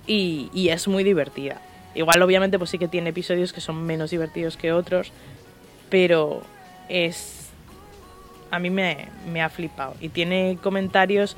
Y, 0.07 0.51
y 0.53 0.69
es 0.71 0.89
muy 0.89 1.05
divertida. 1.05 1.61
Igual, 1.95 2.23
obviamente, 2.23 2.59
pues 2.59 2.71
sí 2.71 2.79
que 2.79 2.89
tiene 2.89 3.11
episodios 3.11 3.53
que 3.53 3.61
son 3.61 3.85
menos 3.85 4.11
divertidos 4.11 4.57
que 4.57 4.73
otros, 4.73 5.13
pero 5.91 6.43
es. 6.89 7.42
A 8.53 8.59
mí 8.59 8.71
me, 8.71 9.09
me 9.33 9.43
ha 9.43 9.49
flipado. 9.49 9.95
Y 10.01 10.11
tiene 10.11 10.59
comentarios 10.63 11.37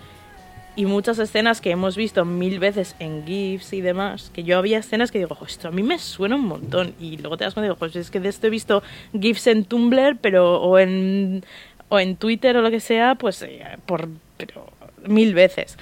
y 0.76 0.86
muchas 0.86 1.18
escenas 1.20 1.60
que 1.60 1.70
hemos 1.70 1.96
visto 1.96 2.24
mil 2.24 2.58
veces 2.58 2.96
en 2.98 3.24
GIFs 3.24 3.72
y 3.72 3.80
demás, 3.80 4.30
que 4.34 4.42
yo 4.42 4.58
había 4.58 4.78
escenas 4.78 5.12
que 5.12 5.18
digo, 5.18 5.34
"Jo, 5.34 5.46
esto 5.46 5.68
a 5.68 5.70
mí 5.70 5.84
me 5.84 5.98
suena 6.00 6.34
un 6.34 6.46
montón. 6.46 6.94
Y 6.98 7.16
luego 7.18 7.36
te 7.36 7.44
das 7.44 7.54
cuenta 7.54 7.66
y 7.66 7.68
digo, 7.68 7.78
pues 7.78 7.94
es 7.94 8.10
que 8.10 8.18
de 8.18 8.28
esto 8.28 8.48
he 8.48 8.50
visto 8.50 8.82
GIFs 9.18 9.46
en 9.46 9.64
Tumblr, 9.64 10.16
pero 10.20 10.60
o 10.60 10.78
en, 10.78 11.44
o 11.88 12.00
en 12.00 12.16
Twitter 12.16 12.56
o 12.56 12.62
lo 12.62 12.70
que 12.70 12.80
sea, 12.80 13.14
pues 13.14 13.40
eh, 13.42 13.78
por 13.86 14.08
pero 14.36 14.66
mil 15.06 15.34
veces. 15.34 15.76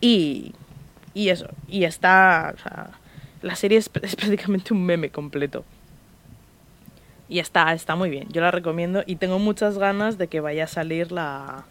Y, 0.00 0.52
y 1.12 1.28
eso, 1.28 1.48
y 1.68 1.84
está, 1.84 2.54
la 3.42 3.56
serie 3.56 3.78
es, 3.78 3.90
es 4.02 4.16
prácticamente 4.16 4.72
un 4.72 4.84
meme 4.84 5.10
completo. 5.10 5.64
Y 7.34 7.40
está, 7.40 7.72
está 7.72 7.96
muy 7.96 8.10
bien, 8.10 8.28
yo 8.30 8.40
la 8.42 8.52
recomiendo 8.52 9.02
y 9.04 9.16
tengo 9.16 9.40
muchas 9.40 9.76
ganas 9.76 10.18
de 10.18 10.28
que 10.28 10.38
vaya 10.38 10.62
a 10.62 10.66
salir 10.68 11.10
la, 11.10 11.64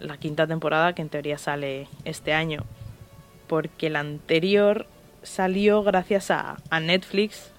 la 0.00 0.16
quinta 0.16 0.48
temporada 0.48 0.92
que 0.92 1.02
en 1.02 1.08
teoría 1.08 1.38
sale 1.38 1.86
este 2.04 2.32
año. 2.32 2.64
Porque 3.46 3.90
la 3.90 4.00
anterior 4.00 4.88
salió 5.22 5.84
gracias 5.84 6.32
a, 6.32 6.56
a 6.68 6.80
Netflix, 6.80 7.52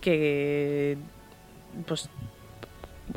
que 0.00 0.96
pues 1.88 2.08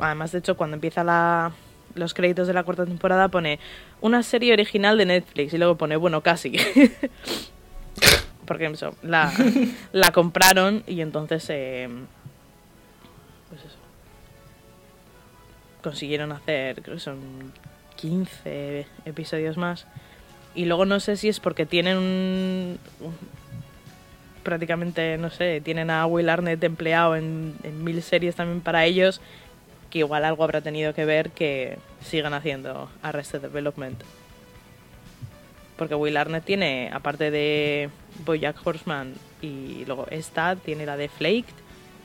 además 0.00 0.32
de 0.32 0.40
hecho 0.40 0.56
cuando 0.56 0.74
empieza 0.74 1.04
la, 1.04 1.52
los 1.94 2.12
créditos 2.12 2.48
de 2.48 2.54
la 2.54 2.64
cuarta 2.64 2.86
temporada 2.86 3.28
pone 3.28 3.60
una 4.00 4.24
serie 4.24 4.52
original 4.52 4.98
de 4.98 5.06
Netflix 5.06 5.54
y 5.54 5.58
luego 5.58 5.76
pone 5.76 5.94
bueno 5.94 6.22
casi 6.22 6.56
porque 8.46 8.72
la, 9.02 9.32
la 9.92 10.10
compraron 10.12 10.82
y 10.86 11.00
entonces 11.00 11.44
eh, 11.50 11.88
pues 13.48 13.60
eso 13.64 13.76
consiguieron 15.82 16.32
hacer 16.32 16.82
creo 16.82 16.96
que 16.96 17.00
son 17.02 17.18
15 17.96 18.86
episodios 19.04 19.56
más 19.56 19.86
y 20.54 20.64
luego 20.66 20.84
no 20.84 21.00
sé 21.00 21.16
si 21.16 21.28
es 21.28 21.40
porque 21.40 21.66
tienen 21.66 21.96
un, 21.98 22.78
un- 23.00 23.44
prácticamente, 24.44 25.16
no 25.16 25.30
sé, 25.30 25.60
tienen 25.62 25.88
a 25.90 26.04
Will 26.06 26.28
Arnett 26.28 26.62
empleado 26.64 27.16
en, 27.16 27.54
en 27.62 27.82
mil 27.82 28.02
series 28.02 28.36
también 28.36 28.60
para 28.60 28.84
ellos, 28.84 29.22
que 29.88 30.00
igual 30.00 30.22
algo 30.24 30.44
habrá 30.44 30.60
tenido 30.60 30.92
que 30.92 31.06
ver 31.06 31.30
que 31.30 31.78
sigan 32.02 32.34
haciendo 32.34 32.90
Arrested 33.02 33.40
Development. 33.40 33.98
Porque 35.76 35.94
Will 35.94 36.16
Arnett 36.16 36.44
tiene, 36.44 36.90
aparte 36.92 37.30
de 37.30 37.88
Bojack 38.24 38.64
Horseman 38.64 39.14
y 39.42 39.84
luego 39.86 40.06
esta, 40.10 40.56
tiene 40.56 40.86
la 40.86 40.96
de 40.96 41.08
Flaked 41.08 41.54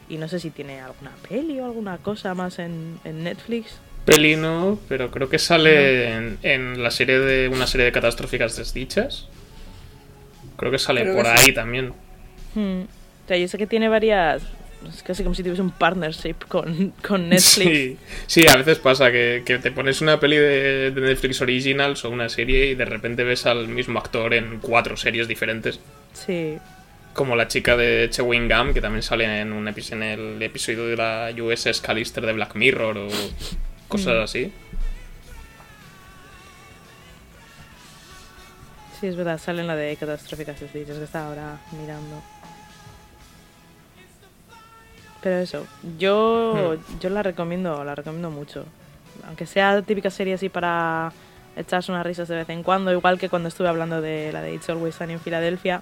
y 0.09 0.17
no 0.17 0.27
sé 0.27 0.39
si 0.39 0.49
tiene 0.49 0.81
alguna 0.81 1.11
peli 1.27 1.59
o 1.59 1.65
alguna 1.65 1.99
cosa 1.99 2.33
más 2.33 2.57
en, 2.57 2.99
en 3.03 3.23
Netflix. 3.23 3.79
Peli 4.05 4.35
no, 4.35 4.79
pero 4.87 5.11
creo 5.11 5.29
que 5.29 5.37
sale 5.37 6.13
en, 6.13 6.39
en 6.41 6.81
la 6.81 6.89
serie 6.89 7.19
de 7.19 7.47
una 7.47 7.67
serie 7.67 7.85
de 7.85 7.91
catastróficas 7.91 8.57
desdichas. 8.57 9.27
Creo 10.57 10.71
que 10.71 10.79
sale 10.79 11.01
Creo 11.01 11.15
por 11.15 11.25
que 11.25 11.29
ahí 11.29 11.37
sí. 11.37 11.53
también. 11.53 11.93
Hmm. 12.55 12.81
O 12.81 13.27
sea, 13.27 13.37
yo 13.37 13.47
sé 13.47 13.57
que 13.59 13.67
tiene 13.67 13.87
varias... 13.87 14.41
Es 14.87 15.03
casi 15.03 15.23
como 15.23 15.35
si 15.35 15.43
tuviese 15.43 15.61
un 15.61 15.71
partnership 15.71 16.35
con, 16.47 16.93
con 17.05 17.27
Netflix. 17.29 17.47
Sí, 17.69 17.97
sí, 18.27 18.47
a 18.47 18.55
veces 18.55 18.79
pasa 18.79 19.11
que, 19.11 19.43
que 19.45 19.57
te 19.57 19.71
pones 19.71 19.99
una 20.01 20.19
peli 20.19 20.37
de, 20.37 20.91
de 20.91 21.01
Netflix 21.01 21.41
Originals 21.41 22.05
o 22.05 22.09
una 22.09 22.29
serie 22.29 22.67
y 22.67 22.75
de 22.75 22.85
repente 22.85 23.23
ves 23.25 23.45
al 23.45 23.67
mismo 23.67 23.99
actor 23.99 24.33
en 24.33 24.59
cuatro 24.59 24.95
series 24.95 25.27
diferentes. 25.27 25.79
Sí. 26.13 26.57
Como 27.13 27.35
la 27.35 27.47
chica 27.49 27.75
de 27.75 28.07
Chewing 28.09 28.47
Gum, 28.47 28.73
que 28.73 28.79
también 28.79 29.03
sale 29.03 29.41
en, 29.41 29.51
un 29.51 29.65
epi- 29.67 29.91
en 29.91 30.03
el 30.03 30.41
episodio 30.41 30.85
de 30.87 30.95
la 30.95 31.29
USS 31.37 31.81
Callister 31.81 32.25
de 32.25 32.31
Black 32.33 32.55
Mirror 32.55 32.97
o 32.99 33.07
cosas 33.89 34.15
Mm. 34.15 34.23
así. 34.23 34.51
Sí, 38.99 39.07
es 39.07 39.15
verdad, 39.15 39.39
sale 39.39 39.61
en 39.61 39.67
la 39.67 39.75
de 39.75 39.95
Catastróficas 39.95 40.59
Desdichas 40.59 40.97
que 40.97 41.03
está 41.05 41.27
ahora 41.27 41.57
mirando. 41.79 42.21
Pero 45.21 45.37
eso, 45.37 45.65
yo, 45.97 46.75
yo 46.99 47.09
la 47.09 47.23
recomiendo, 47.23 47.83
la 47.83 47.95
recomiendo 47.95 48.31
mucho. 48.31 48.65
Aunque 49.27 49.45
sea 49.45 49.81
típica 49.81 50.09
serie 50.09 50.35
así 50.35 50.49
para 50.49 51.11
echarse 51.55 51.91
unas 51.91 52.05
risas 52.05 52.27
de 52.27 52.37
vez 52.37 52.49
en 52.49 52.63
cuando, 52.63 52.91
igual 52.91 53.19
que 53.19 53.29
cuando 53.29 53.49
estuve 53.49 53.67
hablando 53.67 54.01
de 54.01 54.31
la 54.31 54.41
de 54.41 54.53
It's 54.53 54.69
Always 54.69 54.95
Sunny 54.95 55.13
en 55.13 55.19
Filadelfia. 55.19 55.81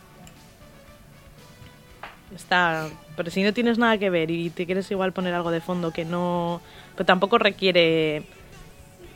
Está, 2.35 2.87
pero 3.15 3.31
si 3.31 3.43
no 3.43 3.53
tienes 3.53 3.77
nada 3.77 3.97
que 3.97 4.09
ver 4.09 4.31
y 4.31 4.49
te 4.49 4.65
quieres 4.65 4.89
igual 4.91 5.13
poner 5.13 5.33
algo 5.33 5.51
de 5.51 5.61
fondo 5.61 5.91
que 5.91 6.03
no, 6.03 6.61
pero 6.95 7.05
tampoco 7.05 7.37
requiere 7.37 8.23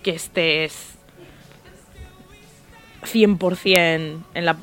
que 0.03 0.11
estés 0.11 0.95
100% 3.03 4.23
en 4.33 4.45
la, 4.45 4.55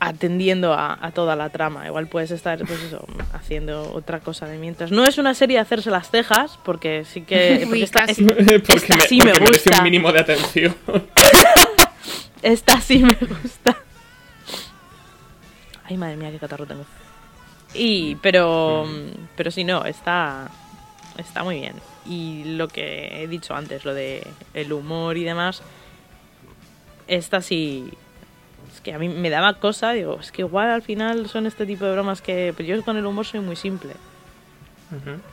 atendiendo 0.00 0.74
a, 0.74 0.96
a 1.04 1.10
toda 1.12 1.34
la 1.36 1.50
trama. 1.50 1.86
Igual 1.86 2.06
puedes 2.06 2.30
estar, 2.30 2.58
pues 2.64 2.80
eso, 2.82 3.04
haciendo 3.32 3.92
otra 3.92 4.20
cosa 4.20 4.46
de 4.46 4.56
mientras. 4.58 4.90
No 4.92 5.04
es 5.04 5.18
una 5.18 5.34
serie 5.34 5.56
de 5.56 5.62
hacerse 5.62 5.90
las 5.90 6.10
cejas, 6.10 6.58
porque 6.64 7.04
sí 7.04 7.22
que... 7.22 7.62
Porque 7.68 7.82
esta, 7.82 8.06
casi. 8.06 8.24
es- 8.24 8.32
porque 8.62 8.74
esta 8.74 8.96
me, 8.96 9.00
sí 9.02 9.18
me 9.18 9.30
porque 9.32 9.40
merece 9.40 9.70
gusta. 9.70 9.78
un 9.78 9.84
mínimo 9.84 10.12
de 10.12 10.20
atención. 10.20 10.76
Esta 12.42 12.80
sí 12.80 12.98
me 13.00 13.14
gusta. 13.42 13.76
Ay, 15.84 15.96
madre 15.96 16.16
mía, 16.16 16.30
qué 16.30 16.38
catarro 16.38 16.66
tengo. 16.66 16.84
Y, 17.74 18.14
pero, 18.16 18.86
pero 19.36 19.50
si 19.50 19.64
no, 19.64 19.84
está, 19.84 20.48
está 21.16 21.42
muy 21.42 21.58
bien. 21.60 21.74
Y 22.06 22.44
lo 22.56 22.68
que 22.68 23.22
he 23.22 23.26
dicho 23.26 23.54
antes, 23.54 23.84
lo 23.84 23.92
de 23.92 24.24
el 24.54 24.72
humor 24.72 25.16
y 25.16 25.24
demás, 25.24 25.62
esta 27.08 27.40
sí, 27.42 27.90
que 28.88 28.94
a 28.94 28.98
mí 28.98 29.08
me 29.10 29.28
daba 29.28 29.52
cosa, 29.54 29.92
digo, 29.92 30.18
es 30.18 30.32
que 30.32 30.40
igual 30.42 30.70
al 30.70 30.80
final 30.82 31.28
son 31.28 31.46
este 31.46 31.66
tipo 31.66 31.84
de 31.84 31.92
bromas 31.92 32.22
que, 32.22 32.54
pero 32.56 32.66
yo 32.76 32.82
con 32.82 32.96
el 32.96 33.04
humor 33.04 33.26
soy 33.26 33.40
muy 33.40 33.54
simple. 33.56 33.92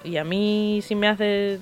Y 0.03 0.17
a 0.17 0.25
mí 0.25 0.81
si 0.85 0.95
me 0.95 1.07
hace 1.07 1.59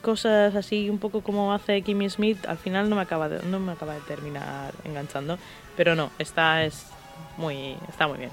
cosas 0.00 0.54
así 0.54 0.88
un 0.88 0.98
poco 1.00 1.22
como 1.22 1.52
hace 1.52 1.82
Kimmy 1.82 2.08
Smith, 2.08 2.46
al 2.46 2.58
final 2.58 2.88
no 2.88 2.94
me 2.94 3.02
acaba 3.02 3.28
de, 3.28 3.44
no 3.46 3.58
me 3.58 3.72
acaba 3.72 3.94
de 3.94 4.00
terminar 4.02 4.72
enganchando. 4.84 5.36
Pero 5.76 5.96
no, 5.96 6.12
esta 6.20 6.62
es 6.64 6.86
muy, 7.36 7.74
está 7.88 8.06
muy 8.06 8.18
bien. 8.18 8.30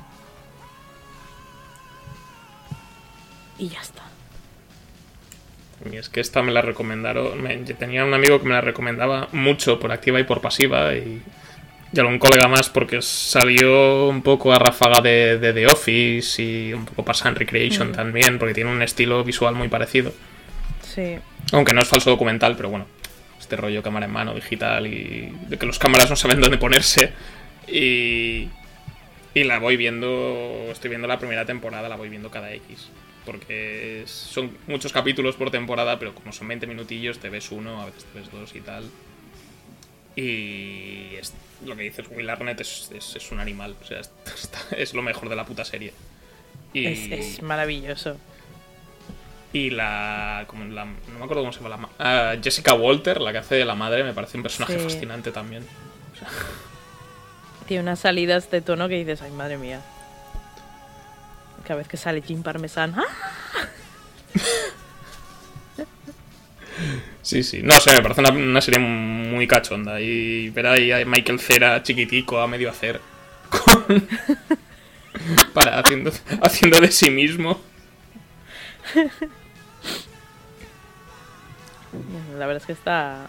Y 3.58 3.70
ya 3.70 3.82
está. 3.82 4.04
Y 5.92 5.96
es 5.98 6.10
que 6.10 6.20
esta 6.20 6.44
me 6.44 6.52
la 6.52 6.62
recomendaron. 6.62 7.42
me- 7.42 7.64
yo 7.66 7.76
tenía 7.76 8.06
un 8.06 8.14
amigo 8.14 8.40
que 8.40 8.46
me 8.48 8.54
la 8.54 8.62
recomendaba 8.62 9.28
mucho 9.32 9.80
por 9.80 9.92
activa 9.92 10.20
y 10.20 10.24
por 10.24 10.40
pasiva. 10.42 10.94
Y, 10.94 11.24
Y 11.94 12.00
algún 12.00 12.20
colega 12.20 12.48
más 12.48 12.70
porque 12.70 13.02
salió 13.02 14.08
un 14.08 14.22
poco 14.22 14.54
a 14.54 14.60
ráfaga 14.60 15.02
de, 15.02 15.38
de 15.40 15.52
The 15.52 15.68
Office 15.68 16.42
y 16.42 16.74
un 16.74 16.86
poco 16.86 17.04
Parks 17.04 17.26
and 17.26 17.38
Recreation 17.38 17.90
Mm. 17.90 17.94
también, 17.94 18.40
porque 18.40 18.54
tiene 18.54 18.72
un 18.72 18.82
estilo 18.82 19.24
visual 19.26 19.56
muy 19.56 19.68
parecido. 19.68 20.14
Sí. 20.82 21.18
Aunque 21.52 21.74
no 21.74 21.82
es 21.82 21.90
falso 21.90 22.10
documental, 22.10 22.56
pero 22.56 22.70
bueno, 22.70 22.86
este 23.40 23.58
rollo 23.58 23.84
cámara 23.84 24.06
en 24.06 24.12
mano, 24.14 24.34
digital 24.34 24.88
y 24.88 25.34
de 25.50 25.58
que 25.58 25.66
los 25.66 25.80
cámaras 25.80 26.10
no 26.10 26.16
saben 26.16 26.40
dónde 26.40 26.58
ponerse. 26.58 27.12
Y, 27.68 28.48
y 29.34 29.44
la 29.44 29.60
voy 29.60 29.76
viendo, 29.76 30.68
estoy 30.72 30.90
viendo 30.90 31.08
la 31.10 31.20
primera 31.20 31.46
temporada, 31.46 31.90
la 31.90 31.98
voy 31.98 32.08
viendo 32.08 32.32
cada 32.32 32.54
X. 32.54 32.90
Porque 33.26 34.04
son 34.08 34.58
muchos 34.68 34.94
capítulos 34.94 35.36
por 35.36 35.52
temporada, 35.52 36.00
pero 36.00 36.16
como 36.16 36.32
son 36.32 36.48
20 36.48 36.68
minutillos, 36.68 37.20
te 37.20 37.30
ves 37.30 37.52
uno, 37.52 37.82
a 37.82 37.86
veces 37.88 38.06
te 38.06 38.20
ves 38.20 38.32
dos 38.32 38.56
y 38.56 38.62
tal. 38.62 38.86
Y 40.16 41.16
es, 41.16 41.34
lo 41.66 41.76
que 41.76 41.84
dices, 41.84 42.06
Will 42.12 42.30
Arnett 42.30 42.60
es, 42.62 42.90
es- 42.94 43.16
es 43.16 43.32
un 43.32 43.40
animal, 43.40 43.76
o 43.82 43.86
sea, 43.86 44.00
está- 44.00 44.76
es 44.76 44.94
lo 44.94 45.02
mejor 45.02 45.30
de 45.30 45.36
la 45.36 45.46
puta 45.46 45.66
serie. 45.66 45.94
Y, 46.74 47.14
Es, 47.14 47.42
maravilloso. 47.42 48.18
y 49.54 49.70
la, 49.72 50.46
como 50.48 50.66
la- 50.66 50.86
No 50.86 51.18
me 51.20 51.24
acuerdo 51.24 51.42
cómo 51.44 51.54
se 51.54 51.62
llama 51.62 51.78
la 51.78 51.90
ah, 52.00 52.36
Jessica 52.42 52.74
Walter, 52.74 53.20
la 53.22 53.32
que 53.32 53.38
hace 53.40 53.56
de 53.56 53.66
la 53.66 53.76
madre, 53.76 54.04
me 54.04 54.14
parece 54.14 54.38
un 54.38 54.44
personaje 54.44 54.78
Sí. 54.78 54.84
fascinante 54.84 55.32
también. 55.32 55.66
Tiene 57.68 57.84
unas 57.84 58.00
salidas 58.00 58.52
de 58.52 58.62
tono 58.62 58.88
que 58.90 58.96
dices, 58.96 59.22
ay, 59.22 59.32
madre 59.32 59.58
mía. 59.58 59.82
Cada 61.64 61.76
vez 61.78 61.88
que 61.88 61.96
sale 61.98 62.22
Jim 62.22 62.44
Parmesan. 62.44 62.96
¡ah! 62.98 63.06
Sí, 67.22 67.44
sí. 67.44 67.62
No 67.64 67.74
sé, 67.80 67.94
me 67.94 68.02
parece 68.02 68.22
una, 68.22 68.32
una 68.32 68.62
serie 68.62 68.80
muy 68.80 69.48
cachonda. 69.48 70.00
Y 70.02 70.50
ver 70.50 70.68
ahí 70.68 70.92
a 70.92 71.06
Michael 71.06 71.40
Cera 71.40 71.82
chiquitico 71.84 72.40
a 72.40 72.48
medio 72.48 72.70
hacer. 72.70 73.00
con- 73.50 74.08
para 75.54 75.80
haciendo, 75.80 76.12
haciendo 76.42 76.80
de 76.80 76.92
sí 76.92 77.10
mismo. 77.12 77.60
La 82.38 82.46
verdad 82.48 82.58
es 82.62 82.66
que 82.66 82.74
está. 82.74 83.28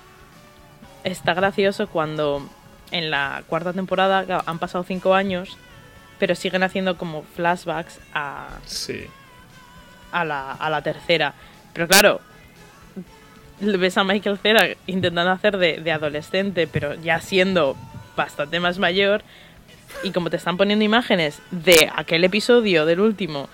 Está 1.05 1.35
gracioso 1.35 1.89
cuando 1.89 2.49
en 2.93 3.11
la 3.11 3.43
cuarta 3.49 3.73
temporada 3.73 4.43
han 4.47 4.59
pasado 4.61 4.85
cinco 4.85 5.15
años, 5.15 5.57
pero 6.21 6.37
siguen 6.37 6.63
haciendo 6.63 6.97
como 6.97 7.25
flashbacks 7.25 7.99
a, 8.15 8.51
Sí. 8.67 9.05
a, 10.13 10.25
la, 10.25 10.53
a 10.53 10.71
la 10.71 10.81
tercera. 10.83 11.35
Pero 11.73 11.89
claro, 11.89 12.21
ves 13.79 13.97
a 13.97 14.05
Michael 14.05 14.39
Cera 14.39 14.69
intentando 14.87 15.31
hacer 15.31 15.57
de, 15.59 15.79
de 15.79 15.93
adolescente, 15.93 16.67
pero 16.67 16.95
ya 16.95 17.21
siendo 17.21 17.77
bastante 18.17 18.61
más 18.61 18.79
mayor. 18.79 19.23
Y 20.03 20.11
como 20.11 20.31
te 20.31 20.37
están 20.37 20.57
poniendo 20.57 20.85
imágenes 20.85 21.41
de 21.51 21.91
aquel 21.95 22.25
episodio 22.25 22.87
del 22.87 23.01
último 23.01 23.49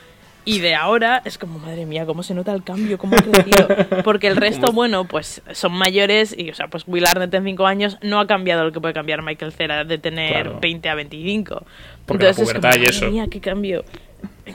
y 0.49 0.61
de 0.61 0.75
ahora, 0.75 1.21
es 1.27 1.37
como, 1.37 1.59
madre 1.59 1.85
mía, 1.85 2.07
cómo 2.07 2.23
se 2.23 2.33
nota 2.33 2.55
el 2.55 2.65
cambio, 2.65 2.97
cómo 2.97 3.17
ha 3.17 3.21
crecido. 3.21 3.69
Porque 4.03 4.29
el 4.29 4.37
resto, 4.37 4.73
bueno, 4.73 5.05
pues 5.05 5.43
son 5.53 5.73
mayores 5.73 6.35
y, 6.35 6.49
o 6.49 6.55
sea, 6.55 6.69
pues 6.69 6.85
Will 6.87 7.05
Arnett 7.07 7.35
en 7.35 7.45
5 7.45 7.67
años 7.67 7.99
no 8.01 8.19
ha 8.19 8.27
cambiado 8.27 8.65
lo 8.65 8.73
que 8.73 8.81
puede 8.81 8.95
cambiar 8.95 9.21
Michael 9.21 9.53
Cera 9.53 9.85
de 9.85 9.99
tener 9.99 10.45
Claro. 10.45 10.59
20 10.59 10.89
a 10.89 10.95
25. 10.95 11.67
Porque 12.07 12.25
la 12.25 12.31
es 12.31 12.37
como, 12.39 12.51
y 12.51 12.55
madre 12.55 12.85
eso. 12.85 13.11
mía, 13.11 13.27
qué 13.31 13.41
cambio. 13.41 13.85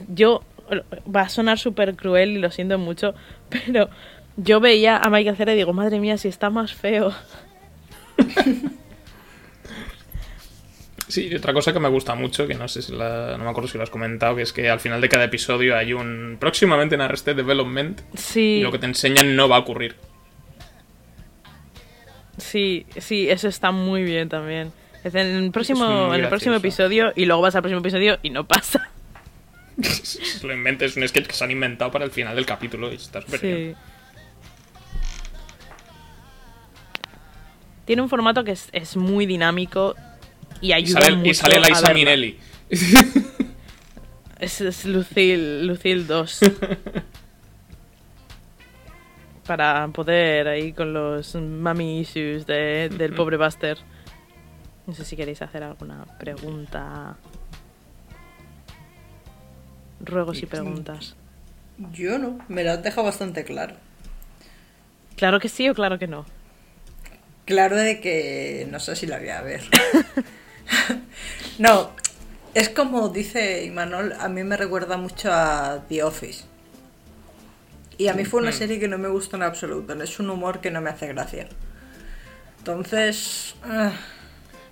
Yo, 0.07 0.41
va 1.15 1.21
a 1.21 1.29
sonar 1.29 1.59
súper 1.59 1.95
cruel 1.95 2.31
y 2.31 2.39
lo 2.39 2.49
siento 2.49 2.79
mucho, 2.79 3.13
pero 3.49 3.87
yo 4.37 4.59
veía 4.59 4.97
a 4.97 5.09
Michael 5.09 5.35
Cera 5.37 5.53
y 5.53 5.57
digo, 5.57 5.73
madre 5.73 5.99
mía, 5.99 6.17
si 6.17 6.27
está 6.27 6.49
más 6.49 6.73
feo. 6.73 7.13
Sí, 11.07 11.27
y 11.31 11.35
otra 11.35 11.53
cosa 11.53 11.73
que 11.73 11.79
me 11.79 11.89
gusta 11.89 12.15
mucho, 12.15 12.47
que 12.47 12.55
no 12.55 12.67
sé 12.67 12.81
si 12.81 12.91
la, 12.93 13.35
no 13.37 13.43
me 13.43 13.49
acuerdo 13.49 13.67
si 13.67 13.77
lo 13.77 13.83
has 13.83 13.89
comentado, 13.91 14.35
que 14.35 14.41
es 14.41 14.51
que 14.53 14.69
al 14.69 14.79
final 14.79 14.99
de 14.99 15.09
cada 15.09 15.25
episodio 15.25 15.77
hay 15.77 15.93
un 15.93 16.37
próximamente 16.39 16.95
en 16.95 17.01
Arrested 17.01 17.35
Development 17.35 18.01
Sí. 18.15 18.57
y 18.59 18.61
lo 18.61 18.71
que 18.71 18.79
te 18.79 18.87
enseñan 18.87 19.35
no 19.35 19.47
va 19.47 19.57
a 19.57 19.59
ocurrir. 19.59 19.95
Sí, 22.37 22.87
sí, 22.97 23.29
eso 23.29 23.47
está 23.47 23.71
muy 23.71 24.03
bien 24.03 24.27
también. 24.27 24.71
Es 25.03 25.13
en 25.13 25.27
el 25.27 25.51
próximo, 25.51 26.13
en 26.15 26.21
el 26.21 26.29
próximo 26.29 26.55
episodio 26.55 27.13
y 27.15 27.25
luego 27.25 27.43
vas 27.43 27.55
al 27.55 27.61
próximo 27.61 27.81
episodio 27.81 28.17
y 28.23 28.31
no 28.31 28.47
pasa. 28.47 28.89
Lo 30.43 30.53
inventes, 30.53 30.91
es 30.91 30.97
un 30.97 31.07
sketch 31.07 31.27
que 31.27 31.33
se 31.33 31.43
han 31.43 31.51
inventado 31.51 31.91
para 31.91 32.05
el 32.05 32.11
final 32.11 32.35
del 32.35 32.45
capítulo 32.47 32.91
y 32.91 32.95
está 32.95 33.21
súper 33.21 33.39
bien. 33.41 33.75
Tiene 37.85 38.01
un 38.01 38.09
formato 38.09 38.43
que 38.43 38.51
es, 38.51 38.69
es 38.71 38.95
muy 38.95 39.25
dinámico 39.25 39.95
y 40.61 40.67
Y 40.69 40.73
ayuda 40.73 41.01
sale, 41.01 41.15
mucho 41.17 41.29
y 41.29 41.33
sale 41.33 41.55
a 41.57 41.59
Liza 41.59 41.81
verla. 41.81 41.93
Minnelli. 41.93 42.39
Es, 44.39 44.59
es 44.59 44.83
Lucille, 44.83 45.63
Lucille 45.63 46.03
2. 46.03 46.39
Para 49.47 49.87
poder 49.89 50.47
ahí 50.49 50.73
con 50.73 50.93
los 50.93 51.35
mami 51.35 51.99
issues 52.01 52.45
de- 52.45 52.89
del 52.89 53.13
pobre 53.13 53.37
Buster. 53.37 53.77
No 54.85 54.93
sé 54.93 55.05
si 55.05 55.15
queréis 55.15 55.41
hacer 55.41 55.63
alguna 55.63 56.03
pregunta. 56.19 57.15
Ruegos 60.01 60.41
y 60.41 60.45
preguntas. 60.45 61.15
Yo 61.93 62.17
no, 62.19 62.39
me 62.49 62.63
lo 62.65 62.71
has 62.71 62.83
dejado 62.83 63.05
bastante 63.05 63.45
claro. 63.45 63.75
Claro 65.15 65.39
que 65.39 65.47
sí 65.49 65.69
o 65.69 65.73
claro 65.73 65.97
que 65.99 66.07
no. 66.07 66.25
Claro 67.45 67.75
de 67.75 67.99
que 67.99 68.67
no 68.71 68.79
sé 68.79 68.95
si 68.95 69.05
la 69.05 69.19
voy 69.19 69.29
a 69.29 69.41
ver. 69.41 69.61
no, 71.59 71.91
es 72.53 72.69
como 72.69 73.09
dice 73.09 73.63
Imanol, 73.65 74.13
a 74.19 74.29
mí 74.29 74.43
me 74.43 74.57
recuerda 74.57 74.97
mucho 74.97 75.31
a 75.31 75.83
The 75.89 76.03
Office. 76.03 76.45
Y 77.97 78.07
a 78.07 78.13
mí 78.13 78.25
fue 78.25 78.41
una 78.41 78.51
Mm. 78.51 78.53
serie 78.53 78.79
que 78.79 78.87
no 78.87 78.97
me 78.97 79.07
gustó 79.09 79.35
en 79.35 79.43
absoluto, 79.43 79.93
es 80.01 80.19
un 80.19 80.29
humor 80.29 80.61
que 80.61 80.71
no 80.71 80.81
me 80.81 80.89
hace 80.89 81.07
gracia. 81.07 81.47
Entonces, 82.59 83.55
ah, 83.63 83.91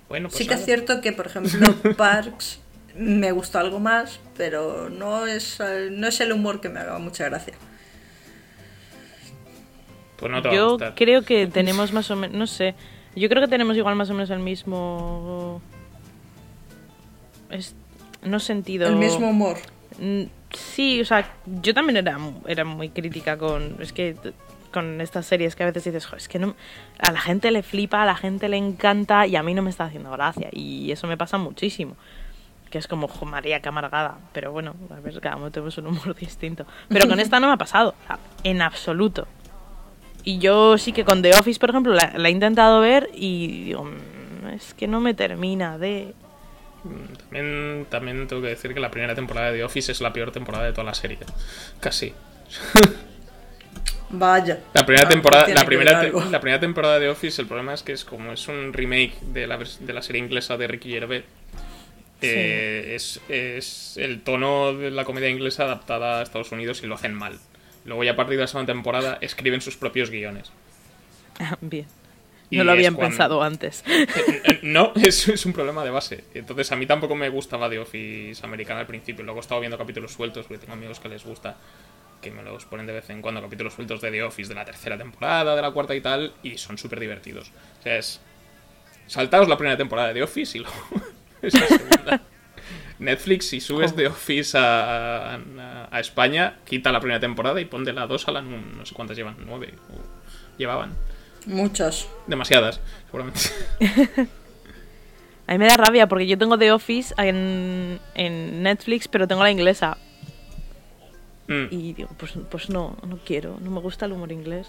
Bueno, 0.08 0.28
pues 0.28 0.38
sí 0.38 0.46
que 0.46 0.54
es 0.54 0.64
cierto 0.64 1.00
que, 1.00 1.12
por 1.12 1.26
ejemplo, 1.26 1.74
Parks 1.96 2.58
me 2.96 3.32
gustó 3.32 3.58
algo 3.58 3.80
más, 3.80 4.18
pero 4.36 4.90
no 4.90 5.26
es, 5.26 5.60
eh, 5.60 5.88
no 5.90 6.06
es 6.08 6.20
el 6.20 6.32
humor 6.32 6.60
que 6.60 6.68
me 6.68 6.80
haga 6.80 6.98
mucha 6.98 7.24
gracia. 7.28 7.54
Pues 10.22 10.32
no 10.32 10.40
te 10.42 10.48
va 10.48 10.54
a 10.54 10.56
Yo 10.56 10.70
gustar. 10.70 10.94
creo 10.94 11.22
que 11.22 11.46
tenemos 11.46 11.92
más 11.92 12.10
o 12.10 12.16
menos, 12.16 12.36
no 12.36 12.46
sé, 12.46 12.74
yo 13.14 13.28
creo 13.28 13.42
que 13.42 13.48
tenemos 13.48 13.76
igual 13.76 13.94
más 13.96 14.08
o 14.08 14.14
menos 14.14 14.30
el 14.30 14.38
mismo... 14.38 15.60
Es, 17.50 17.74
no 18.22 18.40
sentido... 18.40 18.86
El 18.88 18.96
mismo 18.96 19.28
humor. 19.30 19.56
Mm, 19.98 20.22
Sí, 20.54 21.00
o 21.00 21.04
sea, 21.06 21.32
yo 21.62 21.72
también 21.72 21.96
era, 21.96 22.18
era 22.46 22.64
muy 22.64 22.90
crítica 22.90 23.38
con... 23.38 23.76
Es 23.80 23.92
que 23.94 24.14
con 24.70 25.00
estas 25.00 25.24
series 25.26 25.56
que 25.56 25.62
a 25.62 25.66
veces 25.66 25.84
dices, 25.84 26.06
"Jo, 26.06 26.16
es 26.16 26.28
que 26.28 26.38
no, 26.38 26.54
a 26.98 27.10
la 27.12 27.20
gente 27.20 27.50
le 27.50 27.62
flipa, 27.62 28.02
a 28.02 28.06
la 28.06 28.14
gente 28.14 28.48
le 28.48 28.56
encanta 28.58 29.26
y 29.26 29.36
a 29.36 29.42
mí 29.42 29.52
no 29.54 29.62
me 29.62 29.70
está 29.70 29.84
haciendo 29.84 30.10
gracia. 30.10 30.48
Y 30.52 30.90
eso 30.92 31.06
me 31.06 31.16
pasa 31.18 31.36
muchísimo. 31.38 31.96
Que 32.70 32.78
es 32.78 32.86
como, 32.86 33.08
jo, 33.08 33.24
María, 33.26 33.60
qué 33.60 33.68
amargada. 33.70 34.18
Pero 34.32 34.52
bueno, 34.52 34.74
a 34.90 35.00
ver, 35.00 35.20
cada 35.20 35.36
uno 35.36 35.50
tenemos 35.50 35.76
un 35.78 35.86
humor 35.88 36.14
distinto. 36.20 36.66
Pero 36.88 37.06
con 37.08 37.18
esta 37.20 37.40
no 37.40 37.46
me 37.48 37.54
ha 37.54 37.58
pasado, 37.58 37.94
o 38.02 38.06
sea, 38.06 38.18
en 38.44 38.60
absoluto. 38.62 39.26
Y 40.24 40.38
yo 40.38 40.78
sí 40.78 40.92
que 40.92 41.04
con 41.04 41.20
The 41.22 41.32
Office, 41.34 41.58
por 41.58 41.70
ejemplo, 41.70 41.92
la, 41.94 42.12
la 42.16 42.28
he 42.28 42.30
intentado 42.30 42.80
ver 42.80 43.10
y 43.14 43.64
digo, 43.64 43.84
"Mm, 43.84 44.48
es 44.54 44.74
que 44.74 44.86
no 44.86 45.00
me 45.00 45.14
termina 45.14 45.78
de... 45.78 46.14
También, 47.30 47.86
también 47.90 48.26
tengo 48.26 48.42
que 48.42 48.48
decir 48.48 48.74
que 48.74 48.80
la 48.80 48.90
primera 48.90 49.14
temporada 49.14 49.50
de 49.52 49.58
The 49.58 49.64
Office 49.64 49.92
es 49.92 50.00
la 50.00 50.12
peor 50.12 50.32
temporada 50.32 50.64
de 50.64 50.72
toda 50.72 50.84
la 50.84 50.94
serie. 50.94 51.18
Casi. 51.80 52.12
Vaya. 54.10 54.60
La 54.74 54.84
primera 54.84 55.06
Ah, 55.06 55.10
temporada, 55.10 55.48
la 55.48 55.64
primera, 55.64 56.00
te- 56.02 56.12
la 56.30 56.40
primera 56.40 56.60
temporada 56.60 56.98
de 56.98 57.08
Office, 57.08 57.40
el 57.40 57.48
problema 57.48 57.72
es 57.72 57.82
que 57.82 57.92
es 57.92 58.04
como 58.04 58.32
es 58.32 58.46
un 58.46 58.72
remake 58.72 59.14
de 59.22 59.46
la, 59.46 59.56
de 59.58 59.92
la 59.92 60.02
serie 60.02 60.20
inglesa 60.20 60.56
de 60.58 60.66
Ricky 60.68 60.90
Gervais. 60.90 61.24
eh, 62.20 62.92
es, 62.94 63.20
es 63.28 63.96
el 63.96 64.20
tono 64.20 64.74
de 64.74 64.90
la 64.90 65.04
comedia 65.04 65.28
inglesa 65.30 65.64
adaptada 65.64 66.20
a 66.20 66.22
Estados 66.22 66.52
Unidos 66.52 66.82
y 66.82 66.86
lo 66.86 66.94
hacen 66.94 67.14
mal. 67.14 67.38
Luego 67.84 68.04
ya 68.04 68.12
a 68.12 68.16
partir 68.16 68.36
de 68.36 68.42
la 68.42 68.46
segunda 68.46 68.72
temporada 68.72 69.18
escriben 69.20 69.60
sus 69.60 69.76
propios 69.76 70.10
guiones. 70.10 70.50
Bien. 71.60 71.86
Y 72.50 72.58
No 72.58 72.64
lo 72.64 72.72
es 72.72 72.76
habían 72.78 72.94
cuando- 72.94 73.10
pensado 73.10 73.42
antes. 73.42 73.82
Eh, 73.86 74.60
No, 74.62 74.92
es, 74.96 75.26
es 75.28 75.46
un 75.46 75.52
problema 75.52 75.82
de 75.84 75.90
base. 75.90 76.24
Entonces 76.34 76.70
a 76.70 76.76
mí 76.76 76.86
tampoco 76.86 77.14
me 77.16 77.28
gustaba 77.30 77.68
The 77.70 77.78
Office 77.78 78.44
americana 78.44 78.80
al 78.80 78.86
principio. 78.86 79.24
Luego 79.24 79.40
he 79.40 79.42
estado 79.42 79.60
viendo 79.60 79.78
capítulos 79.78 80.12
sueltos 80.12 80.46
porque 80.46 80.58
tengo 80.60 80.74
amigos 80.74 81.00
que 81.00 81.08
les 81.08 81.24
gusta, 81.24 81.56
que 82.20 82.30
me 82.30 82.42
los 82.42 82.64
ponen 82.66 82.86
de 82.86 82.92
vez 82.92 83.08
en 83.10 83.22
cuando, 83.22 83.40
capítulos 83.40 83.72
sueltos 83.74 84.00
de 84.02 84.10
The 84.10 84.22
Office 84.22 84.48
de 84.50 84.54
la 84.54 84.64
tercera 84.64 84.98
temporada, 84.98 85.56
de 85.56 85.62
la 85.62 85.70
cuarta 85.70 85.94
y 85.94 86.00
tal, 86.02 86.34
y 86.42 86.58
son 86.58 86.76
súper 86.78 87.00
divertidos. 87.00 87.50
O 87.80 87.82
sea, 87.82 87.96
es... 87.96 88.20
Saltaos 89.06 89.48
la 89.48 89.56
primera 89.56 89.76
temporada 89.76 90.08
de 90.08 90.14
The 90.14 90.22
Office 90.22 90.58
y 90.58 90.60
luego 90.60 90.76
esa 91.42 91.66
segunda. 91.66 92.20
Netflix, 93.02 93.46
si 93.48 93.60
subes 93.60 93.94
The 93.94 94.06
Office 94.08 94.56
a, 94.56 95.34
a- 95.34 95.88
a 95.90 96.00
España, 96.00 96.56
quita 96.64 96.90
la 96.92 97.00
primera 97.00 97.20
temporada 97.20 97.60
y 97.60 97.64
pon 97.66 97.84
de 97.84 97.92
la 97.92 98.06
2 98.06 98.28
a 98.28 98.32
la... 98.32 98.42
no 98.42 98.86
sé 98.86 98.94
cuántas 98.94 99.16
llevan, 99.16 99.36
nueve. 99.46 99.74
o 99.90 99.98
llevaban. 100.58 100.94
Muchos. 101.46 102.08
Demasiadas, 102.26 102.80
seguramente. 103.06 103.40
A 105.48 105.52
mí 105.52 105.58
me 105.58 105.66
da 105.66 105.76
rabia 105.76 106.06
porque 106.06 106.26
yo 106.26 106.38
tengo 106.38 106.56
The 106.56 106.70
Office 106.72 107.12
en, 107.18 107.98
en 108.14 108.62
Netflix, 108.62 109.08
pero 109.08 109.26
tengo 109.26 109.42
la 109.42 109.50
inglesa. 109.50 109.98
Mm. 111.48 111.64
Y 111.70 111.92
digo, 111.94 112.10
pues, 112.16 112.34
pues 112.48 112.70
no, 112.70 112.96
no 113.06 113.18
quiero, 113.26 113.58
no 113.60 113.70
me 113.72 113.80
gusta 113.80 114.06
el 114.06 114.12
humor 114.12 114.30
inglés. 114.30 114.68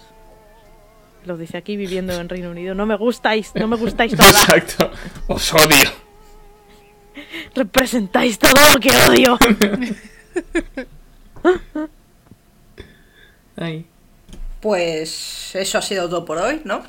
Lo 1.24 1.36
dice 1.38 1.56
aquí 1.56 1.76
viviendo 1.76 2.12
en 2.20 2.28
Reino 2.28 2.50
Unido. 2.50 2.74
No 2.74 2.86
me 2.86 2.96
gustáis, 2.96 3.54
no 3.54 3.68
me 3.68 3.76
gustáis 3.76 4.12
nada. 4.18 4.30
Exacto. 4.30 4.90
Os 5.28 5.54
odio. 5.54 5.88
Representáis 7.54 8.38
todo 8.38 8.52
lo 8.72 8.80
que 8.80 8.90
odio. 9.08 9.38
Ay. 13.56 13.86
Pues 14.60 15.54
eso 15.54 15.78
ha 15.78 15.82
sido 15.82 16.08
todo 16.08 16.24
por 16.24 16.38
hoy, 16.38 16.62
¿no? 16.64 16.82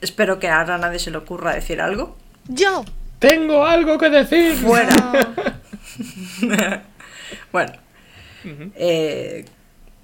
Espero 0.00 0.38
que 0.38 0.48
ahora 0.48 0.76
a 0.76 0.78
nadie 0.78 0.98
se 0.98 1.10
le 1.10 1.18
ocurra 1.18 1.54
decir 1.54 1.80
algo. 1.80 2.16
Yo. 2.48 2.84
Tengo 3.18 3.64
algo 3.64 3.98
que 3.98 4.10
decir. 4.10 4.54
Fuera. 4.54 5.34
bueno. 7.52 7.72
eh, 8.76 9.44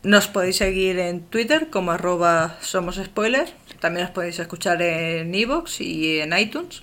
nos 0.03 0.27
podéis 0.29 0.57
seguir 0.57 0.99
en 0.99 1.23
Twitter 1.23 1.69
como 1.71 1.93
arroba 1.93 2.57
somos 2.61 2.97
spoilers. 2.97 3.53
También 3.81 4.07
os 4.07 4.13
podéis 4.13 4.39
escuchar 4.39 4.81
en 4.83 5.35
iVoox 5.35 5.81
y 5.81 6.21
en 6.21 6.37
iTunes. 6.37 6.83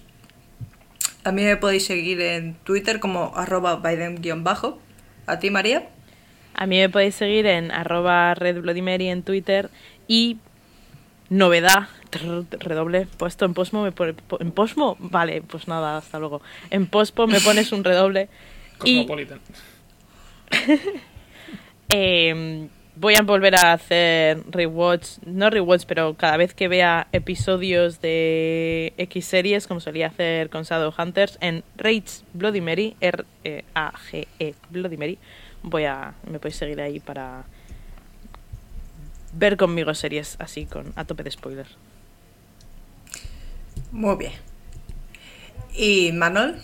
A 1.23 1.31
mí 1.31 1.43
me 1.43 1.57
podéis 1.57 1.85
seguir 1.85 2.21
en 2.21 2.55
Twitter 2.63 2.99
como 2.99 3.33
arroba 3.35 3.75
Biden-bajo. 3.77 4.79
¿A 5.27 5.39
ti, 5.39 5.49
María? 5.49 5.89
A 6.55 6.65
mí 6.65 6.77
me 6.79 6.89
podéis 6.89 7.15
seguir 7.15 7.45
en 7.45 7.71
arroba 7.71 8.33
redbloodymary 8.35 9.09
en 9.09 9.23
Twitter 9.23 9.69
y 10.07 10.37
novedad, 11.29 11.87
trrr, 12.09 12.45
redoble, 12.59 13.05
puesto 13.17 13.45
en 13.45 13.53
Posmo, 13.53 13.83
me 13.83 13.91
pone, 13.91 14.13
po- 14.13 14.39
en 14.41 14.51
Posmo, 14.51 14.97
vale, 14.99 15.41
pues 15.41 15.67
nada, 15.67 15.97
hasta 15.97 16.19
luego. 16.19 16.41
En 16.69 16.87
Pospo 16.87 17.27
me 17.27 17.39
pones 17.39 17.71
un 17.71 17.83
redoble 17.83 18.29
y 18.83 19.05
Cosmopolitan. 19.05 19.39
eh, 21.89 22.67
voy 22.99 23.15
a 23.15 23.21
volver 23.21 23.55
a 23.55 23.71
hacer 23.71 24.43
rewatch, 24.51 25.19
no 25.25 25.49
rewatch, 25.49 25.85
pero 25.85 26.15
cada 26.15 26.35
vez 26.35 26.53
que 26.53 26.67
vea 26.67 27.07
episodios 27.13 28.01
de 28.01 28.93
X 28.97 29.25
series, 29.25 29.67
como 29.67 29.79
solía 29.79 30.07
hacer 30.07 30.49
con 30.49 30.63
Shadowhunters, 30.63 31.37
en 31.39 31.63
Rage 31.77 32.23
Bloody 32.33 32.59
Mary, 32.59 32.97
R-A-G-E 32.99 34.53
Bloody 34.69 34.97
Mary, 34.97 35.17
voy 35.63 35.85
a, 35.85 36.13
me 36.29 36.39
podéis 36.39 36.57
seguir 36.57 36.81
ahí 36.81 36.99
para 36.99 37.45
ver 39.31 39.55
conmigo 39.55 39.93
series 39.93 40.35
así, 40.39 40.65
con 40.65 40.91
a 40.97 41.05
tope 41.05 41.23
de 41.23 41.31
spoilers. 41.31 41.77
Muy 43.93 44.17
bien. 44.17 44.33
¿Y 45.73 46.11
Manuel? 46.11 46.55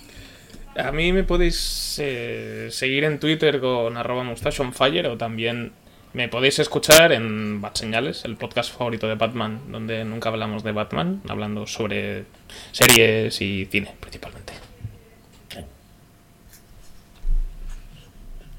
A 0.75 0.91
mí 0.91 1.13
me 1.13 1.23
podéis 1.23 1.97
eh, 2.03 2.67
seguir 2.71 3.05
en 3.05 3.21
Twitter 3.21 3.61
con 3.61 3.95
arroba 3.95 4.23
mustache 4.23 4.61
on 4.61 4.73
fire 4.73 5.07
o 5.07 5.17
también 5.17 5.71
me 6.15 6.29
podéis 6.29 6.59
escuchar 6.59 7.11
en 7.11 7.59
Bat 7.59 7.75
Señales, 7.75 8.23
el 8.23 8.37
podcast 8.37 8.73
favorito 8.73 9.05
de 9.05 9.15
Batman, 9.15 9.59
donde 9.69 10.05
nunca 10.05 10.29
hablamos 10.29 10.63
de 10.63 10.71
Batman, 10.71 11.21
hablando 11.27 11.67
sobre 11.67 12.23
series 12.71 13.41
y 13.41 13.65
cine 13.65 13.93
principalmente. 13.99 14.53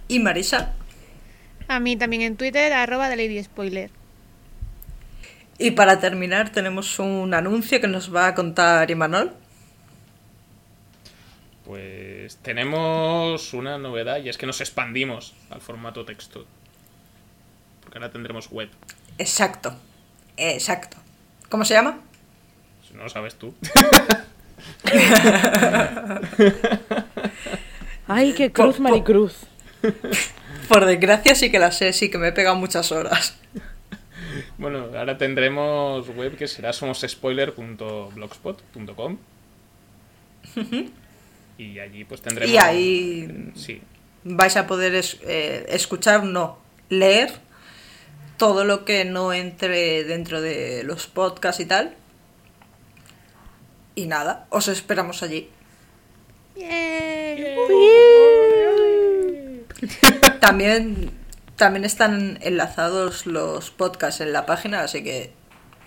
¿Y 0.07 0.19
Marisa? 0.19 0.75
A 1.67 1.81
mí 1.81 1.97
también 1.97 2.21
en 2.21 2.37
Twitter, 2.37 2.75
arroba 2.75 3.09
de 3.09 3.17
Lady 3.17 3.43
Spoiler. 3.43 3.91
Y 5.59 5.71
para 5.71 5.99
terminar 5.99 6.53
tenemos 6.53 6.99
un 6.99 7.33
anuncio 7.33 7.81
que 7.81 7.89
nos 7.89 8.15
va 8.15 8.27
a 8.27 8.35
contar 8.35 8.91
Imanol. 8.91 9.33
Pues 11.65 12.37
tenemos 12.43 13.55
una 13.55 13.79
novedad 13.79 14.23
y 14.23 14.29
es 14.29 14.37
que 14.37 14.45
nos 14.45 14.61
expandimos 14.61 15.35
al 15.49 15.63
formato 15.63 16.05
texto. 16.05 16.47
Ahora 17.97 18.11
tendremos 18.13 18.51
web. 18.51 18.69
Exacto. 19.17 19.75
Exacto. 20.37 20.99
¿Cómo 21.49 21.65
se 21.65 21.73
llama? 21.75 21.99
Si 22.87 22.93
no 22.95 23.05
lo 23.05 23.09
sabes 23.09 23.37
tú. 23.37 23.55
Ay, 28.07 28.35
qué 28.35 28.53
cruz, 28.53 28.79
Maricruz. 28.81 29.35
Por 30.69 30.85
desgracia 30.85 31.35
sí 31.35 31.51
que 31.51 31.59
la 31.59 31.73
sé, 31.73 31.93
sí 31.93 32.09
que 32.11 32.19
me 32.19 32.29
he 32.29 32.33
pegado 32.33 32.55
muchas 32.57 32.93
horas. 32.93 33.37
Bueno, 34.59 34.89
ahora 34.97 35.17
tendremos 35.19 36.09
web 36.11 36.37
que 36.37 36.47
será 36.49 36.73
somospoiler.blogspot.com 36.75 39.19
y 41.59 41.79
allí 41.79 42.05
pues 42.05 42.21
tendremos... 42.21 42.55
Y 42.55 42.59
ahí 42.59 43.51
Sí, 43.55 43.81
vais 44.25 44.57
a 44.59 44.67
poder 44.67 44.95
es- 44.95 45.17
eh, 45.23 45.65
escuchar, 45.71 46.25
no, 46.25 46.59
leer 46.91 47.33
todo 48.37 48.65
lo 48.65 48.85
que 48.85 49.05
no 49.05 49.33
entre 49.33 50.05
dentro 50.05 50.41
de 50.41 50.83
los 50.85 51.07
podcasts 51.07 51.61
y 51.61 51.67
tal. 51.67 51.95
Y 53.95 54.07
nada, 54.07 54.47
os 54.51 54.69
esperamos 54.69 55.23
allí. 55.23 55.49
También, 60.41 61.11
también 61.57 61.85
están 61.85 62.39
enlazados 62.43 63.27
los 63.27 63.71
podcasts 63.71 64.21
en 64.21 64.33
la 64.33 64.47
página, 64.47 64.83
así 64.83 65.03
que 65.03 65.33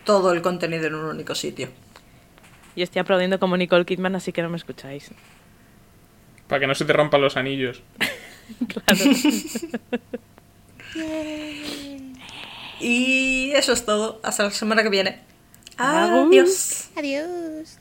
todo 0.03 0.33
el 0.33 0.41
contenido 0.41 0.87
en 0.87 0.95
un 0.95 1.05
único 1.05 1.35
sitio. 1.35 1.69
Yo 2.75 2.83
estoy 2.83 2.99
aplaudiendo 2.99 3.39
como 3.39 3.57
Nicole 3.57 3.85
Kidman, 3.85 4.15
así 4.15 4.31
que 4.31 4.41
no 4.41 4.49
me 4.49 4.57
escucháis. 4.57 5.11
para 6.47 6.61
que 6.61 6.67
no 6.67 6.75
se 6.75 6.85
te 6.85 6.93
rompan 6.93 7.21
los 7.21 7.37
anillos. 7.37 7.83
Y 12.79 13.51
eso 13.53 13.73
es 13.73 13.85
todo. 13.85 14.19
Hasta 14.23 14.43
la 14.43 14.51
semana 14.51 14.83
que 14.83 14.89
viene. 14.89 15.21
Adiós. 15.77 16.89
Adiós. 16.95 17.77